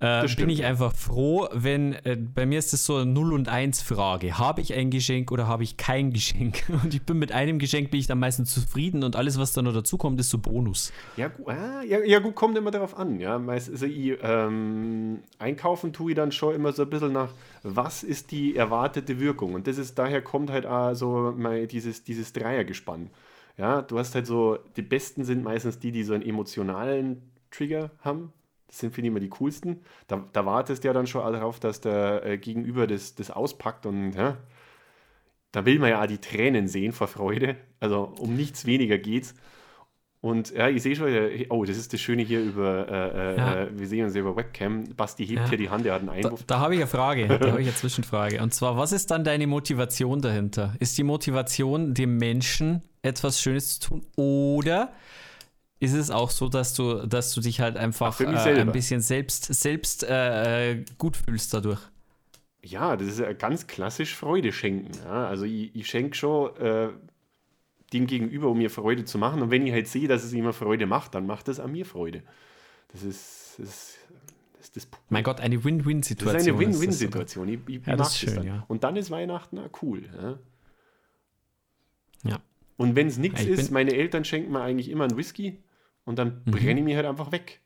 äh, 0.00 0.26
bin 0.36 0.50
ich 0.50 0.64
einfach 0.64 0.94
froh, 0.94 1.48
wenn, 1.52 1.94
äh, 2.04 2.16
bei 2.16 2.44
mir 2.44 2.58
ist 2.58 2.72
das 2.72 2.84
so 2.84 2.96
eine 2.96 3.06
0 3.06 3.32
und 3.32 3.48
1 3.48 3.80
Frage. 3.82 4.38
Habe 4.38 4.60
ich 4.60 4.74
ein 4.74 4.90
Geschenk 4.90 5.32
oder 5.32 5.46
habe 5.46 5.62
ich 5.62 5.76
kein 5.76 6.12
Geschenk? 6.12 6.64
Und 6.84 6.92
ich 6.92 7.02
bin 7.02 7.18
mit 7.18 7.32
einem 7.32 7.58
Geschenk 7.58 7.90
bin 7.90 8.00
ich 8.00 8.06
dann 8.06 8.18
meistens 8.18 8.52
zufrieden 8.52 9.02
und 9.04 9.16
alles, 9.16 9.38
was 9.38 9.52
dann 9.52 9.64
noch 9.64 9.72
dazu 9.72 9.96
kommt, 9.96 10.20
ist 10.20 10.30
so 10.30 10.38
Bonus. 10.38 10.92
Ja, 11.16 11.30
ah, 11.46 11.82
ja, 11.82 12.00
ja 12.04 12.18
gut, 12.18 12.34
kommt 12.34 12.56
immer 12.58 12.70
darauf 12.70 12.96
an. 12.96 13.20
Ja, 13.20 13.38
meist, 13.38 13.70
also 13.70 13.86
ich, 13.86 14.18
ähm, 14.22 15.20
einkaufen 15.38 15.92
tue 15.92 16.12
ich 16.12 16.16
dann 16.16 16.32
schon 16.32 16.54
immer 16.54 16.72
so 16.72 16.82
ein 16.82 16.90
bisschen 16.90 17.12
nach, 17.12 17.30
was 17.62 18.02
ist 18.02 18.30
die 18.30 18.56
erwartete 18.56 19.18
Wirkung? 19.18 19.54
Und 19.54 19.66
das 19.66 19.78
ist, 19.78 19.98
daher 19.98 20.22
kommt 20.22 20.50
halt 20.50 20.66
auch 20.66 20.94
so 20.94 21.32
mal 21.36 21.66
dieses, 21.66 22.04
dieses 22.04 22.32
Dreiergespann. 22.32 23.10
Ja, 23.56 23.80
du 23.82 23.98
hast 23.98 24.14
halt 24.14 24.26
so, 24.26 24.58
die 24.76 24.82
besten 24.82 25.24
sind 25.24 25.42
meistens 25.42 25.78
die, 25.78 25.92
die 25.92 26.04
so 26.04 26.12
einen 26.12 26.22
emotionalen 26.22 27.22
Trigger 27.50 27.90
haben. 28.00 28.32
Sind, 28.78 28.94
finde 28.94 29.08
ich, 29.08 29.10
immer 29.10 29.20
die 29.20 29.30
coolsten. 29.30 29.82
Da, 30.06 30.24
da 30.32 30.44
wartest 30.46 30.84
du 30.84 30.88
ja 30.88 30.94
dann 30.94 31.06
schon 31.06 31.32
darauf, 31.32 31.60
dass 31.60 31.80
der 31.80 32.24
äh, 32.24 32.38
Gegenüber 32.38 32.86
das, 32.86 33.14
das 33.14 33.30
auspackt 33.30 33.86
und 33.86 34.12
ja, 34.12 34.36
da 35.52 35.64
will 35.64 35.78
man 35.78 35.90
ja 35.90 36.02
auch 36.02 36.06
die 36.06 36.18
Tränen 36.18 36.68
sehen 36.68 36.92
vor 36.92 37.06
Freude. 37.06 37.56
Also 37.80 38.12
um 38.18 38.36
nichts 38.36 38.66
weniger 38.66 38.98
geht's. 38.98 39.34
Und 40.20 40.50
ja, 40.50 40.68
ich 40.68 40.82
sehe 40.82 40.96
schon, 40.96 41.08
oh, 41.50 41.64
das 41.64 41.76
ist 41.76 41.92
das 41.92 42.00
Schöne 42.00 42.22
hier 42.22 42.40
über, 42.40 42.88
äh, 42.90 43.34
äh, 43.34 43.36
ja. 43.36 43.68
wir 43.72 43.86
sehen 43.86 44.04
uns 44.04 44.16
über 44.16 44.34
Webcam. 44.34 44.84
Basti 44.96 45.24
hebt 45.24 45.40
ja. 45.40 45.48
hier 45.48 45.58
die 45.58 45.70
Hand, 45.70 45.86
er 45.86 45.94
hat 45.94 46.00
einen 46.00 46.08
Einwurf. 46.08 46.42
Da, 46.44 46.56
da 46.56 46.60
habe 46.60 46.74
ich 46.74 46.80
eine 46.80 46.88
Frage, 46.88 47.28
da 47.28 47.52
habe 47.52 47.60
ich 47.60 47.68
eine 47.68 47.76
Zwischenfrage. 47.76 48.42
Und 48.42 48.52
zwar, 48.52 48.76
was 48.76 48.92
ist 48.92 49.10
dann 49.10 49.24
deine 49.24 49.46
Motivation 49.46 50.20
dahinter? 50.20 50.74
Ist 50.80 50.98
die 50.98 51.04
Motivation, 51.04 51.94
dem 51.94 52.16
Menschen 52.16 52.82
etwas 53.02 53.40
Schönes 53.40 53.78
zu 53.78 53.88
tun? 53.88 54.06
Oder 54.16 54.92
ist 55.78 55.92
es 55.92 56.10
auch 56.10 56.30
so, 56.30 56.48
dass 56.48 56.74
du, 56.74 57.06
dass 57.06 57.34
du 57.34 57.40
dich 57.40 57.60
halt 57.60 57.76
einfach 57.76 58.18
äh, 58.20 58.26
ein 58.26 58.72
bisschen 58.72 59.00
selbst, 59.00 59.52
selbst 59.52 60.04
äh, 60.04 60.84
gut 60.96 61.16
fühlst 61.16 61.52
dadurch? 61.52 61.80
Ja, 62.62 62.96
das 62.96 63.18
ist 63.18 63.38
ganz 63.38 63.66
klassisch 63.66 64.14
Freude 64.14 64.52
schenken. 64.52 64.92
Ja? 65.04 65.26
Also 65.28 65.44
ich, 65.44 65.74
ich 65.76 65.86
schenke 65.86 66.16
schon 66.16 66.56
äh, 66.56 66.88
dem 67.92 68.06
Gegenüber, 68.06 68.48
um 68.48 68.58
mir 68.58 68.70
Freude 68.70 69.04
zu 69.04 69.18
machen. 69.18 69.42
Und 69.42 69.50
wenn 69.50 69.66
ich 69.66 69.72
halt 69.72 69.86
sehe, 69.86 70.08
dass 70.08 70.24
es 70.24 70.32
ihm 70.32 70.50
Freude 70.52 70.86
macht, 70.86 71.14
dann 71.14 71.26
macht 71.26 71.48
es 71.48 71.60
an 71.60 71.72
mir 71.72 71.84
Freude. 71.84 72.22
Das 72.92 73.02
ist, 73.02 73.56
das 73.58 73.98
ist 74.60 74.76
das, 74.76 74.88
mein 75.10 75.24
Gott, 75.24 75.40
eine 75.40 75.62
Win-Win-Situation. 75.62 76.34
Das 76.34 76.42
ist 76.42 76.48
eine 76.48 76.58
Win-Win-Situation. 76.58 77.48
Ich, 77.48 77.60
ich 77.66 77.86
ja, 77.86 77.96
das 77.96 78.08
ist 78.08 78.18
schön, 78.18 78.42
ja. 78.42 78.64
Und 78.68 78.82
dann 78.82 78.96
ist 78.96 79.10
Weihnachten 79.10 79.56
na, 79.56 79.68
cool. 79.82 80.02
Ja. 80.16 80.38
ja. 82.30 82.38
Und 82.76 82.96
wenn 82.96 83.06
es 83.06 83.18
nichts 83.18 83.42
ist, 83.42 83.70
meine 83.70 83.92
Eltern 83.92 84.24
schenken 84.24 84.52
mir 84.52 84.62
eigentlich 84.62 84.90
immer 84.90 85.04
einen 85.04 85.16
Whisky 85.16 85.58
und 86.06 86.18
dann 86.18 86.40
mhm. 86.46 86.50
brenne 86.52 86.80
ich 86.80 86.84
mich 86.84 86.96
halt 86.96 87.06
einfach 87.06 87.30
weg. 87.32 87.60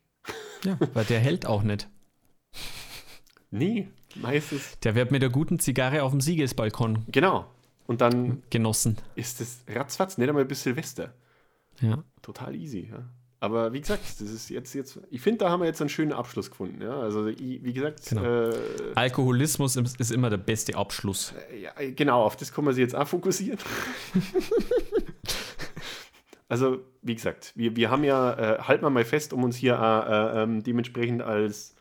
Ja, 0.64 0.76
weil 0.94 1.04
der 1.04 1.20
hält 1.20 1.46
auch 1.46 1.62
nicht. 1.62 1.88
Nee, 3.52 3.88
Meistens. 4.16 4.78
Der 4.80 4.94
wird 4.94 5.10
mit 5.10 5.22
der 5.22 5.30
guten 5.30 5.58
Zigarre 5.58 6.02
auf 6.02 6.10
dem 6.12 6.20
Siegesbalkon 6.20 7.04
Genau. 7.08 7.46
Und 7.86 8.00
dann 8.00 8.42
genossen. 8.50 8.96
ist 9.16 9.40
es 9.40 9.64
ratzfatz, 9.68 10.16
nicht 10.16 10.28
einmal 10.28 10.44
bis 10.44 10.62
Silvester. 10.62 11.12
Ja. 11.80 12.04
Total 12.22 12.54
easy, 12.54 12.88
ja. 12.90 13.04
Aber 13.42 13.72
wie 13.72 13.80
gesagt, 13.80 14.02
das 14.20 14.28
ist 14.28 14.50
jetzt, 14.50 14.74
jetzt 14.74 15.00
ich 15.10 15.20
finde, 15.20 15.38
da 15.38 15.50
haben 15.50 15.60
wir 15.60 15.66
jetzt 15.66 15.80
einen 15.80 15.88
schönen 15.88 16.12
Abschluss 16.12 16.50
gefunden. 16.50 16.82
Ja? 16.82 17.00
Also, 17.00 17.26
wie 17.26 17.72
gesagt, 17.72 18.06
Genau. 18.06 18.22
äh, 18.22 18.54
Alkoholismus 18.94 19.76
ist 19.76 20.12
immer 20.12 20.28
der 20.28 20.36
beste 20.36 20.76
Abschluss. 20.76 21.32
ja, 21.60 21.72
genau, 21.96 22.22
auf 22.22 22.36
das 22.36 22.52
kann 22.52 22.64
man 22.64 22.74
sich 22.74 22.82
jetzt 22.82 22.94
auch 22.94 23.08
fokussieren. 23.08 23.58
also, 26.50 26.80
wie 27.02 27.14
gesagt, 27.14 27.52
wir, 27.54 27.76
wir 27.76 27.90
haben 27.90 28.02
ja, 28.02 28.32
äh, 28.32 28.58
halten 28.58 28.84
wir 28.84 28.90
mal 28.90 29.04
fest, 29.04 29.32
um 29.32 29.44
uns 29.44 29.56
hier 29.56 29.74
äh, 29.74 30.40
äh, 30.40 30.42
ähm, 30.42 30.64
dementsprechend 30.64 31.22
als 31.22 31.76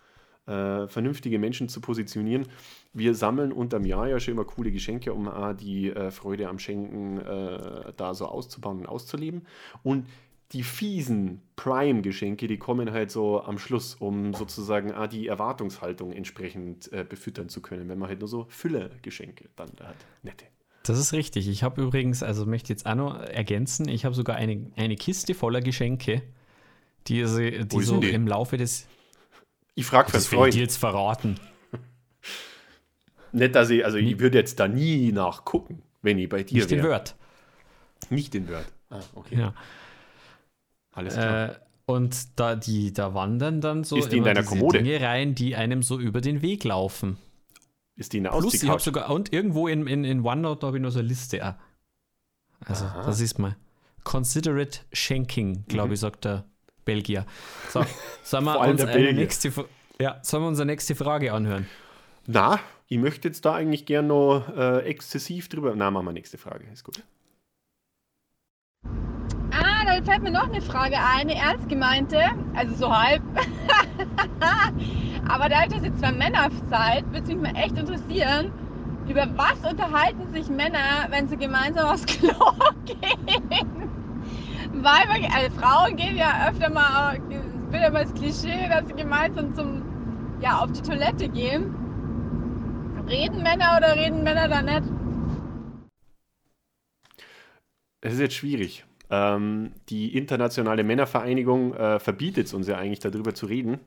äh, 0.45 0.87
vernünftige 0.87 1.39
Menschen 1.39 1.69
zu 1.69 1.81
positionieren. 1.81 2.47
Wir 2.93 3.15
sammeln 3.15 3.51
unterm 3.51 3.83
Jahr 3.83 4.07
ja 4.07 4.19
schon 4.19 4.35
immer 4.35 4.45
coole 4.45 4.71
Geschenke, 4.71 5.11
um 5.11 5.27
die 5.59 5.89
äh, 5.89 6.11
Freude 6.11 6.49
am 6.49 6.59
Schenken 6.59 7.17
äh, 7.17 7.93
da 7.97 8.13
so 8.13 8.27
auszubauen 8.27 8.81
und 8.81 8.85
auszuleben. 8.85 9.47
Und 9.81 10.05
die 10.51 10.61
fiesen 10.61 11.41
Prime-Geschenke, 11.55 12.45
die 12.45 12.57
kommen 12.59 12.91
halt 12.91 13.09
so 13.09 13.41
am 13.41 13.57
Schluss, 13.57 13.95
um 13.95 14.35
sozusagen 14.35 14.93
auch 14.93 15.07
die 15.07 15.27
Erwartungshaltung 15.27 16.11
entsprechend 16.11 16.93
äh, 16.93 17.03
befüttern 17.03 17.49
zu 17.49 17.63
können, 17.63 17.89
wenn 17.89 17.97
man 17.97 18.09
halt 18.09 18.19
nur 18.19 18.29
so 18.29 18.45
Fülle-Geschenke 18.49 19.49
dann 19.55 19.71
da 19.75 19.87
hat. 19.87 19.97
Nette. 20.21 20.45
Das 20.83 20.97
ist 20.97 21.13
richtig. 21.13 21.47
Ich 21.47 21.63
habe 21.63 21.81
übrigens, 21.81 22.23
also 22.23 22.45
möchte 22.45 22.71
jetzt 22.73 22.85
auch 22.85 22.95
noch 22.95 23.19
ergänzen, 23.19 23.87
ich 23.89 24.05
habe 24.05 24.15
sogar 24.15 24.37
eine, 24.37 24.71
eine 24.75 24.95
Kiste 24.95 25.33
voller 25.33 25.61
Geschenke, 25.61 26.21
die, 27.07 27.15
die 27.15 27.19
ist 27.21 27.87
so 27.87 27.99
die? 27.99 28.09
im 28.09 28.27
Laufe 28.27 28.57
des. 28.57 28.87
Ich 29.75 29.85
frage 29.85 30.09
für 30.09 30.17
einen 30.17 30.23
Das 30.23 30.31
will 30.31 30.37
ich 30.37 30.41
Freund. 30.41 30.53
dir 30.55 30.61
jetzt 30.61 30.77
verraten. 30.77 31.35
Nicht, 33.31 33.55
dass 33.55 33.69
ich, 33.69 33.85
also 33.85 33.97
ich 33.97 34.19
würde 34.19 34.37
jetzt 34.39 34.59
da 34.59 34.67
nie 34.67 35.11
nachgucken, 35.11 35.83
wenn 36.01 36.17
ich 36.17 36.29
bei 36.29 36.43
dir 36.43 36.55
Nicht 36.57 36.71
den 36.71 36.79
wäre. 36.79 36.89
Word. 36.93 37.15
Nicht 38.09 38.33
den 38.33 38.49
Word. 38.49 38.65
Ah, 38.89 39.01
okay. 39.13 39.37
Ja. 39.37 39.53
Alles 40.93 41.13
klar. 41.13 41.49
Äh, 41.51 41.55
und 41.85 42.39
da, 42.39 42.55
die, 42.55 42.91
da 42.93 43.13
wandern 43.13 43.61
dann 43.61 43.83
so 43.83 43.97
Ist 43.97 44.11
die 44.11 44.17
in 44.17 44.23
deiner 44.23 44.43
Kommode? 44.43 44.81
Dinge 44.81 45.01
rein, 45.01 45.35
die 45.35 45.55
einem 45.55 45.83
so 45.83 45.99
über 45.99 46.21
den 46.21 46.41
Weg 46.41 46.63
laufen. 46.63 47.17
Ist 47.99 48.13
die 48.13 48.17
in 48.17 48.23
der 48.23 48.31
Plus, 48.31 48.53
ich 48.53 48.69
habe 48.69 48.81
sogar, 48.81 49.09
und 49.09 49.33
irgendwo 49.33 49.67
in, 49.67 49.85
in, 49.85 50.03
in 50.05 50.25
OneNote 50.25 50.65
habe 50.65 50.77
ich 50.77 50.83
noch 50.83 50.89
so 50.91 50.99
eine 50.99 51.07
Liste. 51.07 51.45
auch. 51.45 51.53
Also, 52.65 52.85
Aha. 52.85 53.03
das 53.05 53.19
ist 53.19 53.37
mal. 53.39 53.55
Considerate 54.03 54.79
Shanking, 54.93 55.65
glaube 55.67 55.93
ich, 55.93 55.99
sagt 55.99 56.25
der 56.25 56.45
Belgier. 56.85 57.25
So, 57.69 57.85
sollen 58.23 58.45
wir, 58.45 58.59
Mhm. 58.63 58.69
Uns 58.71 58.81
eine 58.85 59.13
nächste, 59.13 59.51
ja, 59.99 60.19
sollen 60.23 60.43
wir 60.43 60.47
unsere 60.47 60.65
nächste 60.65 60.95
Frage 60.95 61.33
anhören? 61.33 61.67
Na, 62.25 62.59
ich 62.87 62.97
möchte 62.97 63.27
jetzt 63.27 63.43
da 63.45 63.55
eigentlich 63.55 63.85
gern 63.85 64.07
noch 64.07 64.47
äh, 64.55 64.79
exzessiv 64.79 65.49
drüber. 65.49 65.73
Na, 65.75 65.91
machen 65.91 66.05
wir 66.05 66.13
nächste 66.13 66.37
Frage. 66.37 66.65
Ist 66.71 66.83
gut. 66.83 67.03
Ah, 69.51 69.83
da 69.85 70.01
fällt 70.03 70.23
mir 70.23 70.31
noch 70.31 70.49
eine 70.49 70.61
Frage 70.61 70.97
ein, 70.97 71.29
eine 71.29 71.35
ernst 71.35 71.67
gemeinte, 71.67 72.21
also 72.55 72.75
so 72.75 72.97
halb. 72.97 73.21
Aber 75.29 75.47
da 75.47 75.65
das 75.67 75.83
jetzt 75.83 75.99
zwei 75.99 76.11
Männer 76.11 76.49
seid, 76.69 77.05
würde 77.13 77.35
mich 77.35 77.53
mal 77.53 77.55
echt 77.55 77.77
interessieren, 77.77 78.51
über 79.07 79.27
was 79.35 79.59
unterhalten 79.69 80.33
sich 80.33 80.49
Männer, 80.49 81.07
wenn 81.09 81.27
sie 81.27 81.37
gemeinsam 81.37 81.87
aufs 81.87 82.05
Klo 82.07 82.51
gehen? 82.85 83.89
Weil 84.73 85.21
wir, 85.21 85.33
also 85.33 85.55
Frauen 85.59 85.95
gehen 85.95 86.17
ja 86.17 86.49
öfter 86.49 86.71
mal, 86.71 87.19
es 87.29 87.71
wird 87.71 87.83
ja 87.83 87.91
mal 87.91 88.03
das 88.05 88.13
Klischee, 88.15 88.67
dass 88.69 88.87
sie 88.87 88.95
gemeinsam 88.95 89.53
zum, 89.53 89.83
ja, 90.41 90.59
auf 90.59 90.71
die 90.71 90.81
Toilette 90.81 91.29
gehen. 91.29 91.75
Reden 93.07 93.43
Männer 93.43 93.77
oder 93.77 93.95
reden 93.95 94.23
Männer 94.23 94.47
da 94.47 94.61
nicht? 94.63 94.83
Es 98.01 98.13
ist 98.13 98.19
jetzt 98.19 98.35
schwierig. 98.35 98.83
Ähm, 99.11 99.73
die 99.89 100.15
internationale 100.17 100.83
Männervereinigung 100.83 101.73
äh, 101.75 101.99
verbietet 101.99 102.47
es 102.47 102.53
uns 102.53 102.67
ja 102.67 102.77
eigentlich 102.77 102.99
darüber 102.99 103.35
zu 103.35 103.45
reden. 103.45 103.79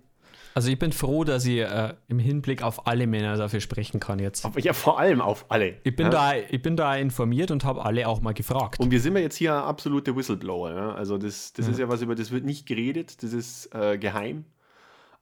Also 0.54 0.70
ich 0.70 0.78
bin 0.78 0.92
froh, 0.92 1.24
dass 1.24 1.46
ich 1.46 1.60
äh, 1.60 1.94
im 2.08 2.18
Hinblick 2.18 2.62
auf 2.62 2.86
alle 2.86 3.06
Männer 3.06 3.36
dafür 3.36 3.60
sprechen 3.60 4.00
kann 4.00 4.18
jetzt. 4.18 4.44
Aber 4.44 4.60
ja, 4.60 4.72
vor 4.72 4.98
allem 4.98 5.20
auf 5.20 5.46
alle. 5.48 5.76
Ich 5.82 5.96
bin, 5.96 6.06
ja? 6.06 6.10
da, 6.10 6.34
ich 6.36 6.62
bin 6.62 6.76
da 6.76 6.94
informiert 6.96 7.50
und 7.50 7.64
habe 7.64 7.84
alle 7.84 8.06
auch 8.08 8.20
mal 8.20 8.34
gefragt. 8.34 8.78
Und 8.80 8.90
wir 8.90 9.00
sind 9.00 9.14
ja 9.14 9.20
jetzt 9.20 9.36
hier 9.36 9.54
absolute 9.54 10.14
Whistleblower. 10.14 10.74
Ja? 10.74 10.94
Also 10.94 11.18
das, 11.18 11.52
das 11.52 11.68
ist 11.68 11.78
ja 11.78 11.88
was, 11.88 12.02
über 12.02 12.14
das 12.14 12.30
wird 12.30 12.44
nicht 12.44 12.66
geredet, 12.66 13.22
das 13.22 13.32
ist 13.32 13.74
äh, 13.74 13.98
geheim. 13.98 14.44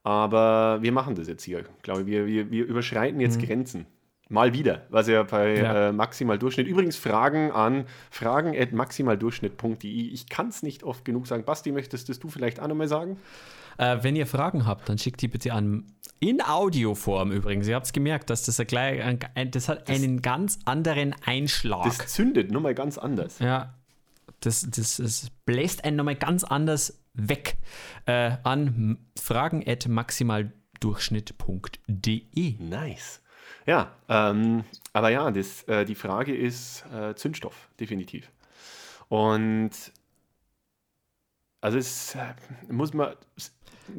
Aber 0.03 0.79
wir 0.81 0.91
machen 0.91 1.15
das 1.15 1.27
jetzt 1.27 1.43
hier, 1.43 1.63
glaube 1.83 2.01
ich. 2.01 2.07
Wir, 2.07 2.25
wir, 2.25 2.51
wir 2.51 2.65
überschreiten 2.65 3.19
jetzt 3.21 3.39
Grenzen. 3.41 3.85
Mal 4.29 4.53
wieder, 4.53 4.87
was 4.89 5.09
ja 5.09 5.23
bei 5.23 5.57
Ja. 5.57 5.89
Äh, 5.89 5.91
Maximal 5.91 6.39
Durchschnitt. 6.39 6.65
Übrigens 6.65 6.95
Fragen 6.95 7.51
an 7.51 7.83
fragen.maximaldurchschnitt.de. 8.11 9.89
Ich 9.89 10.29
kann 10.29 10.47
es 10.47 10.63
nicht 10.63 10.83
oft 10.83 11.03
genug 11.03 11.27
sagen. 11.27 11.43
Basti, 11.43 11.73
möchtest 11.73 12.07
das 12.07 12.19
du 12.19 12.29
vielleicht 12.29 12.61
auch 12.61 12.67
nochmal 12.67 12.87
sagen? 12.87 13.17
Äh, 13.77 13.99
wenn 14.01 14.15
ihr 14.15 14.25
Fragen 14.27 14.65
habt, 14.65 14.87
dann 14.89 14.97
schickt 14.97 15.21
die 15.21 15.27
bitte 15.27 15.53
an. 15.53 15.85
In 16.19 16.41
Audioform 16.41 17.31
übrigens. 17.31 17.67
Ihr 17.67 17.75
habt 17.75 17.85
es 17.87 17.93
gemerkt, 17.93 18.29
dass 18.29 18.43
das, 18.43 18.57
gleich- 18.67 19.01
ein, 19.03 19.19
das 19.51 19.67
hat 19.69 19.89
einen 19.89 20.21
ganz 20.21 20.59
anderen 20.65 21.15
Einschlag. 21.25 21.83
Das 21.85 21.97
zündet 22.13 22.51
nur 22.51 22.61
mal 22.61 22.75
ganz 22.75 22.97
anders. 22.99 23.39
ja, 23.39 23.73
das, 24.41 24.67
das, 24.69 24.97
das 24.97 25.31
bläst 25.45 25.83
einen 25.83 25.97
nochmal 25.97 26.15
ganz 26.15 26.43
anders 26.43 26.99
weg. 27.13 27.57
Äh, 28.05 28.37
an 28.43 28.97
fragen 29.19 29.63
at 29.67 29.87
maximaldurchschnitt.de. 29.87 32.55
Nice. 32.59 33.21
Ja, 33.67 33.91
ähm, 34.09 34.63
aber 34.93 35.09
ja, 35.09 35.29
das, 35.31 35.63
äh, 35.63 35.85
die 35.85 35.95
Frage 35.95 36.35
ist 36.35 36.83
äh, 36.93 37.13
Zündstoff, 37.15 37.69
definitiv. 37.79 38.31
Und 39.09 39.71
also 41.61 41.77
es 41.77 42.15
äh, 42.15 42.33
muss 42.69 42.93
man. 42.93 43.13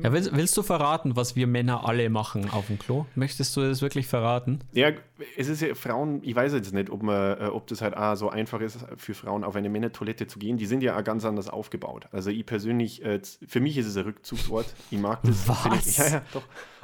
Ja, 0.02 0.12
willst, 0.12 0.34
willst 0.36 0.56
du 0.56 0.62
verraten, 0.62 1.16
was 1.16 1.34
wir 1.36 1.46
Männer 1.46 1.86
alle 1.86 2.08
machen 2.10 2.48
auf 2.50 2.68
dem 2.68 2.78
Klo? 2.78 3.06
Möchtest 3.14 3.56
du 3.56 3.60
das 3.62 3.82
wirklich 3.82 4.06
verraten? 4.06 4.60
Ja, 4.72 4.90
es 5.36 5.48
ist 5.48 5.60
ja 5.62 5.74
Frauen, 5.74 6.20
ich 6.22 6.34
weiß 6.34 6.52
jetzt 6.52 6.72
nicht, 6.72 6.90
ob, 6.90 7.02
man, 7.02 7.38
äh, 7.40 7.44
ob 7.52 7.66
das 7.66 7.80
halt 7.82 7.96
auch 7.96 8.14
so 8.14 8.28
einfach 8.30 8.60
ist, 8.60 8.78
für 8.96 9.14
Frauen 9.14 9.44
auf 9.44 9.56
eine 9.56 9.68
Männertoilette 9.68 10.26
zu 10.26 10.38
gehen. 10.38 10.56
Die 10.56 10.66
sind 10.66 10.82
ja 10.82 10.98
auch 10.98 11.04
ganz 11.04 11.24
anders 11.24 11.48
aufgebaut. 11.48 12.06
Also 12.12 12.30
ich 12.30 12.46
persönlich, 12.46 13.04
äh, 13.04 13.20
für 13.46 13.60
mich 13.60 13.76
ist 13.78 13.86
es 13.86 13.96
ein 13.96 14.04
Rückzugsort. 14.04 14.66
Ich 14.90 14.98
mag 14.98 15.20
das. 15.22 15.48
Was? 15.48 15.86
Ich, 15.86 15.98
ja, 15.98 16.08
ja, 16.08 16.22
doch. 16.32 16.42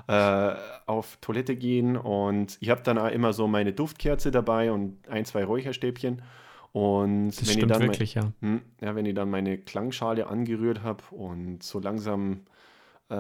Äh, 0.09 0.57
auf 0.87 1.19
Toilette 1.21 1.55
gehen 1.55 1.97
und 1.97 2.57
ich 2.61 2.71
habe 2.71 2.81
dann 2.83 2.97
auch 2.99 3.11
immer 3.11 3.33
so 3.35 3.47
meine 3.47 3.73
Duftkerze 3.75 4.31
dabei 4.31 4.73
und 4.73 4.97
ein, 5.09 5.25
zwei 5.27 5.45
Räucherstäbchen. 5.45 6.23
Und 6.73 7.29
Das 7.31 7.49
wenn 7.49 7.59
ich 7.59 7.67
dann 7.67 7.79
mein- 7.81 7.89
wirklich, 7.91 8.15
ja. 8.15 8.33
hm, 8.41 8.61
Ja, 8.81 8.95
wenn 8.95 9.05
ich 9.07 9.15
dann 9.15 9.31
meine 9.31 9.59
Klangschale 9.59 10.27
angerührt 10.29 10.83
habe 10.83 11.03
und 11.11 11.63
so 11.63 11.79
langsam, 11.81 12.41
äh, 13.11 13.15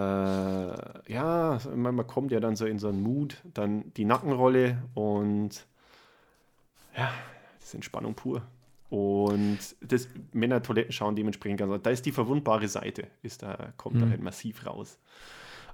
ja, 1.12 1.59
man, 1.74 1.95
man 1.95 2.07
kommt 2.07 2.30
ja 2.30 2.41
dann 2.41 2.57
so 2.57 2.66
in 2.66 2.78
so 2.78 2.89
einen 2.89 3.03
Mut, 3.03 3.39
dann 3.55 3.93
die 3.95 4.05
Nackenrolle 4.05 4.82
und 4.95 5.66
ja, 6.97 7.12
das 7.59 7.68
ist 7.68 7.74
Entspannung 7.74 8.14
pur. 8.14 8.43
Und 8.91 9.59
das 9.80 10.09
Männertoiletten 10.32 10.93
schauen 10.93 11.14
dementsprechend 11.14 11.59
ganz 11.59 11.68
anders. 11.68 11.82
Da 11.82 11.91
ist 11.91 12.07
die 12.07 12.12
verwundbare 12.12 12.68
Seite, 12.68 13.09
ist 13.22 13.43
da, 13.43 13.72
kommt 13.76 14.01
da 14.01 14.09
halt 14.09 14.22
massiv 14.22 14.64
raus. 14.64 14.99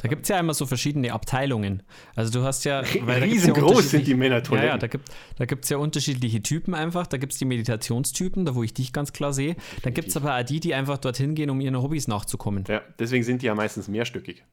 Da 0.05 0.09
gibt 0.11 0.25
es 0.25 0.29
ja 0.29 0.39
immer 0.39 0.53
so 0.53 0.67
verschiedene 0.67 1.15
Abteilungen. 1.15 1.83
Also 2.15 2.39
du 2.39 2.45
hast 2.45 2.65
ja. 2.65 2.83
gibt's 2.93 3.09
ja 3.09 3.15
Riesengroß 3.15 3.91
sind 3.91 4.07
die 4.07 4.13
Männertoiletten. 4.13 4.69
Ja, 4.69 4.75
ja, 4.75 4.79
da 4.79 4.87
gibt 4.87 5.09
es 5.09 5.15
da 5.39 5.47
gibt's 5.47 5.71
ja 5.71 5.79
unterschiedliche 5.79 6.43
Typen 6.43 6.75
einfach. 6.75 7.07
Da 7.07 7.17
gibt 7.17 7.33
es 7.33 7.39
die 7.39 7.47
Meditationstypen, 7.47 8.45
da 8.45 8.55
wo 8.55 8.63
ich 8.63 8.75
dich 8.75 8.93
ganz 8.93 9.15
klar 9.15 9.33
sehe. 9.33 9.57
Dann 9.81 9.95
gibt 9.95 10.09
es 10.09 10.17
aber 10.19 10.39
auch 10.39 10.43
die, 10.43 10.61
die 10.61 10.75
einfach 10.75 10.99
dorthin 10.99 11.35
gehen, 11.35 11.49
um 11.49 11.59
ihren 11.59 11.81
Hobbys 11.81 12.07
nachzukommen. 12.07 12.65
Ja, 12.69 12.83
deswegen 12.99 13.25
sind 13.25 13.41
die 13.41 13.47
ja 13.47 13.55
meistens 13.55 13.89
mehrstöckig. 13.89 14.45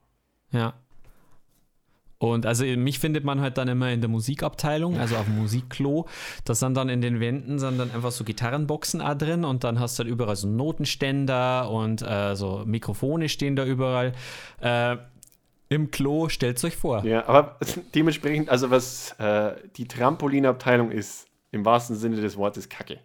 Ja. 0.54 0.74
Und 2.18 2.46
also 2.46 2.64
mich 2.64 3.00
findet 3.00 3.26
man 3.26 3.42
halt 3.42 3.58
dann 3.58 3.68
immer 3.68 3.92
in 3.92 4.00
der 4.00 4.10
Musikabteilung, 4.10 4.98
also 5.00 5.18
auf 5.18 5.26
dem 5.26 5.38
Musikklo. 5.38 6.08
Da 6.46 6.54
sind 6.54 6.78
dann 6.78 6.88
in 6.88 7.02
den 7.02 7.20
Wänden 7.20 7.60
sind 7.60 7.78
dann 7.78 7.92
einfach 7.92 8.12
so 8.12 8.24
Gitarrenboxen 8.24 9.02
auch 9.02 9.16
drin 9.16 9.44
und 9.44 9.66
dann 9.66 9.80
hast 9.80 10.00
du 10.00 10.04
halt 10.04 10.14
überall 10.14 10.36
so 10.38 10.48
Notenständer 10.48 11.70
und 11.70 12.04
äh, 12.04 12.36
so 12.36 12.64
Mikrofone 12.66 13.28
stehen 13.28 13.58
da 13.58 13.66
überall. 13.66 14.14
Äh, 14.62 14.98
Im 15.72 15.90
Klo, 15.90 16.28
stellt 16.28 16.62
euch 16.66 16.76
vor. 16.76 17.06
Ja, 17.06 17.26
aber 17.30 17.58
dementsprechend, 17.96 18.50
also 18.50 18.72
was 18.72 19.14
äh, 19.20 19.56
die 19.78 19.88
Trampolinabteilung 19.88 20.92
ist, 20.92 21.28
im 21.52 21.64
wahrsten 21.64 21.96
Sinne 21.96 22.18
des 22.18 22.36
Wortes 22.36 22.68
Kacke, 22.68 23.00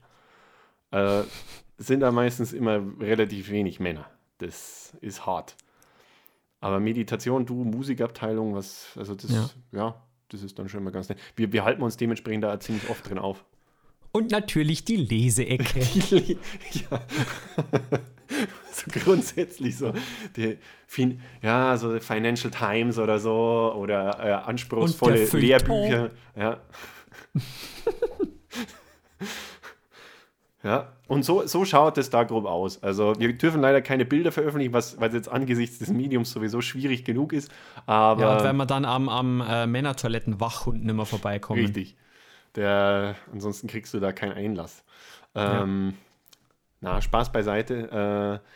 äh, 0.91 1.23
sind 1.79 2.01
da 2.01 2.11
meistens 2.11 2.53
immer 2.53 2.83
relativ 2.99 3.51
wenig 3.51 3.79
Männer. 3.79 4.07
Das 4.39 4.97
ist 5.01 5.27
hart. 5.27 5.55
Aber 6.59 6.81
Meditation, 6.81 7.47
du, 7.47 7.55
Musikabteilung, 7.63 8.57
was, 8.57 8.89
also 8.97 9.15
das, 9.15 9.31
Ja. 9.31 9.51
ja, 9.71 10.03
das 10.31 10.43
ist 10.43 10.59
dann 10.59 10.69
schon 10.69 10.83
mal 10.83 10.91
ganz 10.91 11.09
nett. 11.09 11.19
Wir, 11.37 11.53
wir 11.53 11.65
halten 11.65 11.83
uns 11.83 11.97
dementsprechend 11.97 12.43
da 12.43 12.59
ziemlich 12.59 12.91
oft 12.91 13.09
drin 13.09 13.19
auf. 13.19 13.45
Und 14.11 14.33
natürlich 14.33 14.85
die 14.85 14.97
Leseecke. 14.97 15.79
ja. 16.91 17.01
so 18.73 19.01
grundsätzlich 19.01 19.77
so, 19.77 19.93
die, 20.37 20.59
ja, 21.43 21.77
so 21.77 21.99
Financial 22.01 22.51
Times 22.51 22.99
oder 22.99 23.19
so 23.19 23.75
oder 23.77 24.19
äh, 24.19 24.33
anspruchsvolle 24.33 25.25
Lehrbücher. 25.25 26.11
Ja. 26.35 26.61
Ja, 30.67 30.93
und 31.07 31.25
so, 31.25 31.47
so 31.47 31.65
schaut 31.65 31.97
es 31.97 32.11
da 32.11 32.25
grob 32.25 32.45
aus. 32.45 32.83
Also 32.83 33.15
wir 33.19 33.33
dürfen 33.39 33.61
leider 33.61 33.81
keine 33.83 34.05
Bilder 34.05 34.33
veröffentlichen, 34.33 34.73
was, 34.73 35.01
was 35.01 35.15
jetzt 35.15 35.29
angesichts 35.29 35.79
des 35.79 35.91
Mediums 35.91 36.33
sowieso 36.33 36.61
schwierig 36.61 37.05
genug 37.05 37.33
ist. 37.33 37.53
Aber 37.87 38.23
ja, 38.23 38.37
und 38.37 38.43
wenn 38.43 38.57
wir 38.57 38.67
dann 38.67 38.85
am, 38.85 39.09
am 39.09 39.41
äh, 39.41 39.69
Männertoiletten-Wachhund 39.69 40.85
nicht 40.85 40.97
mehr 40.97 41.07
vorbeikommen. 41.07 41.61
Richtig. 41.61 41.97
Der, 42.57 43.15
ansonsten 43.33 43.69
kriegst 43.69 43.95
du 43.95 44.01
da 44.01 44.11
keinen 44.11 44.33
Einlass. 44.33 44.83
Ähm, 45.37 45.93
ja. 45.93 46.06
Na, 46.87 47.03
Spaß 47.03 47.33
beiseite. 47.33 48.41
Äh, 48.45 48.49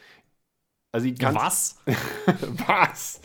also 0.93 1.09
Was? 1.35 1.83
was? 2.67 3.21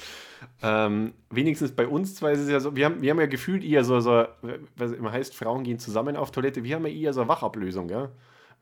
Ähm, 0.63 1.13
wenigstens 1.29 1.73
bei 1.73 1.87
uns 1.87 2.15
zwei 2.15 2.31
ist 2.31 2.39
es 2.39 2.49
ja 2.49 2.59
so, 2.59 2.75
wir 2.75 2.85
haben, 2.85 3.01
wir 3.03 3.11
haben 3.11 3.19
ja 3.19 3.27
gefühlt 3.27 3.63
eher 3.63 3.83
so, 3.83 3.99
so, 3.99 4.25
was 4.75 4.91
immer 4.91 5.11
heißt, 5.11 5.35
Frauen 5.35 5.63
gehen 5.63 5.77
zusammen 5.77 6.15
auf 6.15 6.31
Toilette, 6.31 6.63
wir 6.63 6.75
haben 6.75 6.87
ja 6.87 6.93
eher 6.93 7.13
so 7.13 7.21
eine 7.21 7.29
Wachablösung, 7.29 7.89
ja. 7.89 8.09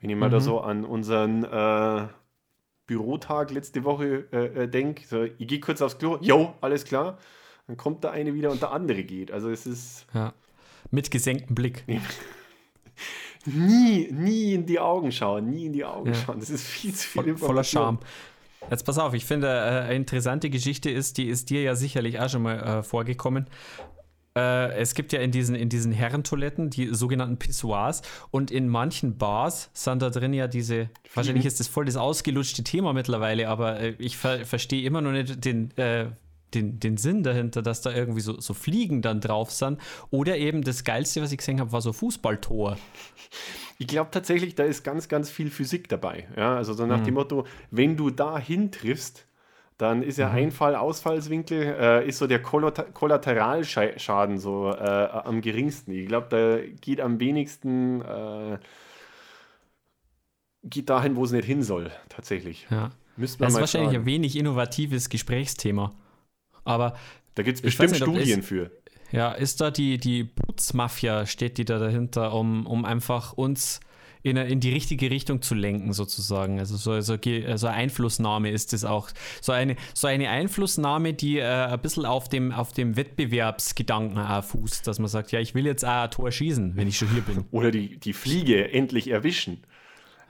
Wenn 0.01 0.09
ich 0.09 0.17
mal 0.17 0.27
mhm. 0.27 0.33
da 0.33 0.39
so 0.41 0.59
an 0.59 0.83
unseren 0.83 1.45
äh, 1.45 2.07
Bürotag 2.87 3.51
letzte 3.51 3.85
Woche 3.85 4.27
äh, 4.33 4.63
äh 4.63 4.67
denke, 4.67 5.07
so, 5.07 5.23
ich 5.23 5.47
gehe 5.47 5.61
kurz 5.61 5.81
aufs 5.81 5.97
Klo, 5.97 6.17
jo, 6.19 6.55
alles 6.59 6.83
klar, 6.83 7.19
dann 7.67 7.77
kommt 7.77 8.03
der 8.03 8.11
eine 8.11 8.33
wieder 8.33 8.51
und 8.51 8.61
der 8.61 8.71
andere 8.71 9.05
geht. 9.05 9.31
Also 9.31 9.49
es 9.49 9.65
ist. 9.65 10.07
Ja. 10.13 10.33
Mit 10.91 11.09
gesenktem 11.09 11.55
Blick. 11.55 11.85
nie, 13.45 14.09
nie 14.11 14.53
in 14.53 14.65
die 14.65 14.79
Augen 14.79 15.11
schauen, 15.11 15.49
nie 15.49 15.65
in 15.65 15.73
die 15.73 15.85
Augen 15.85 16.13
ja. 16.13 16.15
schauen. 16.15 16.39
Das 16.39 16.49
ist 16.49 16.65
viel 16.65 16.93
zu 16.93 17.07
viel 17.07 17.23
Voll, 17.23 17.37
Voller 17.37 17.63
Charme. 17.63 17.99
Jetzt 18.69 18.85
pass 18.85 18.97
auf, 18.97 19.13
ich 19.13 19.25
finde, 19.25 19.47
äh, 19.47 19.51
eine 19.51 19.95
interessante 19.95 20.49
Geschichte 20.49 20.89
ist, 20.89 21.17
die 21.17 21.25
ist 21.25 21.49
dir 21.49 21.61
ja 21.61 21.75
sicherlich 21.75 22.19
auch 22.19 22.29
schon 22.29 22.43
mal 22.43 22.59
äh, 22.59 22.83
vorgekommen. 22.83 23.47
Äh, 24.35 24.73
es 24.73 24.95
gibt 24.95 25.13
ja 25.13 25.19
in 25.19 25.31
diesen, 25.31 25.55
in 25.55 25.69
diesen 25.69 25.91
Herrentoiletten 25.91 26.69
die 26.69 26.87
sogenannten 26.93 27.37
Pissoirs 27.37 28.01
und 28.31 28.49
in 28.49 28.67
manchen 28.67 29.17
Bars 29.17 29.69
sind 29.73 30.01
da 30.01 30.09
drin 30.09 30.33
ja 30.33 30.47
diese, 30.47 30.89
wahrscheinlich 31.13 31.45
ist 31.45 31.59
das 31.59 31.67
voll 31.67 31.85
das 31.85 31.97
ausgelutschte 31.97 32.63
Thema 32.63 32.93
mittlerweile, 32.93 33.47
aber 33.47 33.79
äh, 33.79 33.95
ich 33.99 34.17
ver 34.17 34.45
verstehe 34.45 34.83
immer 34.83 35.01
noch 35.01 35.11
nicht 35.11 35.45
den, 35.45 35.69
äh, 35.77 36.07
den, 36.55 36.79
den 36.79 36.97
Sinn 36.97 37.23
dahinter, 37.23 37.61
dass 37.61 37.81
da 37.81 37.91
irgendwie 37.91 38.21
so, 38.21 38.39
so 38.39 38.53
Fliegen 38.53 39.01
dann 39.01 39.21
drauf 39.21 39.51
sind. 39.51 39.79
Oder 40.09 40.37
eben 40.37 40.61
das 40.61 40.83
Geilste, 40.83 41.21
was 41.21 41.31
ich 41.31 41.37
gesehen 41.37 41.59
habe, 41.59 41.71
war 41.71 41.81
so 41.81 41.93
Fußballtor. 41.93 42.77
Ich 43.79 43.87
glaube 43.87 44.11
tatsächlich, 44.11 44.55
da 44.55 44.63
ist 44.63 44.83
ganz, 44.83 45.07
ganz 45.07 45.29
viel 45.29 45.49
Physik 45.49 45.89
dabei. 45.89 46.27
Ja, 46.37 46.55
also 46.55 46.73
so 46.73 46.85
nach 46.85 46.99
mhm. 46.99 47.05
dem 47.05 47.13
Motto, 47.15 47.45
wenn 47.71 47.97
du 47.97 48.11
da 48.11 48.37
hintriffst, 48.37 49.25
dann 49.77 50.03
ist 50.03 50.17
ja 50.17 50.29
mhm. 50.29 50.35
Einfall, 50.35 50.75
Ausfallswinkel, 50.75 51.75
äh, 51.79 52.07
ist 52.07 52.19
so 52.19 52.27
der 52.27 52.41
Kollateralschaden 52.41 54.37
so 54.37 54.69
äh, 54.69 54.73
am 54.79 55.41
geringsten. 55.41 55.91
Ich 55.91 56.07
glaube, 56.07 56.27
da 56.29 56.57
geht 56.79 57.01
am 57.01 57.19
wenigsten, 57.19 58.01
äh, 58.01 58.59
geht 60.63 60.89
dahin, 60.89 61.15
wo 61.15 61.25
es 61.25 61.31
nicht 61.31 61.45
hin 61.45 61.63
soll, 61.63 61.91
tatsächlich. 62.09 62.67
Ja. 62.69 62.91
das 63.17 63.31
ist 63.31 63.39
wahrscheinlich 63.39 63.71
fragen. 63.71 63.95
ein 63.95 64.05
wenig 64.05 64.37
innovatives 64.37 65.09
Gesprächsthema. 65.09 65.91
Aber 66.63 66.95
da 67.35 67.43
gibt 67.43 67.57
es 67.57 67.61
bestimmt 67.61 67.91
nicht, 67.91 68.03
Studien 68.03 68.39
ist, 68.39 68.47
für. 68.47 68.71
Ja, 69.11 69.31
ist 69.31 69.61
da 69.61 69.71
die, 69.71 69.97
die 69.97 70.23
Putzmafia, 70.23 71.25
steht 71.25 71.57
die 71.57 71.65
da 71.65 71.79
dahinter, 71.79 72.33
um, 72.33 72.65
um 72.65 72.85
einfach 72.85 73.33
uns 73.33 73.79
in, 74.23 74.37
in 74.37 74.59
die 74.59 74.71
richtige 74.71 75.11
Richtung 75.11 75.41
zu 75.41 75.53
lenken, 75.53 75.93
sozusagen. 75.93 76.59
Also 76.59 76.77
so, 76.77 76.99
so, 77.01 77.17
so 77.55 77.67
Einflussnahme 77.67 78.49
ist 78.49 78.73
es 78.73 78.85
auch. 78.85 79.09
So 79.41 79.51
eine, 79.51 79.75
so 79.93 80.07
eine 80.07 80.29
Einflussnahme, 80.29 81.13
die 81.13 81.39
äh, 81.39 81.43
ein 81.43 81.79
bisschen 81.81 82.05
auf 82.05 82.29
dem, 82.29 82.51
auf 82.51 82.71
dem 82.71 82.95
Wettbewerbsgedanken 82.95 84.17
äh, 84.17 84.41
fußt, 84.41 84.87
dass 84.87 84.99
man 84.99 85.09
sagt, 85.09 85.31
ja, 85.31 85.39
ich 85.39 85.53
will 85.53 85.65
jetzt 85.65 85.83
auch 85.83 86.03
ein 86.03 86.11
Tor 86.11 86.31
schießen, 86.31 86.75
wenn 86.75 86.87
ich 86.87 86.97
schon 86.97 87.09
hier 87.09 87.21
bin. 87.21 87.43
Oder 87.51 87.69
die, 87.69 87.97
die 87.97 88.13
Fliege 88.13 88.71
endlich 88.71 89.09
erwischen. 89.09 89.61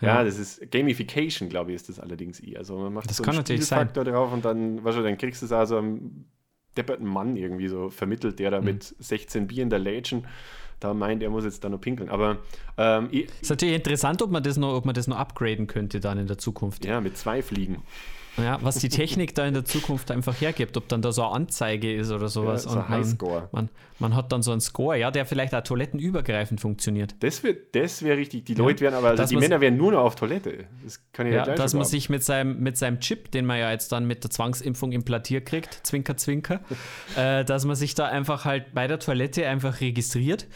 Ja, 0.03 0.17
ja, 0.17 0.23
das 0.23 0.37
ist 0.37 0.71
Gamification, 0.71 1.49
glaube 1.49 1.71
ich, 1.71 1.75
ist 1.75 1.89
das 1.89 1.99
allerdings 1.99 2.39
eher. 2.39 2.59
Also 2.59 2.77
man 2.77 2.93
macht 2.93 3.09
das 3.09 3.17
so 3.17 3.23
kann 3.23 3.35
einen 3.35 3.45
Spielfaktor 3.45 4.03
drauf 4.03 4.31
und 4.31 4.43
dann, 4.45 4.83
weißt 4.83 4.97
du, 4.97 5.03
dann 5.03 5.17
kriegst 5.17 5.41
du 5.41 5.45
es 5.45 5.51
also 5.51 5.77
einem 5.77 6.25
depperten 6.77 7.07
Mann 7.07 7.35
irgendwie 7.35 7.67
so 7.67 7.89
vermittelt, 7.89 8.39
der 8.39 8.51
da 8.51 8.59
mhm. 8.59 8.65
mit 8.65 8.95
16 8.99 9.47
Bier 9.47 9.63
in 9.63 9.69
der 9.69 9.79
Lädchen 9.79 10.25
da 10.83 10.93
meint, 10.93 11.23
er 11.23 11.29
muss 11.29 11.45
jetzt 11.45 11.63
da 11.63 11.69
noch 11.69 11.79
pinkeln. 11.79 12.09
Aber 12.09 12.39
ähm, 12.77 13.09
ist 13.11 13.49
natürlich 13.49 13.75
interessant, 13.75 14.21
ob 14.21 14.31
man 14.31 14.43
das 14.43 14.57
noch, 14.57 14.73
ob 14.73 14.85
man 14.85 14.93
das 14.93 15.07
noch 15.07 15.17
upgraden 15.17 15.67
könnte 15.67 15.99
dann 15.99 16.17
in 16.17 16.27
der 16.27 16.37
Zukunft. 16.37 16.85
Ja, 16.85 16.99
mit 16.99 17.17
zwei 17.17 17.41
Fliegen. 17.41 17.81
Ja, 18.37 18.57
was 18.61 18.77
die 18.79 18.89
Technik 18.89 19.35
da 19.35 19.45
in 19.45 19.53
der 19.53 19.63
Zukunft 19.63 20.09
einfach 20.09 20.39
hergibt, 20.41 20.75
ob 20.75 20.87
dann 20.87 21.01
da 21.01 21.11
so 21.11 21.23
eine 21.23 21.33
Anzeige 21.33 21.93
ist 21.93 22.11
oder 22.11 22.29
sowas. 22.29 22.65
Ja, 22.65 22.71
so 22.71 22.79
ein 22.79 22.89
Highscore. 22.89 23.49
Man, 23.51 23.69
man, 23.99 24.15
hat 24.15 24.31
dann 24.31 24.41
so 24.41 24.51
einen 24.51 24.61
Score, 24.61 24.97
ja, 24.97 25.11
der 25.11 25.25
vielleicht 25.25 25.53
auch 25.53 25.61
toilettenübergreifend 25.61 26.59
funktioniert. 26.59 27.15
Das 27.19 27.43
wäre 27.43 27.57
das 27.73 28.03
wär 28.03 28.17
richtig. 28.17 28.45
Die 28.45 28.55
Leute 28.55 28.81
wären 28.81 28.95
aber, 28.95 29.09
also 29.09 29.25
die 29.25 29.37
Männer 29.37 29.61
wären 29.61 29.77
nur 29.77 29.91
noch 29.91 30.01
auf 30.01 30.15
Toilette. 30.15 30.65
Das 30.83 30.99
kann 31.13 31.27
ich 31.27 31.33
ja, 31.33 31.45
ja 31.45 31.55
Dass 31.55 31.75
man 31.75 31.85
sich 31.85 32.09
mit 32.09 32.23
seinem, 32.23 32.59
mit 32.59 32.75
seinem 32.77 32.99
Chip, 32.99 33.31
den 33.31 33.45
man 33.45 33.59
ja 33.59 33.71
jetzt 33.71 33.91
dann 33.91 34.05
mit 34.05 34.23
der 34.23 34.31
Zwangsimpfung 34.31 34.91
implantiert 34.91 35.45
kriegt, 35.45 35.85
Zwinker, 35.85 36.17
Zwinker, 36.17 36.61
äh, 37.15 37.45
dass 37.45 37.65
man 37.65 37.75
sich 37.75 37.93
da 37.93 38.07
einfach 38.07 38.45
halt 38.45 38.73
bei 38.73 38.87
der 38.87 38.99
Toilette 38.99 39.47
einfach 39.47 39.79
registriert 39.79 40.47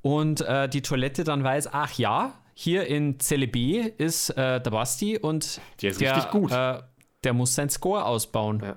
und 0.00 0.40
äh, 0.40 0.68
die 0.68 0.82
Toilette 0.82 1.24
dann 1.24 1.44
weiß, 1.44 1.68
ach 1.72 1.92
ja, 1.98 2.32
hier 2.54 2.86
in 2.86 3.20
Zelle 3.20 3.46
B 3.46 3.80
ist 3.98 4.30
äh, 4.30 4.60
der 4.62 4.70
Basti 4.70 5.18
und 5.18 5.60
der 5.82 5.90
ist 5.90 6.00
der, 6.00 6.16
richtig 6.16 6.30
gut. 6.30 6.50
Äh, 6.50 6.78
der 7.24 7.32
muss 7.32 7.54
sein 7.54 7.70
Score 7.70 8.04
ausbauen. 8.04 8.60
Ja, 8.62 8.76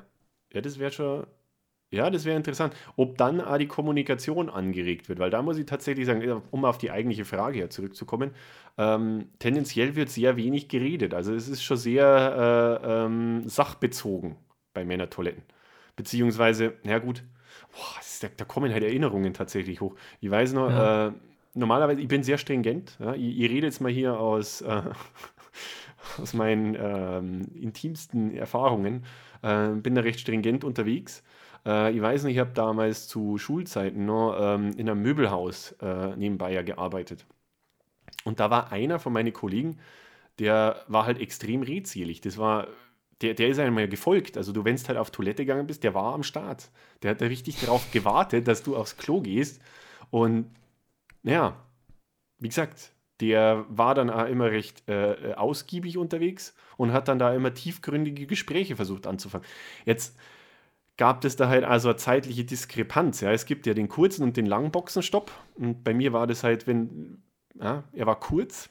ja 0.53 0.61
das 0.61 0.79
wäre 0.79 0.91
schon. 0.91 1.27
Ja, 1.91 2.11
das 2.11 2.23
wäre 2.23 2.37
interessant, 2.37 2.75
ob 2.97 3.17
dann 3.17 3.41
auch 3.41 3.57
die 3.57 3.67
Kommunikation 3.67 4.51
angeregt 4.51 5.09
wird, 5.09 5.17
weil 5.17 5.31
da 5.31 5.41
muss 5.41 5.57
ich 5.57 5.65
tatsächlich 5.65 6.05
sagen, 6.05 6.43
um 6.51 6.63
auf 6.63 6.77
die 6.77 6.91
eigentliche 6.91 7.25
Frage 7.25 7.57
hier 7.57 7.71
zurückzukommen, 7.71 8.31
ähm, 8.77 9.29
tendenziell 9.39 9.95
wird 9.95 10.09
sehr 10.09 10.37
wenig 10.37 10.67
geredet. 10.67 11.15
Also 11.15 11.33
es 11.33 11.47
ist 11.47 11.63
schon 11.63 11.77
sehr 11.77 12.79
äh, 12.83 13.05
ähm, 13.05 13.49
sachbezogen 13.49 14.35
bei 14.73 14.85
Männertoiletten. 14.85 15.43
Beziehungsweise, 15.95 16.73
na 16.83 16.99
gut, 16.99 17.23
boah, 17.71 17.99
ist, 17.99 18.23
da, 18.23 18.27
da, 18.37 18.45
kommen 18.45 18.71
halt 18.71 18.83
Erinnerungen 18.83 19.33
tatsächlich 19.33 19.81
hoch. 19.81 19.95
Ich 20.21 20.29
weiß 20.29 20.53
noch, 20.53 20.69
ja. 20.69 21.07
äh, 21.07 21.11
normalerweise, 21.55 22.01
ich 22.01 22.07
bin 22.07 22.21
sehr 22.21 22.37
stringent. 22.37 22.97
Ja? 22.99 23.15
Ich, 23.15 23.39
ich 23.39 23.49
rede 23.49 23.65
jetzt 23.65 23.81
mal 23.81 23.91
hier 23.91 24.19
aus, 24.19 24.61
äh, 24.61 24.83
aus 26.21 26.33
meinen 26.33 26.75
ähm, 26.79 27.47
intimsten 27.53 28.35
Erfahrungen. 28.35 29.05
Äh, 29.41 29.69
bin 29.69 29.95
da 29.95 30.01
recht 30.01 30.19
stringent 30.19 30.63
unterwegs. 30.63 31.23
Äh, 31.65 31.93
ich 31.93 32.01
weiß 32.01 32.23
nicht, 32.23 32.35
ich 32.35 32.39
habe 32.39 32.51
damals 32.53 33.07
zu 33.07 33.37
Schulzeiten 33.37 34.05
noch 34.05 34.37
ähm, 34.39 34.71
in 34.77 34.89
einem 34.89 35.01
Möbelhaus 35.01 35.73
äh, 35.81 36.15
nebenbei 36.15 36.53
ja 36.53 36.61
gearbeitet. 36.61 37.25
Und 38.23 38.39
da 38.39 38.49
war 38.49 38.71
einer 38.71 38.99
von 38.99 39.13
meinen 39.13 39.33
Kollegen, 39.33 39.79
der 40.39 40.83
war 40.87 41.05
halt 41.05 41.19
extrem 41.19 41.63
redselig. 41.63 42.21
Das 42.21 42.37
war 42.37 42.67
der, 43.21 43.33
der 43.33 43.49
ist 43.49 43.59
einmal 43.59 43.87
gefolgt. 43.87 44.37
Also 44.37 44.53
du, 44.53 44.63
wenn 44.63 44.75
du 44.75 44.87
halt 44.87 44.97
auf 44.97 45.11
Toilette 45.11 45.45
gegangen 45.45 45.67
bist, 45.67 45.83
der 45.83 45.93
war 45.93 46.13
am 46.13 46.23
Start. 46.23 46.69
Der 47.03 47.11
hat 47.11 47.21
da 47.21 47.25
richtig 47.25 47.59
darauf 47.59 47.91
gewartet, 47.91 48.47
dass 48.47 48.63
du 48.63 48.75
aufs 48.75 48.97
Klo 48.97 49.21
gehst. 49.21 49.61
Und 50.09 50.49
ja, 51.23 51.57
wie 52.39 52.47
gesagt, 52.47 52.93
der 53.21 53.65
war 53.69 53.95
dann 53.95 54.09
auch 54.09 54.27
immer 54.27 54.51
recht 54.51 54.87
äh, 54.87 55.33
ausgiebig 55.35 55.97
unterwegs 55.97 56.55
und 56.77 56.93
hat 56.93 57.07
dann 57.07 57.19
da 57.19 57.33
immer 57.33 57.53
tiefgründige 57.53 58.25
Gespräche 58.25 58.75
versucht 58.75 59.07
anzufangen. 59.07 59.45
Jetzt 59.85 60.17
gab 60.99 61.23
es 61.23 61.35
da 61.35 61.47
halt 61.47 61.63
also 61.63 61.89
eine 61.89 61.97
zeitliche 61.97 62.43
Diskrepanz. 62.43 63.21
Ja. 63.21 63.31
Es 63.31 63.45
gibt 63.45 63.65
ja 63.65 63.73
den 63.73 63.87
kurzen 63.87 64.23
und 64.23 64.37
den 64.37 64.45
langen 64.45 64.71
Boxenstopp. 64.71 65.31
Und 65.55 65.83
bei 65.83 65.93
mir 65.93 66.13
war 66.13 66.27
das 66.27 66.43
halt, 66.43 66.67
wenn, 66.67 67.23
ja, 67.59 67.83
er 67.93 68.05
war 68.05 68.19
kurz 68.19 68.69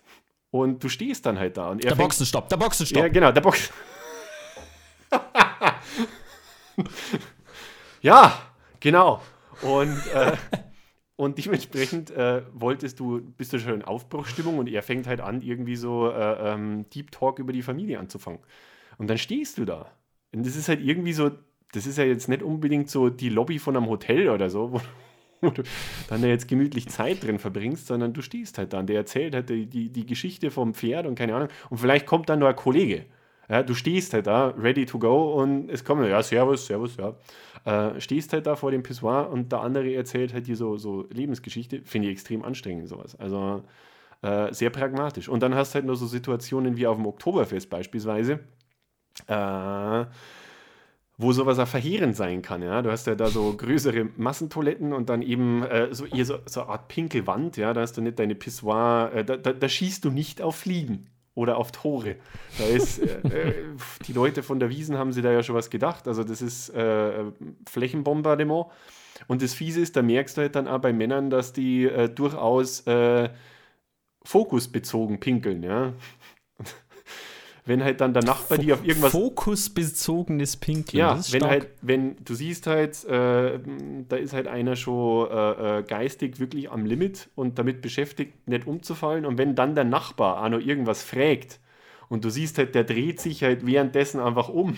und 0.50 0.84
du 0.84 0.88
stehst 0.88 1.26
dann 1.26 1.38
halt 1.38 1.56
da. 1.56 1.70
Und 1.70 1.82
der 1.82 1.94
Boxenstopp, 1.94 2.48
der 2.48 2.56
Boxenstopp. 2.58 3.02
Ja, 3.02 3.08
genau, 3.08 3.32
der 3.32 3.40
Boxenstopp. 3.40 3.76
ja, 8.02 8.38
genau. 8.80 9.22
Und, 9.62 9.98
äh, 10.14 10.36
und 11.18 11.44
dementsprechend 11.44 12.12
äh, 12.12 12.42
wolltest 12.52 13.00
du, 13.00 13.20
bist 13.36 13.52
du 13.52 13.58
schon 13.58 13.74
in 13.74 13.82
Aufbruchstimmung 13.82 14.56
und 14.58 14.68
er 14.68 14.84
fängt 14.84 15.08
halt 15.08 15.20
an, 15.20 15.42
irgendwie 15.42 15.74
so 15.74 16.08
äh, 16.12 16.52
ähm, 16.52 16.88
Deep 16.94 17.10
Talk 17.10 17.40
über 17.40 17.52
die 17.52 17.62
Familie 17.62 17.98
anzufangen. 17.98 18.38
Und 18.98 19.10
dann 19.10 19.18
stehst 19.18 19.58
du 19.58 19.64
da. 19.64 19.90
Und 20.32 20.46
das 20.46 20.54
ist 20.54 20.68
halt 20.68 20.80
irgendwie 20.80 21.12
so, 21.12 21.32
das 21.72 21.88
ist 21.88 21.98
ja 21.98 22.04
jetzt 22.04 22.28
nicht 22.28 22.44
unbedingt 22.44 22.88
so 22.88 23.10
die 23.10 23.30
Lobby 23.30 23.58
von 23.58 23.76
einem 23.76 23.88
Hotel 23.88 24.28
oder 24.28 24.48
so, 24.48 24.74
wo, 24.74 24.80
wo 25.40 25.50
du 25.50 25.64
dann 26.08 26.22
da 26.22 26.28
jetzt 26.28 26.46
gemütlich 26.46 26.86
Zeit 26.86 27.24
drin 27.24 27.40
verbringst, 27.40 27.88
sondern 27.88 28.12
du 28.12 28.22
stehst 28.22 28.56
halt 28.56 28.72
da 28.72 28.78
und 28.78 28.86
der 28.86 28.98
erzählt 28.98 29.34
halt 29.34 29.48
die, 29.48 29.66
die, 29.66 29.90
die 29.90 30.06
Geschichte 30.06 30.52
vom 30.52 30.72
Pferd 30.72 31.04
und 31.04 31.16
keine 31.16 31.34
Ahnung. 31.34 31.48
Und 31.68 31.78
vielleicht 31.78 32.06
kommt 32.06 32.28
dann 32.28 32.38
noch 32.38 32.46
ein 32.46 32.54
Kollege 32.54 33.06
ja, 33.48 33.62
du 33.62 33.74
stehst 33.74 34.12
halt 34.12 34.26
da, 34.26 34.48
ready 34.48 34.84
to 34.86 34.98
go 34.98 35.32
und 35.40 35.70
es 35.70 35.84
kommt, 35.84 36.06
ja, 36.06 36.22
servus, 36.22 36.66
servus, 36.66 36.96
ja. 36.96 37.14
Äh, 37.64 38.00
stehst 38.00 38.32
halt 38.32 38.46
da 38.46 38.56
vor 38.56 38.70
dem 38.70 38.82
Pissoir 38.82 39.30
und 39.30 39.52
der 39.52 39.60
andere 39.60 39.92
erzählt 39.94 40.32
halt 40.34 40.46
dir 40.46 40.56
so, 40.56 40.76
so 40.76 41.06
Lebensgeschichte. 41.10 41.82
Finde 41.84 42.08
ich 42.08 42.12
extrem 42.12 42.44
anstrengend, 42.44 42.88
sowas. 42.88 43.16
Also 43.16 43.64
äh, 44.22 44.52
sehr 44.52 44.70
pragmatisch. 44.70 45.28
Und 45.28 45.42
dann 45.42 45.54
hast 45.54 45.72
du 45.72 45.76
halt 45.76 45.86
nur 45.86 45.96
so 45.96 46.06
Situationen 46.06 46.76
wie 46.76 46.86
auf 46.86 46.96
dem 46.96 47.06
Oktoberfest 47.06 47.70
beispielsweise. 47.70 48.40
äh, 49.26 50.04
wo 51.20 51.32
sowas 51.32 51.58
auch 51.58 51.66
verheerend 51.66 52.14
sein 52.16 52.42
kann. 52.42 52.62
Ja? 52.62 52.80
Du 52.82 52.90
hast 52.92 53.06
ja 53.08 53.16
da 53.16 53.26
so 53.26 53.52
größere 53.56 54.08
Massentoiletten 54.16 54.92
und 54.92 55.08
dann 55.10 55.22
eben 55.22 55.64
äh, 55.64 55.92
so, 55.92 56.06
eher 56.06 56.24
so, 56.24 56.38
so 56.46 56.62
eine 56.62 56.70
Art 56.70 56.88
Pinkelwand. 56.88 57.56
Ja? 57.56 57.74
Da 57.74 57.80
hast 57.80 57.96
du 57.96 58.02
nicht 58.02 58.18
deine 58.18 58.36
Pissoir, 58.36 59.10
äh, 59.12 59.24
da, 59.24 59.36
da, 59.36 59.52
da, 59.52 59.68
schießt 59.68 60.04
du 60.04 60.10
nicht 60.10 60.40
auf 60.40 60.56
Fliegen 60.56 61.10
oder 61.38 61.56
auf 61.56 61.72
Tore. 61.72 62.16
Da 62.58 62.64
ist, 62.64 62.98
äh, 62.98 63.04
äh 63.28 63.54
die 64.06 64.12
Leute 64.12 64.42
von 64.42 64.60
der 64.60 64.70
Wiesen 64.70 64.98
haben 64.98 65.12
sich 65.12 65.22
da 65.22 65.32
ja 65.32 65.42
schon 65.42 65.54
was 65.54 65.70
gedacht. 65.70 66.08
Also 66.08 66.24
das 66.24 66.42
ist 66.42 66.70
äh, 66.70 67.24
Flächenbombardement. 67.68 68.66
Und 69.26 69.42
das 69.42 69.54
Fiese 69.54 69.80
ist, 69.80 69.96
da 69.96 70.02
merkst 70.02 70.36
du 70.36 70.42
halt 70.42 70.54
dann 70.54 70.68
auch 70.68 70.80
bei 70.80 70.92
Männern, 70.92 71.30
dass 71.30 71.52
die 71.52 71.84
äh, 71.84 72.08
durchaus 72.08 72.84
fokusbezogen 74.24 75.20
pinkeln. 75.20 75.62
Ja? 75.62 75.94
Wenn 77.68 77.84
halt 77.84 78.00
dann 78.00 78.14
der 78.14 78.24
Nachbar 78.24 78.58
die 78.58 78.72
auf 78.72 78.82
irgendwas. 78.84 79.12
Fokusbezogenes 79.12 80.56
Pinkeln. 80.56 80.98
Ja, 80.98 81.16
wenn 81.16 81.22
stark. 81.22 81.50
halt, 81.50 81.68
wenn 81.82 82.16
du 82.24 82.34
siehst 82.34 82.66
halt, 82.66 83.04
äh, 83.04 83.60
da 84.08 84.16
ist 84.16 84.32
halt 84.32 84.48
einer 84.48 84.74
schon 84.74 85.30
äh, 85.30 85.78
äh, 85.78 85.82
geistig 85.82 86.40
wirklich 86.40 86.70
am 86.70 86.86
Limit 86.86 87.28
und 87.34 87.58
damit 87.58 87.82
beschäftigt, 87.82 88.48
nicht 88.48 88.66
umzufallen. 88.66 89.26
Und 89.26 89.36
wenn 89.38 89.54
dann 89.54 89.74
der 89.74 89.84
Nachbar 89.84 90.42
auch 90.42 90.48
noch 90.48 90.60
irgendwas 90.60 91.02
fragt 91.02 91.60
und 92.08 92.24
du 92.24 92.30
siehst 92.30 92.56
halt, 92.56 92.74
der 92.74 92.84
dreht 92.84 93.20
sich 93.20 93.42
halt 93.42 93.66
währenddessen 93.66 94.18
einfach 94.20 94.48
um. 94.48 94.76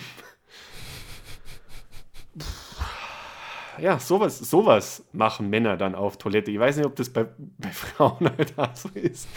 ja, 3.79 3.99
sowas, 3.99 4.37
sowas 4.37 5.05
machen 5.13 5.49
Männer 5.49 5.77
dann 5.77 5.95
auf 5.95 6.17
Toilette. 6.17 6.51
Ich 6.51 6.59
weiß 6.59 6.75
nicht, 6.75 6.85
ob 6.85 6.97
das 6.97 7.09
bei, 7.09 7.25
bei 7.57 7.69
Frauen 7.69 8.29
halt 8.37 8.59
auch 8.59 8.75
so 8.75 8.89
ist 8.89 9.29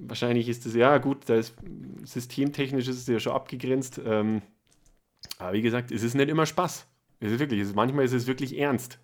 wahrscheinlich 0.00 0.48
ist 0.48 0.66
es, 0.66 0.74
ja 0.74 0.98
gut, 0.98 1.28
da 1.28 1.34
ist, 1.34 1.54
systemtechnisch 2.04 2.88
ist 2.88 2.98
es 2.98 3.06
ja 3.06 3.20
schon 3.20 3.32
abgegrenzt. 3.32 4.00
Ähm, 4.04 4.42
aber 5.38 5.52
wie 5.52 5.62
gesagt, 5.62 5.90
es 5.90 6.02
ist 6.02 6.14
nicht 6.14 6.28
immer 6.28 6.46
Spaß. 6.46 6.86
Es 7.20 7.32
ist 7.32 7.38
wirklich, 7.38 7.60
es 7.60 7.68
ist, 7.68 7.76
manchmal 7.76 8.04
ist 8.04 8.12
es 8.12 8.26
wirklich 8.26 8.58
ernst. 8.58 8.98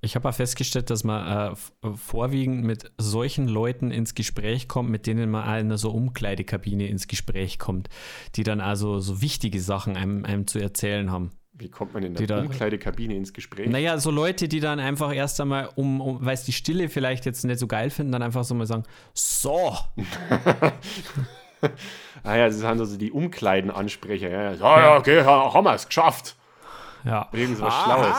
Ich 0.00 0.16
habe 0.16 0.28
auch 0.28 0.34
festgestellt, 0.34 0.90
dass 0.90 1.02
man 1.02 1.54
äh, 1.54 1.56
vorwiegend 1.96 2.62
mit 2.64 2.92
solchen 2.98 3.48
Leuten 3.48 3.90
ins 3.90 4.14
Gespräch 4.14 4.68
kommt, 4.68 4.90
mit 4.90 5.06
denen 5.06 5.30
man 5.30 5.44
auch 5.44 5.58
in 5.58 5.66
einer 5.66 5.78
so 5.78 5.90
Umkleidekabine 5.90 6.88
ins 6.88 7.08
Gespräch 7.08 7.58
kommt, 7.58 7.88
die 8.34 8.42
dann 8.42 8.60
also 8.60 9.00
so 9.00 9.22
wichtige 9.22 9.60
Sachen 9.60 9.96
einem, 9.96 10.26
einem 10.26 10.46
zu 10.46 10.58
erzählen 10.58 11.10
haben. 11.10 11.30
Wie 11.56 11.68
kommt 11.68 11.94
man 11.94 12.02
in 12.02 12.14
der 12.14 12.38
Umkleidekabine 12.38 13.14
ins 13.14 13.32
Gespräch? 13.32 13.68
Naja, 13.68 13.96
so 13.98 14.10
Leute, 14.10 14.48
die 14.48 14.58
dann 14.58 14.80
einfach 14.80 15.14
erst 15.14 15.40
einmal, 15.40 15.70
um, 15.76 16.00
um 16.00 16.18
weil 16.20 16.36
sie 16.36 16.46
die 16.46 16.52
Stille 16.52 16.88
vielleicht 16.88 17.26
jetzt 17.26 17.44
nicht 17.44 17.60
so 17.60 17.68
geil 17.68 17.90
finden, 17.90 18.10
dann 18.10 18.22
einfach 18.22 18.42
so 18.42 18.56
mal 18.56 18.66
sagen, 18.66 18.82
so. 19.12 19.76
ah 22.24 22.34
ja, 22.34 22.46
das 22.46 22.56
sind 22.56 22.66
also 22.66 22.96
die 22.96 23.12
Umkleidenansprecher. 23.12 24.30
Ja, 24.30 24.52
ja, 24.52 24.80
ja, 24.80 24.96
okay, 24.96 25.22
haben 25.22 25.64
wir 25.64 25.74
es 25.74 25.86
geschafft. 25.86 26.34
Ja. 27.04 27.28
Irgend 27.32 27.58
so 27.58 27.64
was 27.64 27.84
Schlaues 27.84 28.16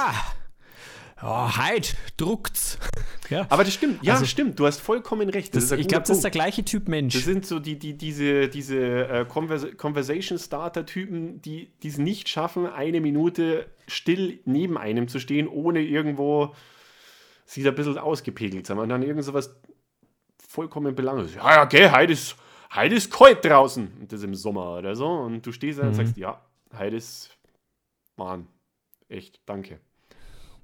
oh, 1.22 1.58
halt, 1.58 1.96
druckt's. 2.18 2.78
Ja. 3.32 3.48
Aber 3.50 3.64
das 3.64 3.74
stimmt, 3.74 4.04
ja, 4.04 4.14
also, 4.14 4.26
stimmt, 4.26 4.60
du 4.60 4.68
hast 4.68 4.80
vollkommen 4.80 5.30
recht. 5.30 5.56
Das, 5.56 5.70
das 5.70 5.80
ich 5.80 5.88
glaube, 5.88 6.04
das 6.04 6.18
ist 6.18 6.24
der 6.24 6.30
gleiche 6.30 6.64
Typ 6.64 6.88
Mensch. 6.88 7.16
Das 7.16 7.24
sind 7.24 7.44
so 7.44 7.58
die, 7.58 7.80
die, 7.80 7.98
diese, 7.98 8.50
diese 8.50 9.08
äh, 9.08 9.26
Convers 9.26 9.66
Conversation 9.78 10.38
Starter-Typen, 10.38 11.42
die 11.42 11.72
es 11.84 11.98
nicht 11.98 12.30
schaffen, 12.30 12.68
eine 12.68 13.02
Minute 13.02 13.66
still 13.88 14.42
neben 14.46 14.78
einem 14.78 15.08
zu 15.08 15.20
stehen, 15.20 15.48
ohne 15.48 15.82
irgendwo 15.82 16.54
sich 17.46 17.68
ein 17.68 17.76
bisschen 17.76 17.98
ausgepegelt 17.98 18.68
zu 18.68 18.74
haben. 18.74 18.82
Und 18.82 18.90
dann 18.90 19.04
irgend 19.04 19.24
so 19.24 19.34
was 19.34 19.56
vollkommen 20.48 20.96
belanglos. 20.96 21.36
Ja, 21.36 21.56
ja, 21.56 21.64
okay, 21.64 21.92
heute 21.92 22.14
ist, 22.14 22.36
heute 22.74 22.96
ist 22.96 23.12
kalt 23.12 23.44
draußen. 23.44 23.92
Und 24.00 24.12
das 24.12 24.24
im 24.24 24.36
Sommer 24.36 24.78
oder 24.78 24.96
so. 24.96 25.08
Und 25.08 25.46
du 25.46 25.52
stehst 25.52 25.80
da 25.80 25.84
mhm. 25.84 25.90
und 25.90 25.96
sagst, 25.96 26.18
ja, 26.18 26.42
heute 26.78 26.96
ist, 26.96 27.38
Mann, 28.16 28.48
echt, 29.10 29.42
danke. 29.46 29.80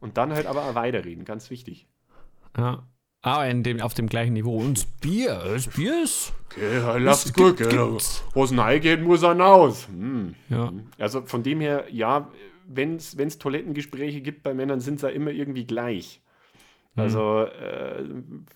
Und 0.02 0.18
dann 0.18 0.34
halt 0.34 0.46
aber 0.48 0.76
weiterreden, 0.76 1.24
ganz 1.24 1.50
wichtig. 1.50 1.88
Ja. 2.58 2.86
Ah, 3.24 3.46
in 3.46 3.62
dem, 3.62 3.80
auf 3.82 3.94
dem 3.94 4.08
gleichen 4.08 4.34
Niveau. 4.34 4.58
Und 4.58 4.80
das 4.80 4.86
Bier, 4.86 5.42
das 5.46 5.68
Bier 5.68 6.04
ist. 6.04 6.34
Okay, 6.48 7.00
lasst 7.00 7.36
gut, 7.36 7.62
es 7.62 8.58
reingeht, 8.58 9.02
muss 9.02 9.22
er 9.22 9.40
raus. 9.40 9.88
Hm. 9.88 10.34
Ja. 10.50 10.74
Also 10.98 11.22
von 11.22 11.44
dem 11.44 11.62
her, 11.62 11.86
ja, 11.92 12.32
wenn 12.66 12.96
es 12.96 13.38
Toilettengespräche 13.38 14.22
gibt 14.22 14.42
bei 14.42 14.56
Männern, 14.56 14.80
sind 14.80 15.00
sie 15.00 15.08
ja 15.08 15.14
immer 15.14 15.32
irgendwie 15.32 15.66
gleich. 15.66 16.22
Mhm. 16.96 17.04
Also 17.04 17.44
äh, 17.44 18.04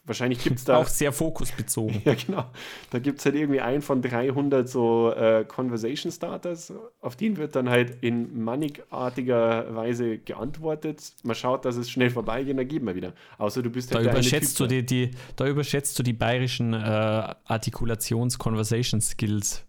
wahrscheinlich 0.04 0.44
gibt 0.44 0.58
es 0.60 0.66
da. 0.66 0.76
Auch 0.78 0.88
sehr 0.88 1.14
fokusbezogen. 1.14 2.02
ja, 2.06 2.16
genau. 2.16 2.46
Da 2.90 2.98
gibt 3.00 3.20
es 3.20 3.26
halt 3.26 3.36
irgendwie 3.36 3.62
einen 3.62 3.82
von 3.82 4.02
300 4.02 4.68
so 4.68 5.14
äh, 5.14 5.46
Conversation 5.46 6.12
Starters. 6.12 6.74
Auf 7.02 7.16
den 7.16 7.38
wird 7.38 7.56
dann 7.56 7.70
halt 7.70 8.00
in 8.02 8.44
mannigartiger 8.44 9.74
Weise 9.74 10.18
geantwortet. 10.18 11.14
Man 11.24 11.36
schaut, 11.36 11.64
dass 11.66 11.78
es 11.78 11.90
schnell 11.90 12.10
vorbeigeht, 12.10 12.58
dann 12.58 12.68
geben 12.68 12.88
wir 12.88 12.96
wieder. 12.96 13.14
Außer 13.38 13.64
du 13.64 13.70
bist 13.70 13.96
halt 13.96 14.06
da 14.06 14.12
überschätzt 14.12 14.60
du 14.60 14.68
die, 14.68 14.86
die, 14.86 15.12
Da 15.38 15.48
überschätzt 15.48 15.98
du 15.98 16.04
die 16.04 16.12
bayerischen 16.14 16.74
äh, 16.74 17.34
Artikulations-Conversation-Skills. 17.46 19.64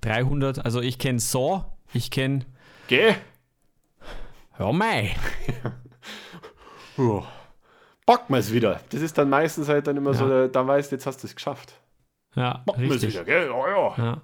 300, 0.00 0.64
also 0.64 0.80
ich 0.80 0.98
kenne 0.98 1.20
so, 1.20 1.64
ich 1.94 2.10
kenne. 2.10 2.40
Geh! 2.88 3.14
Hör 4.52 4.72
mal! 4.72 5.10
packen 8.06 8.32
wir 8.32 8.38
es 8.38 8.52
wieder. 8.52 8.80
Das 8.90 9.00
ist 9.00 9.18
dann 9.18 9.30
meistens 9.30 9.68
halt 9.68 9.86
dann 9.86 9.96
immer 9.96 10.12
ja. 10.12 10.18
so, 10.18 10.48
da 10.48 10.66
weißt 10.66 10.90
du, 10.90 10.96
jetzt 10.96 11.06
hast 11.06 11.22
du 11.22 11.26
es 11.26 11.34
geschafft. 11.34 11.80
Ja, 12.34 12.62
packen 12.66 12.82
wir 12.82 12.92
es 12.92 13.06
wieder, 13.06 13.24
gell? 13.24 13.46
Ja, 13.46 13.68
ja. 13.68 13.94
ja. 13.96 14.22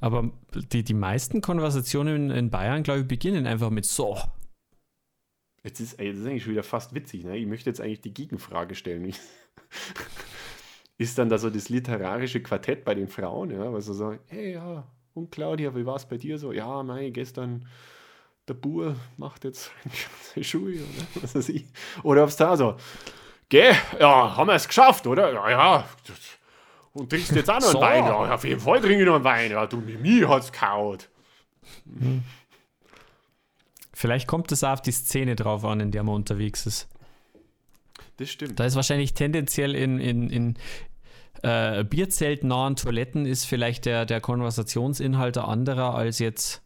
Aber 0.00 0.30
die, 0.54 0.82
die 0.82 0.94
meisten 0.94 1.40
Konversationen 1.40 2.30
in 2.30 2.50
Bayern, 2.50 2.82
glaube 2.82 3.00
ich, 3.00 3.08
beginnen 3.08 3.46
einfach 3.46 3.70
mit 3.70 3.86
so. 3.86 4.18
Jetzt 5.62 5.78
ist, 5.78 5.94
ey, 6.00 6.10
das 6.10 6.18
ist 6.18 6.26
eigentlich 6.26 6.42
schon 6.42 6.52
wieder 6.52 6.64
fast 6.64 6.92
witzig. 6.92 7.24
Ne? 7.24 7.36
Ich 7.36 7.46
möchte 7.46 7.70
jetzt 7.70 7.80
eigentlich 7.80 8.00
die 8.00 8.12
Gegenfrage 8.12 8.74
stellen. 8.74 9.14
ist 10.98 11.18
dann 11.18 11.28
da 11.28 11.38
so 11.38 11.50
das 11.50 11.68
literarische 11.68 12.42
Quartett 12.42 12.84
bei 12.84 12.94
den 12.94 13.08
Frauen, 13.08 13.50
ja, 13.50 13.72
was 13.72 13.86
so 13.86 13.92
sagen, 13.92 14.18
hey, 14.26 14.54
ja, 14.54 14.86
und 15.14 15.30
Claudia, 15.30 15.74
wie 15.76 15.86
war 15.86 15.96
es 15.96 16.06
bei 16.06 16.16
dir 16.16 16.38
so? 16.38 16.52
Ja, 16.52 16.82
mei, 16.82 17.10
gestern 17.10 17.66
der 18.48 18.54
Bur 18.54 18.96
macht 19.16 19.44
jetzt 19.44 19.70
seine 20.34 20.44
Schuhe 20.44 20.74
oder 20.74 21.22
was 21.22 21.34
weiß 21.34 21.48
ich. 21.50 21.66
Oder 22.02 22.22
ob 22.22 22.28
es 22.28 22.36
da 22.36 22.56
so, 22.56 22.76
geh, 23.48 23.72
ja, 23.98 24.36
haben 24.36 24.48
wir 24.48 24.54
es 24.54 24.66
geschafft, 24.66 25.06
oder? 25.06 25.32
Ja, 25.32 25.50
ja. 25.50 25.88
Und 26.92 27.10
trinkst 27.10 27.32
jetzt 27.32 27.48
auch 27.48 27.60
noch 27.60 27.70
so. 27.70 27.80
einen 27.80 28.04
Wein? 28.04 28.12
Ja, 28.12 28.34
auf 28.34 28.44
jeden 28.44 28.60
Fall 28.60 28.80
trinke 28.80 29.00
ich 29.00 29.06
noch 29.06 29.14
einen 29.14 29.24
Wein. 29.24 29.50
Ja, 29.50 29.66
du, 29.66 29.78
mir 29.78 30.28
hat's 30.28 30.52
kaut. 30.52 31.08
Mhm. 31.84 32.22
Vielleicht 33.94 34.26
kommt 34.26 34.50
es 34.52 34.64
auf 34.64 34.82
die 34.82 34.92
Szene 34.92 35.36
drauf 35.36 35.64
an, 35.64 35.80
in 35.80 35.90
der 35.90 36.02
man 36.02 36.16
unterwegs 36.16 36.66
ist. 36.66 36.88
Das 38.16 38.28
stimmt. 38.30 38.58
Da 38.58 38.64
ist 38.64 38.74
wahrscheinlich 38.74 39.14
tendenziell 39.14 39.74
in, 39.74 39.98
in, 39.98 40.28
in 40.28 40.58
äh, 41.42 41.84
Bierzeltnahen 41.84 42.76
Toiletten 42.76 43.26
ist 43.26 43.44
vielleicht 43.44 43.86
der, 43.86 44.04
der 44.04 44.20
Konversationsinhalt 44.20 45.38
anderer 45.38 45.94
als 45.94 46.18
jetzt 46.18 46.62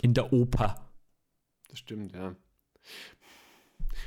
in 0.00 0.14
der 0.14 0.32
Oper. 0.32 0.87
Das 1.68 1.78
stimmt, 1.78 2.12
ja. 2.12 2.34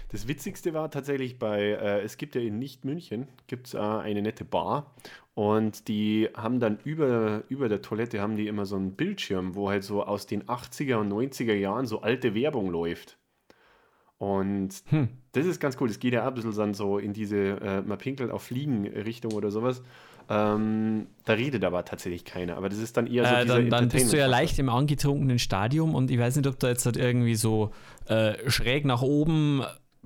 Das 0.09 0.27
Witzigste 0.27 0.73
war 0.73 0.89
tatsächlich 0.91 1.39
bei, 1.39 1.61
äh, 1.61 2.01
es 2.01 2.17
gibt 2.17 2.35
ja 2.35 2.41
in 2.41 2.59
Nicht-München, 2.59 3.27
gibt 3.47 3.67
es 3.67 3.73
äh, 3.73 3.79
eine 3.79 4.21
nette 4.21 4.45
Bar 4.45 4.93
und 5.33 5.87
die 5.87 6.29
haben 6.35 6.59
dann 6.59 6.79
über, 6.83 7.43
über 7.49 7.69
der 7.69 7.81
Toilette 7.81 8.21
haben 8.21 8.35
die 8.35 8.47
immer 8.47 8.65
so 8.65 8.75
einen 8.75 8.95
Bildschirm, 8.95 9.55
wo 9.55 9.69
halt 9.69 9.83
so 9.83 10.03
aus 10.03 10.25
den 10.27 10.43
80er 10.43 10.95
und 10.95 11.11
90er 11.11 11.53
Jahren 11.53 11.85
so 11.85 12.01
alte 12.01 12.35
Werbung 12.35 12.69
läuft. 12.69 13.17
Und 14.17 14.83
hm. 14.89 15.09
das 15.31 15.47
ist 15.47 15.59
ganz 15.59 15.77
cool. 15.81 15.87
Das 15.87 15.99
geht 15.99 16.13
ja 16.13 16.27
ein 16.27 16.33
bisschen 16.35 16.55
dann 16.55 16.75
so 16.75 16.99
in 16.99 17.11
diese, 17.11 17.59
äh, 17.59 17.81
man 17.81 17.97
pinkelt 17.97 18.29
auf 18.29 18.43
Fliegen-Richtung 18.43 19.33
oder 19.33 19.49
sowas. 19.49 19.81
Ähm, 20.33 21.07
da 21.25 21.33
redet 21.33 21.65
aber 21.65 21.83
tatsächlich 21.83 22.23
keiner. 22.23 22.55
Aber 22.55 22.69
das 22.69 22.79
ist 22.79 22.95
dann 22.95 23.05
eher 23.05 23.25
so 23.25 23.35
äh, 23.35 23.45
dann, 23.45 23.69
dann 23.69 23.89
bist 23.89 24.13
du 24.13 24.17
ja 24.17 24.27
leicht 24.27 24.57
im 24.59 24.69
angetrunkenen 24.69 25.39
Stadium 25.39 25.93
und 25.93 26.09
ich 26.09 26.17
weiß 26.17 26.37
nicht, 26.37 26.47
ob 26.47 26.57
da 26.57 26.69
jetzt 26.69 26.85
halt 26.85 26.95
irgendwie 26.95 27.35
so 27.35 27.73
äh, 28.05 28.49
schräg 28.49 28.85
nach 28.85 29.01
oben 29.01 29.61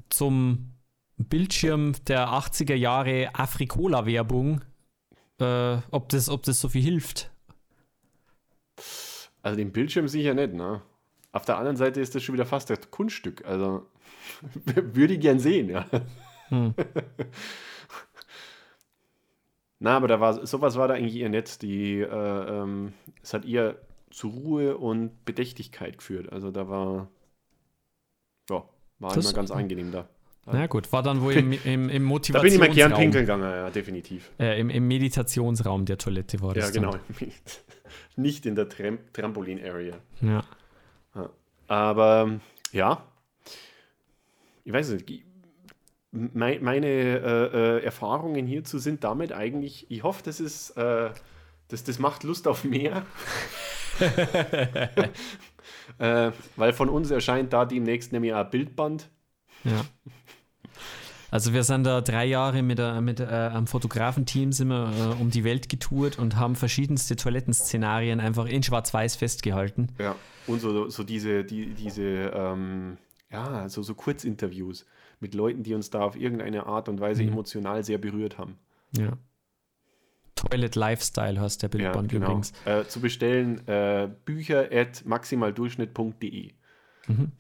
zum 0.10 0.72
Bildschirm 1.18 1.94
der 2.08 2.30
80er 2.30 2.74
Jahre 2.74 3.36
Afrikola-Werbung, 3.36 4.62
äh, 5.40 5.78
ob, 5.92 6.10
das, 6.10 6.28
ob 6.30 6.42
das 6.42 6.60
so 6.60 6.70
viel 6.70 6.82
hilft. 6.82 7.30
Also 9.44 9.58
den 9.58 9.72
Bildschirm 9.72 10.08
sicher 10.08 10.34
nicht, 10.34 10.56
ne? 10.56 10.82
Auf 11.34 11.46
der 11.46 11.60
anderen 11.60 11.78
Seite 11.78 12.02
ist 12.02 12.16
das 12.16 12.24
schon 12.24 12.34
wieder 12.34 12.48
fast 12.48 12.72
ein 12.72 12.78
Kunststück. 12.90 13.46
Also 13.46 13.86
würde 14.66 15.14
ich 15.14 15.20
gern 15.20 15.40
sehen, 15.40 15.70
ja. 15.70 15.86
Hm. 16.50 16.74
Na, 19.86 19.98
aber 19.98 20.08
da 20.08 20.20
war 20.20 20.48
sowas 20.48 20.78
war 20.78 20.88
da 20.88 20.96
eigentlich 20.96 21.16
eher 21.18 21.30
nett. 21.30 21.62
Die, 21.62 22.00
äh, 22.00 22.08
ähm, 22.08 22.94
es 23.22 23.36
hat 23.36 23.46
eher 23.46 23.76
zu 24.10 24.30
Ruhe 24.30 24.78
und 24.78 25.24
Bedächtigkeit 25.26 26.00
geführt. 26.00 26.34
Also 26.34 26.50
da 26.50 26.68
war, 26.68 27.08
ja, 28.50 28.64
war 28.98 29.14
das, 29.14 29.26
immer 29.26 29.36
ganz 29.36 29.52
angenehm 29.52 29.92
da. 29.92 30.10
Na 30.48 30.66
gut, 30.66 30.92
war 30.92 31.04
dann 31.04 31.22
wohl 31.22 31.34
im, 31.34 31.52
im, 31.66 31.90
im 31.90 32.04
Motivationsraum. 32.04 32.34
Da 32.34 32.42
bin 32.42 32.54
ich 32.54 32.60
mal 32.60 32.74
gern 32.74 33.00
pinkeln 33.00 33.26
gegangen, 33.26 33.44
ja, 33.44 33.70
definitiv. 33.70 34.32
Äh, 34.40 34.60
im, 34.60 34.72
Im 34.72 34.88
Meditationsraum 34.88 35.86
der 35.86 36.00
Toilette 36.00 36.42
war 36.42 36.56
das. 36.56 36.74
Ja, 36.74 36.82
genau. 36.82 36.96
Nicht 38.16 38.48
in 38.48 38.56
der 38.56 38.68
Tram 38.68 38.98
Trampolin-Area. 39.14 39.98
Ja. 40.22 40.44
Aber 41.68 42.40
ja, 42.72 43.04
ich 44.64 44.74
weiß 44.74 44.90
nicht, 44.90 45.24
meine, 46.16 46.60
meine 46.62 46.88
äh, 46.88 47.78
äh, 47.78 47.84
Erfahrungen 47.84 48.48
hierzu 48.48 48.80
sind 48.80 49.04
damit 49.04 49.32
eigentlich, 49.32 49.90
ich 49.90 50.04
hoffe, 50.04 50.24
das 50.24 50.40
ist, 50.40 50.72
äh, 50.72 51.12
das, 51.68 51.84
das 51.84 52.00
macht 52.00 52.24
Lust 52.24 52.48
auf 52.48 52.64
mehr. 52.64 53.06
Äh, 56.00 56.32
weil 56.56 56.74
von 56.74 56.90
uns 56.90 57.12
erscheint 57.12 57.54
da 57.54 57.64
demnächst 57.64 58.12
nämlich 58.12 58.34
ein 58.34 58.50
Bildband. 58.50 59.08
Ja. 59.64 59.86
Also 61.32 61.54
wir 61.54 61.64
sind 61.64 61.84
da 61.84 62.02
drei 62.02 62.26
Jahre 62.26 62.64
mit, 62.64 62.80
äh, 62.80 63.02
mit 63.02 63.20
äh, 63.20 63.26
einem 63.26 63.68
Fotografenteam 63.68 64.52
sind 64.52 64.70
wir 64.70 64.92
äh, 64.92 65.22
um 65.22 65.30
die 65.30 65.44
Welt 65.44 65.70
getourt 65.70 66.18
und 66.18 66.38
haben 66.38 66.56
verschiedenste 66.56 67.16
Toilettenszenarien 67.16 68.20
einfach 68.20 68.46
in 68.48 68.64
Schwarz-Weiß 68.64 69.16
festgehalten. 69.16 69.90
Ja, 70.00 70.16
und 70.48 70.60
so, 70.60 70.90
so 70.90 71.04
diese, 71.04 71.44
die, 71.44 71.74
diese 71.74 72.02
ähm, 72.02 72.98
ja, 73.32 73.68
so, 73.70 73.84
so 73.84 73.96
Kurzinterviews 73.96 74.86
mit 75.20 75.34
Leuten, 75.34 75.64
die 75.64 75.74
uns 75.74 75.90
da 75.90 76.02
auf 76.02 76.16
irgendeine 76.16 76.66
Art 76.66 76.90
und 76.90 77.00
Weise 77.00 77.24
mhm. 77.24 77.30
emotional 77.30 77.84
sehr 77.84 77.98
berührt 77.98 78.38
haben. 78.38 78.58
Ja. 78.92 79.18
Toilet 80.36 80.76
Lifestyle 80.76 81.40
heißt 81.40 81.64
der 81.64 81.70
Bildband 81.70 82.12
ja, 82.12 82.20
genau. 82.20 82.32
übrigens. 82.32 82.54
Äh, 82.66 82.86
zu 82.86 83.00
bestellen 83.00 83.66
äh, 83.68 84.10
bücher 84.26 84.70
at 84.72 85.06
maximaldurchschnitt.de. 85.06 86.52
Mhm. 87.08 87.32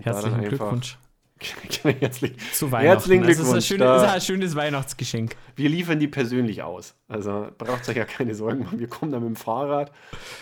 Herzlichen 0.00 0.42
Glückwunsch. 0.42 0.98
Herzlich, 1.82 2.36
Zu 2.52 2.70
Weihnachten. 2.70 2.88
Herzlichen 2.88 3.22
Glückwunsch. 3.22 3.48
Das 3.48 3.58
ist, 3.58 3.66
schöne, 3.66 3.84
das 3.84 4.02
ist, 4.02 4.08
ein 4.08 4.20
schönes 4.20 4.54
Weihnachtsgeschenk. 4.56 5.36
Wir 5.56 5.70
liefern 5.70 5.98
die 5.98 6.08
persönlich 6.08 6.62
aus. 6.62 6.94
Also 7.08 7.48
braucht 7.56 7.88
euch 7.88 7.96
ja 7.96 8.04
keine 8.04 8.34
Sorgen 8.34 8.64
machen. 8.64 8.78
Wir 8.78 8.88
kommen 8.88 9.10
da 9.12 9.20
mit 9.20 9.28
dem 9.28 9.36
Fahrrad 9.36 9.90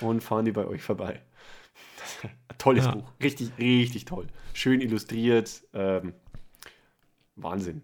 und 0.00 0.22
fahren 0.22 0.44
die 0.44 0.52
bei 0.52 0.66
euch 0.66 0.82
vorbei. 0.82 1.22
tolles 2.58 2.84
ja. 2.84 2.94
Buch. 2.94 3.12
Richtig, 3.22 3.52
richtig 3.58 4.06
toll. 4.06 4.26
Schön 4.54 4.80
illustriert. 4.80 5.62
Ähm, 5.72 6.14
Wahnsinn. 7.42 7.82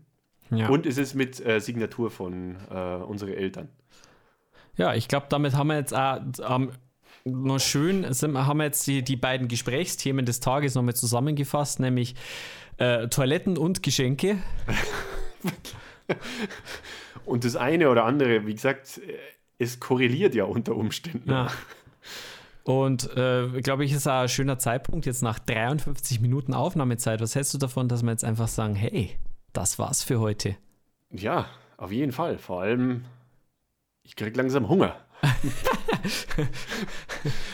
Ja. 0.51 0.69
Und 0.69 0.87
es 0.87 0.99
ist 0.99 1.15
mit 1.15 1.45
äh, 1.45 1.61
Signatur 1.61 2.11
von 2.11 2.57
äh, 2.71 2.97
unseren 2.97 3.33
Eltern. 3.33 3.69
Ja, 4.77 4.95
ich 4.95 5.09
glaube, 5.09 5.27
damit 5.29 5.55
haben 5.55 5.69
wir 5.69 5.77
jetzt 5.77 5.95
auch 5.95 6.21
ähm, 6.49 6.73
noch 7.25 7.59
schön, 7.59 8.13
sind, 8.13 8.37
haben 8.37 8.59
wir 8.59 8.65
jetzt 8.65 8.87
die, 8.87 9.03
die 9.03 9.17
beiden 9.17 9.49
Gesprächsthemen 9.49 10.27
des 10.27 10.41
Tages 10.41 10.75
nochmal 10.75 10.95
zusammengefasst, 10.95 11.81
nämlich 11.81 12.15
äh, 12.77 13.09
Toiletten 13.09 13.57
und 13.57 13.83
Geschenke. 13.83 14.39
und 17.25 17.45
das 17.45 17.57
eine 17.57 17.89
oder 17.89 18.05
andere, 18.05 18.47
wie 18.47 18.55
gesagt, 18.55 19.01
es 19.59 19.81
korreliert 19.81 20.35
ja 20.35 20.45
unter 20.45 20.77
Umständen. 20.77 21.31
Ja. 21.31 21.49
Und 22.65 23.15
äh, 23.17 23.61
glaube 23.61 23.85
ich, 23.85 23.93
ist 23.93 24.07
auch 24.07 24.23
ein 24.23 24.29
schöner 24.29 24.59
Zeitpunkt 24.59 25.07
jetzt 25.07 25.23
nach 25.23 25.39
53 25.39 26.21
Minuten 26.21 26.55
Aufnahmezeit. 26.55 27.21
Was 27.21 27.35
hältst 27.35 27.53
du 27.55 27.59
davon, 27.59 27.89
dass 27.89 28.03
wir 28.03 28.11
jetzt 28.11 28.25
einfach 28.25 28.49
sagen, 28.49 28.75
hey, 28.75 29.17
das 29.57 29.79
war's 29.79 30.03
für 30.03 30.21
heute? 30.21 30.57
Ja, 31.11 31.47
auf 31.77 31.93
jeden 31.93 32.13
Fall. 32.13 32.39
Vor 32.39 32.63
allem, 32.63 33.05
ich 34.03 34.17
krieg 34.17 34.37
langsam 34.37 34.69
Hunger. 34.69 34.97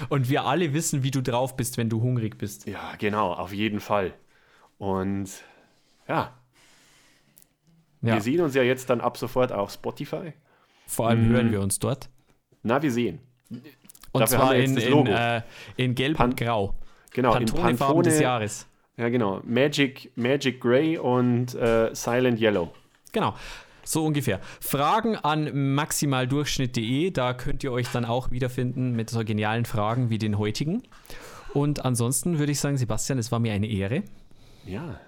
Und 0.09 0.29
wir 0.29 0.45
alle 0.45 0.73
wissen, 0.73 1.03
wie 1.03 1.11
du 1.11 1.23
drauf 1.23 1.57
bist, 1.57 1.77
wenn 1.77 1.89
du 1.89 2.03
hungrig 2.03 2.39
bist. 2.39 2.67
Ja, 2.67 2.95
genau, 2.99 3.33
auf 3.33 3.53
jeden 3.53 3.81
Fall. 3.81 4.15
Und 4.79 5.31
ja. 6.09 6.35
ja. 8.03 8.15
Wir 8.15 8.21
sehen 8.21 8.41
uns 8.41 8.55
ja 8.55 8.63
jetzt 8.63 8.91
dann 8.91 9.01
ab 9.01 9.17
sofort 9.17 9.53
auf 9.53 9.71
Spotify. 9.71 10.33
Vor 10.87 11.09
allem 11.09 11.29
mhm. 11.29 11.33
hören 11.33 11.53
wir 11.53 11.61
uns 11.61 11.79
dort. 11.79 12.09
Na, 12.63 12.83
wir 12.83 12.91
sehen. 12.91 13.21
Und 14.13 14.21
Dafür 14.21 14.39
zwar 14.39 14.57
in, 14.57 14.77
in, 14.77 15.07
äh, 15.07 15.43
in, 15.77 15.95
Gelb 15.95 16.17
Pan 16.17 16.31
und 16.31 16.37
Grau. 16.37 16.75
Genau, 17.13 17.33
Pantone 17.33 17.71
in 17.71 17.77
Pantone 17.77 18.03
des 18.03 18.21
Jahres. 18.21 18.67
Ja, 19.01 19.09
genau. 19.09 19.41
Magic, 19.45 20.13
Magic 20.15 20.61
Grey 20.61 20.99
und 20.99 21.55
äh, 21.55 21.89
Silent 21.95 22.39
Yellow. 22.39 22.71
Genau. 23.13 23.35
So 23.83 24.05
ungefähr. 24.05 24.41
Fragen 24.61 25.17
an 25.17 25.75
maximaldurchschnitt.de, 25.75 27.11
da 27.11 27.33
könnt 27.33 27.65
ihr 27.65 27.73
euch 27.73 27.89
dann 27.89 28.05
auch 28.05 28.31
wiederfinden 28.31 28.95
mit 28.95 29.09
so 29.09 29.25
genialen 29.25 29.65
Fragen 29.65 30.11
wie 30.11 30.19
den 30.19 30.37
heutigen. 30.37 30.83
Und 31.55 31.83
ansonsten 31.87 32.39
würde 32.39 32.53
ich 32.53 32.61
sagen, 32.61 32.77
Sebastian, 32.77 33.19
es 33.19 33.33
war 33.33 33.39
mir 33.39 33.55
eine 33.55 33.69
Ehre. 33.69 34.03
Ja, 34.67 35.01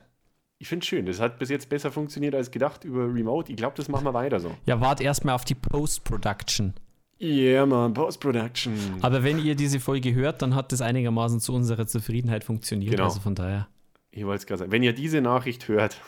ich 0.59 0.68
finde 0.68 0.84
es 0.84 0.88
schön. 0.88 1.05
Das 1.05 1.20
hat 1.20 1.38
bis 1.38 1.51
jetzt 1.51 1.68
besser 1.68 1.90
funktioniert 1.93 2.34
als 2.34 2.51
gedacht 2.51 2.84
über 2.84 3.12
Remote. 3.12 3.51
Ich 3.51 3.57
glaube, 3.57 3.74
das 3.76 3.88
machen 3.88 4.05
wir 4.07 4.14
weiter 4.14 4.40
so. 4.40 4.55
Ja, 4.64 4.80
wart 4.80 5.03
erstmal 5.03 5.34
auf 5.34 5.45
die 5.45 5.57
Post-Production. 5.57 6.72
Yeah, 7.20 7.66
man, 7.66 7.93
Post-Production. 7.93 8.72
Aber 9.01 9.22
wenn 9.22 9.45
ihr 9.45 9.55
diese 9.55 9.80
Folge 9.80 10.14
hört, 10.14 10.40
dann 10.40 10.55
hat 10.55 10.72
das 10.72 10.80
einigermaßen 10.80 11.40
zu 11.40 11.53
unserer 11.53 11.86
Zufriedenheit 11.86 12.45
funktioniert. 12.45 12.93
Genau. 12.93 13.05
Also 13.05 13.20
von 13.20 13.34
daher. 13.34 13.66
Ich 14.13 14.25
wollte 14.25 14.43
es 14.43 14.47
gerade 14.47 14.59
sagen. 14.61 14.73
Wenn 14.73 14.83
ihr 14.83 14.93
diese 14.93 15.21
Nachricht 15.21 15.69
hört, 15.69 16.01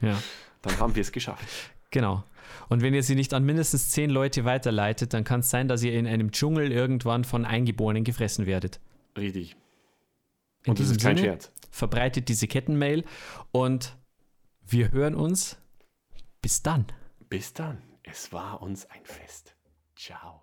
ja. 0.00 0.22
dann 0.62 0.78
haben 0.78 0.94
wir 0.94 1.00
es 1.00 1.10
geschafft. 1.10 1.44
Genau. 1.90 2.24
Und 2.68 2.82
wenn 2.82 2.94
ihr 2.94 3.02
sie 3.02 3.14
nicht 3.14 3.34
an 3.34 3.44
mindestens 3.44 3.90
zehn 3.90 4.10
Leute 4.10 4.44
weiterleitet, 4.44 5.14
dann 5.14 5.24
kann 5.24 5.40
es 5.40 5.50
sein, 5.50 5.66
dass 5.66 5.82
ihr 5.82 5.94
in 5.94 6.06
einem 6.06 6.30
Dschungel 6.30 6.70
irgendwann 6.70 7.24
von 7.24 7.44
Eingeborenen 7.44 8.04
gefressen 8.04 8.46
werdet. 8.46 8.80
Richtig. 9.16 9.56
In 10.64 10.70
und 10.70 10.80
das 10.80 10.90
ist 10.90 11.02
kein 11.02 11.16
Sinne, 11.16 11.28
Scherz. 11.28 11.52
Verbreitet 11.70 12.28
diese 12.28 12.46
Kettenmail 12.46 13.04
und 13.50 13.96
wir 14.64 14.92
hören 14.92 15.14
uns. 15.14 15.58
Bis 16.40 16.62
dann. 16.62 16.86
Bis 17.28 17.52
dann. 17.52 17.82
Es 18.02 18.32
war 18.32 18.62
uns 18.62 18.86
ein 18.86 19.04
Fest. 19.04 19.56
Ciao. 19.96 20.41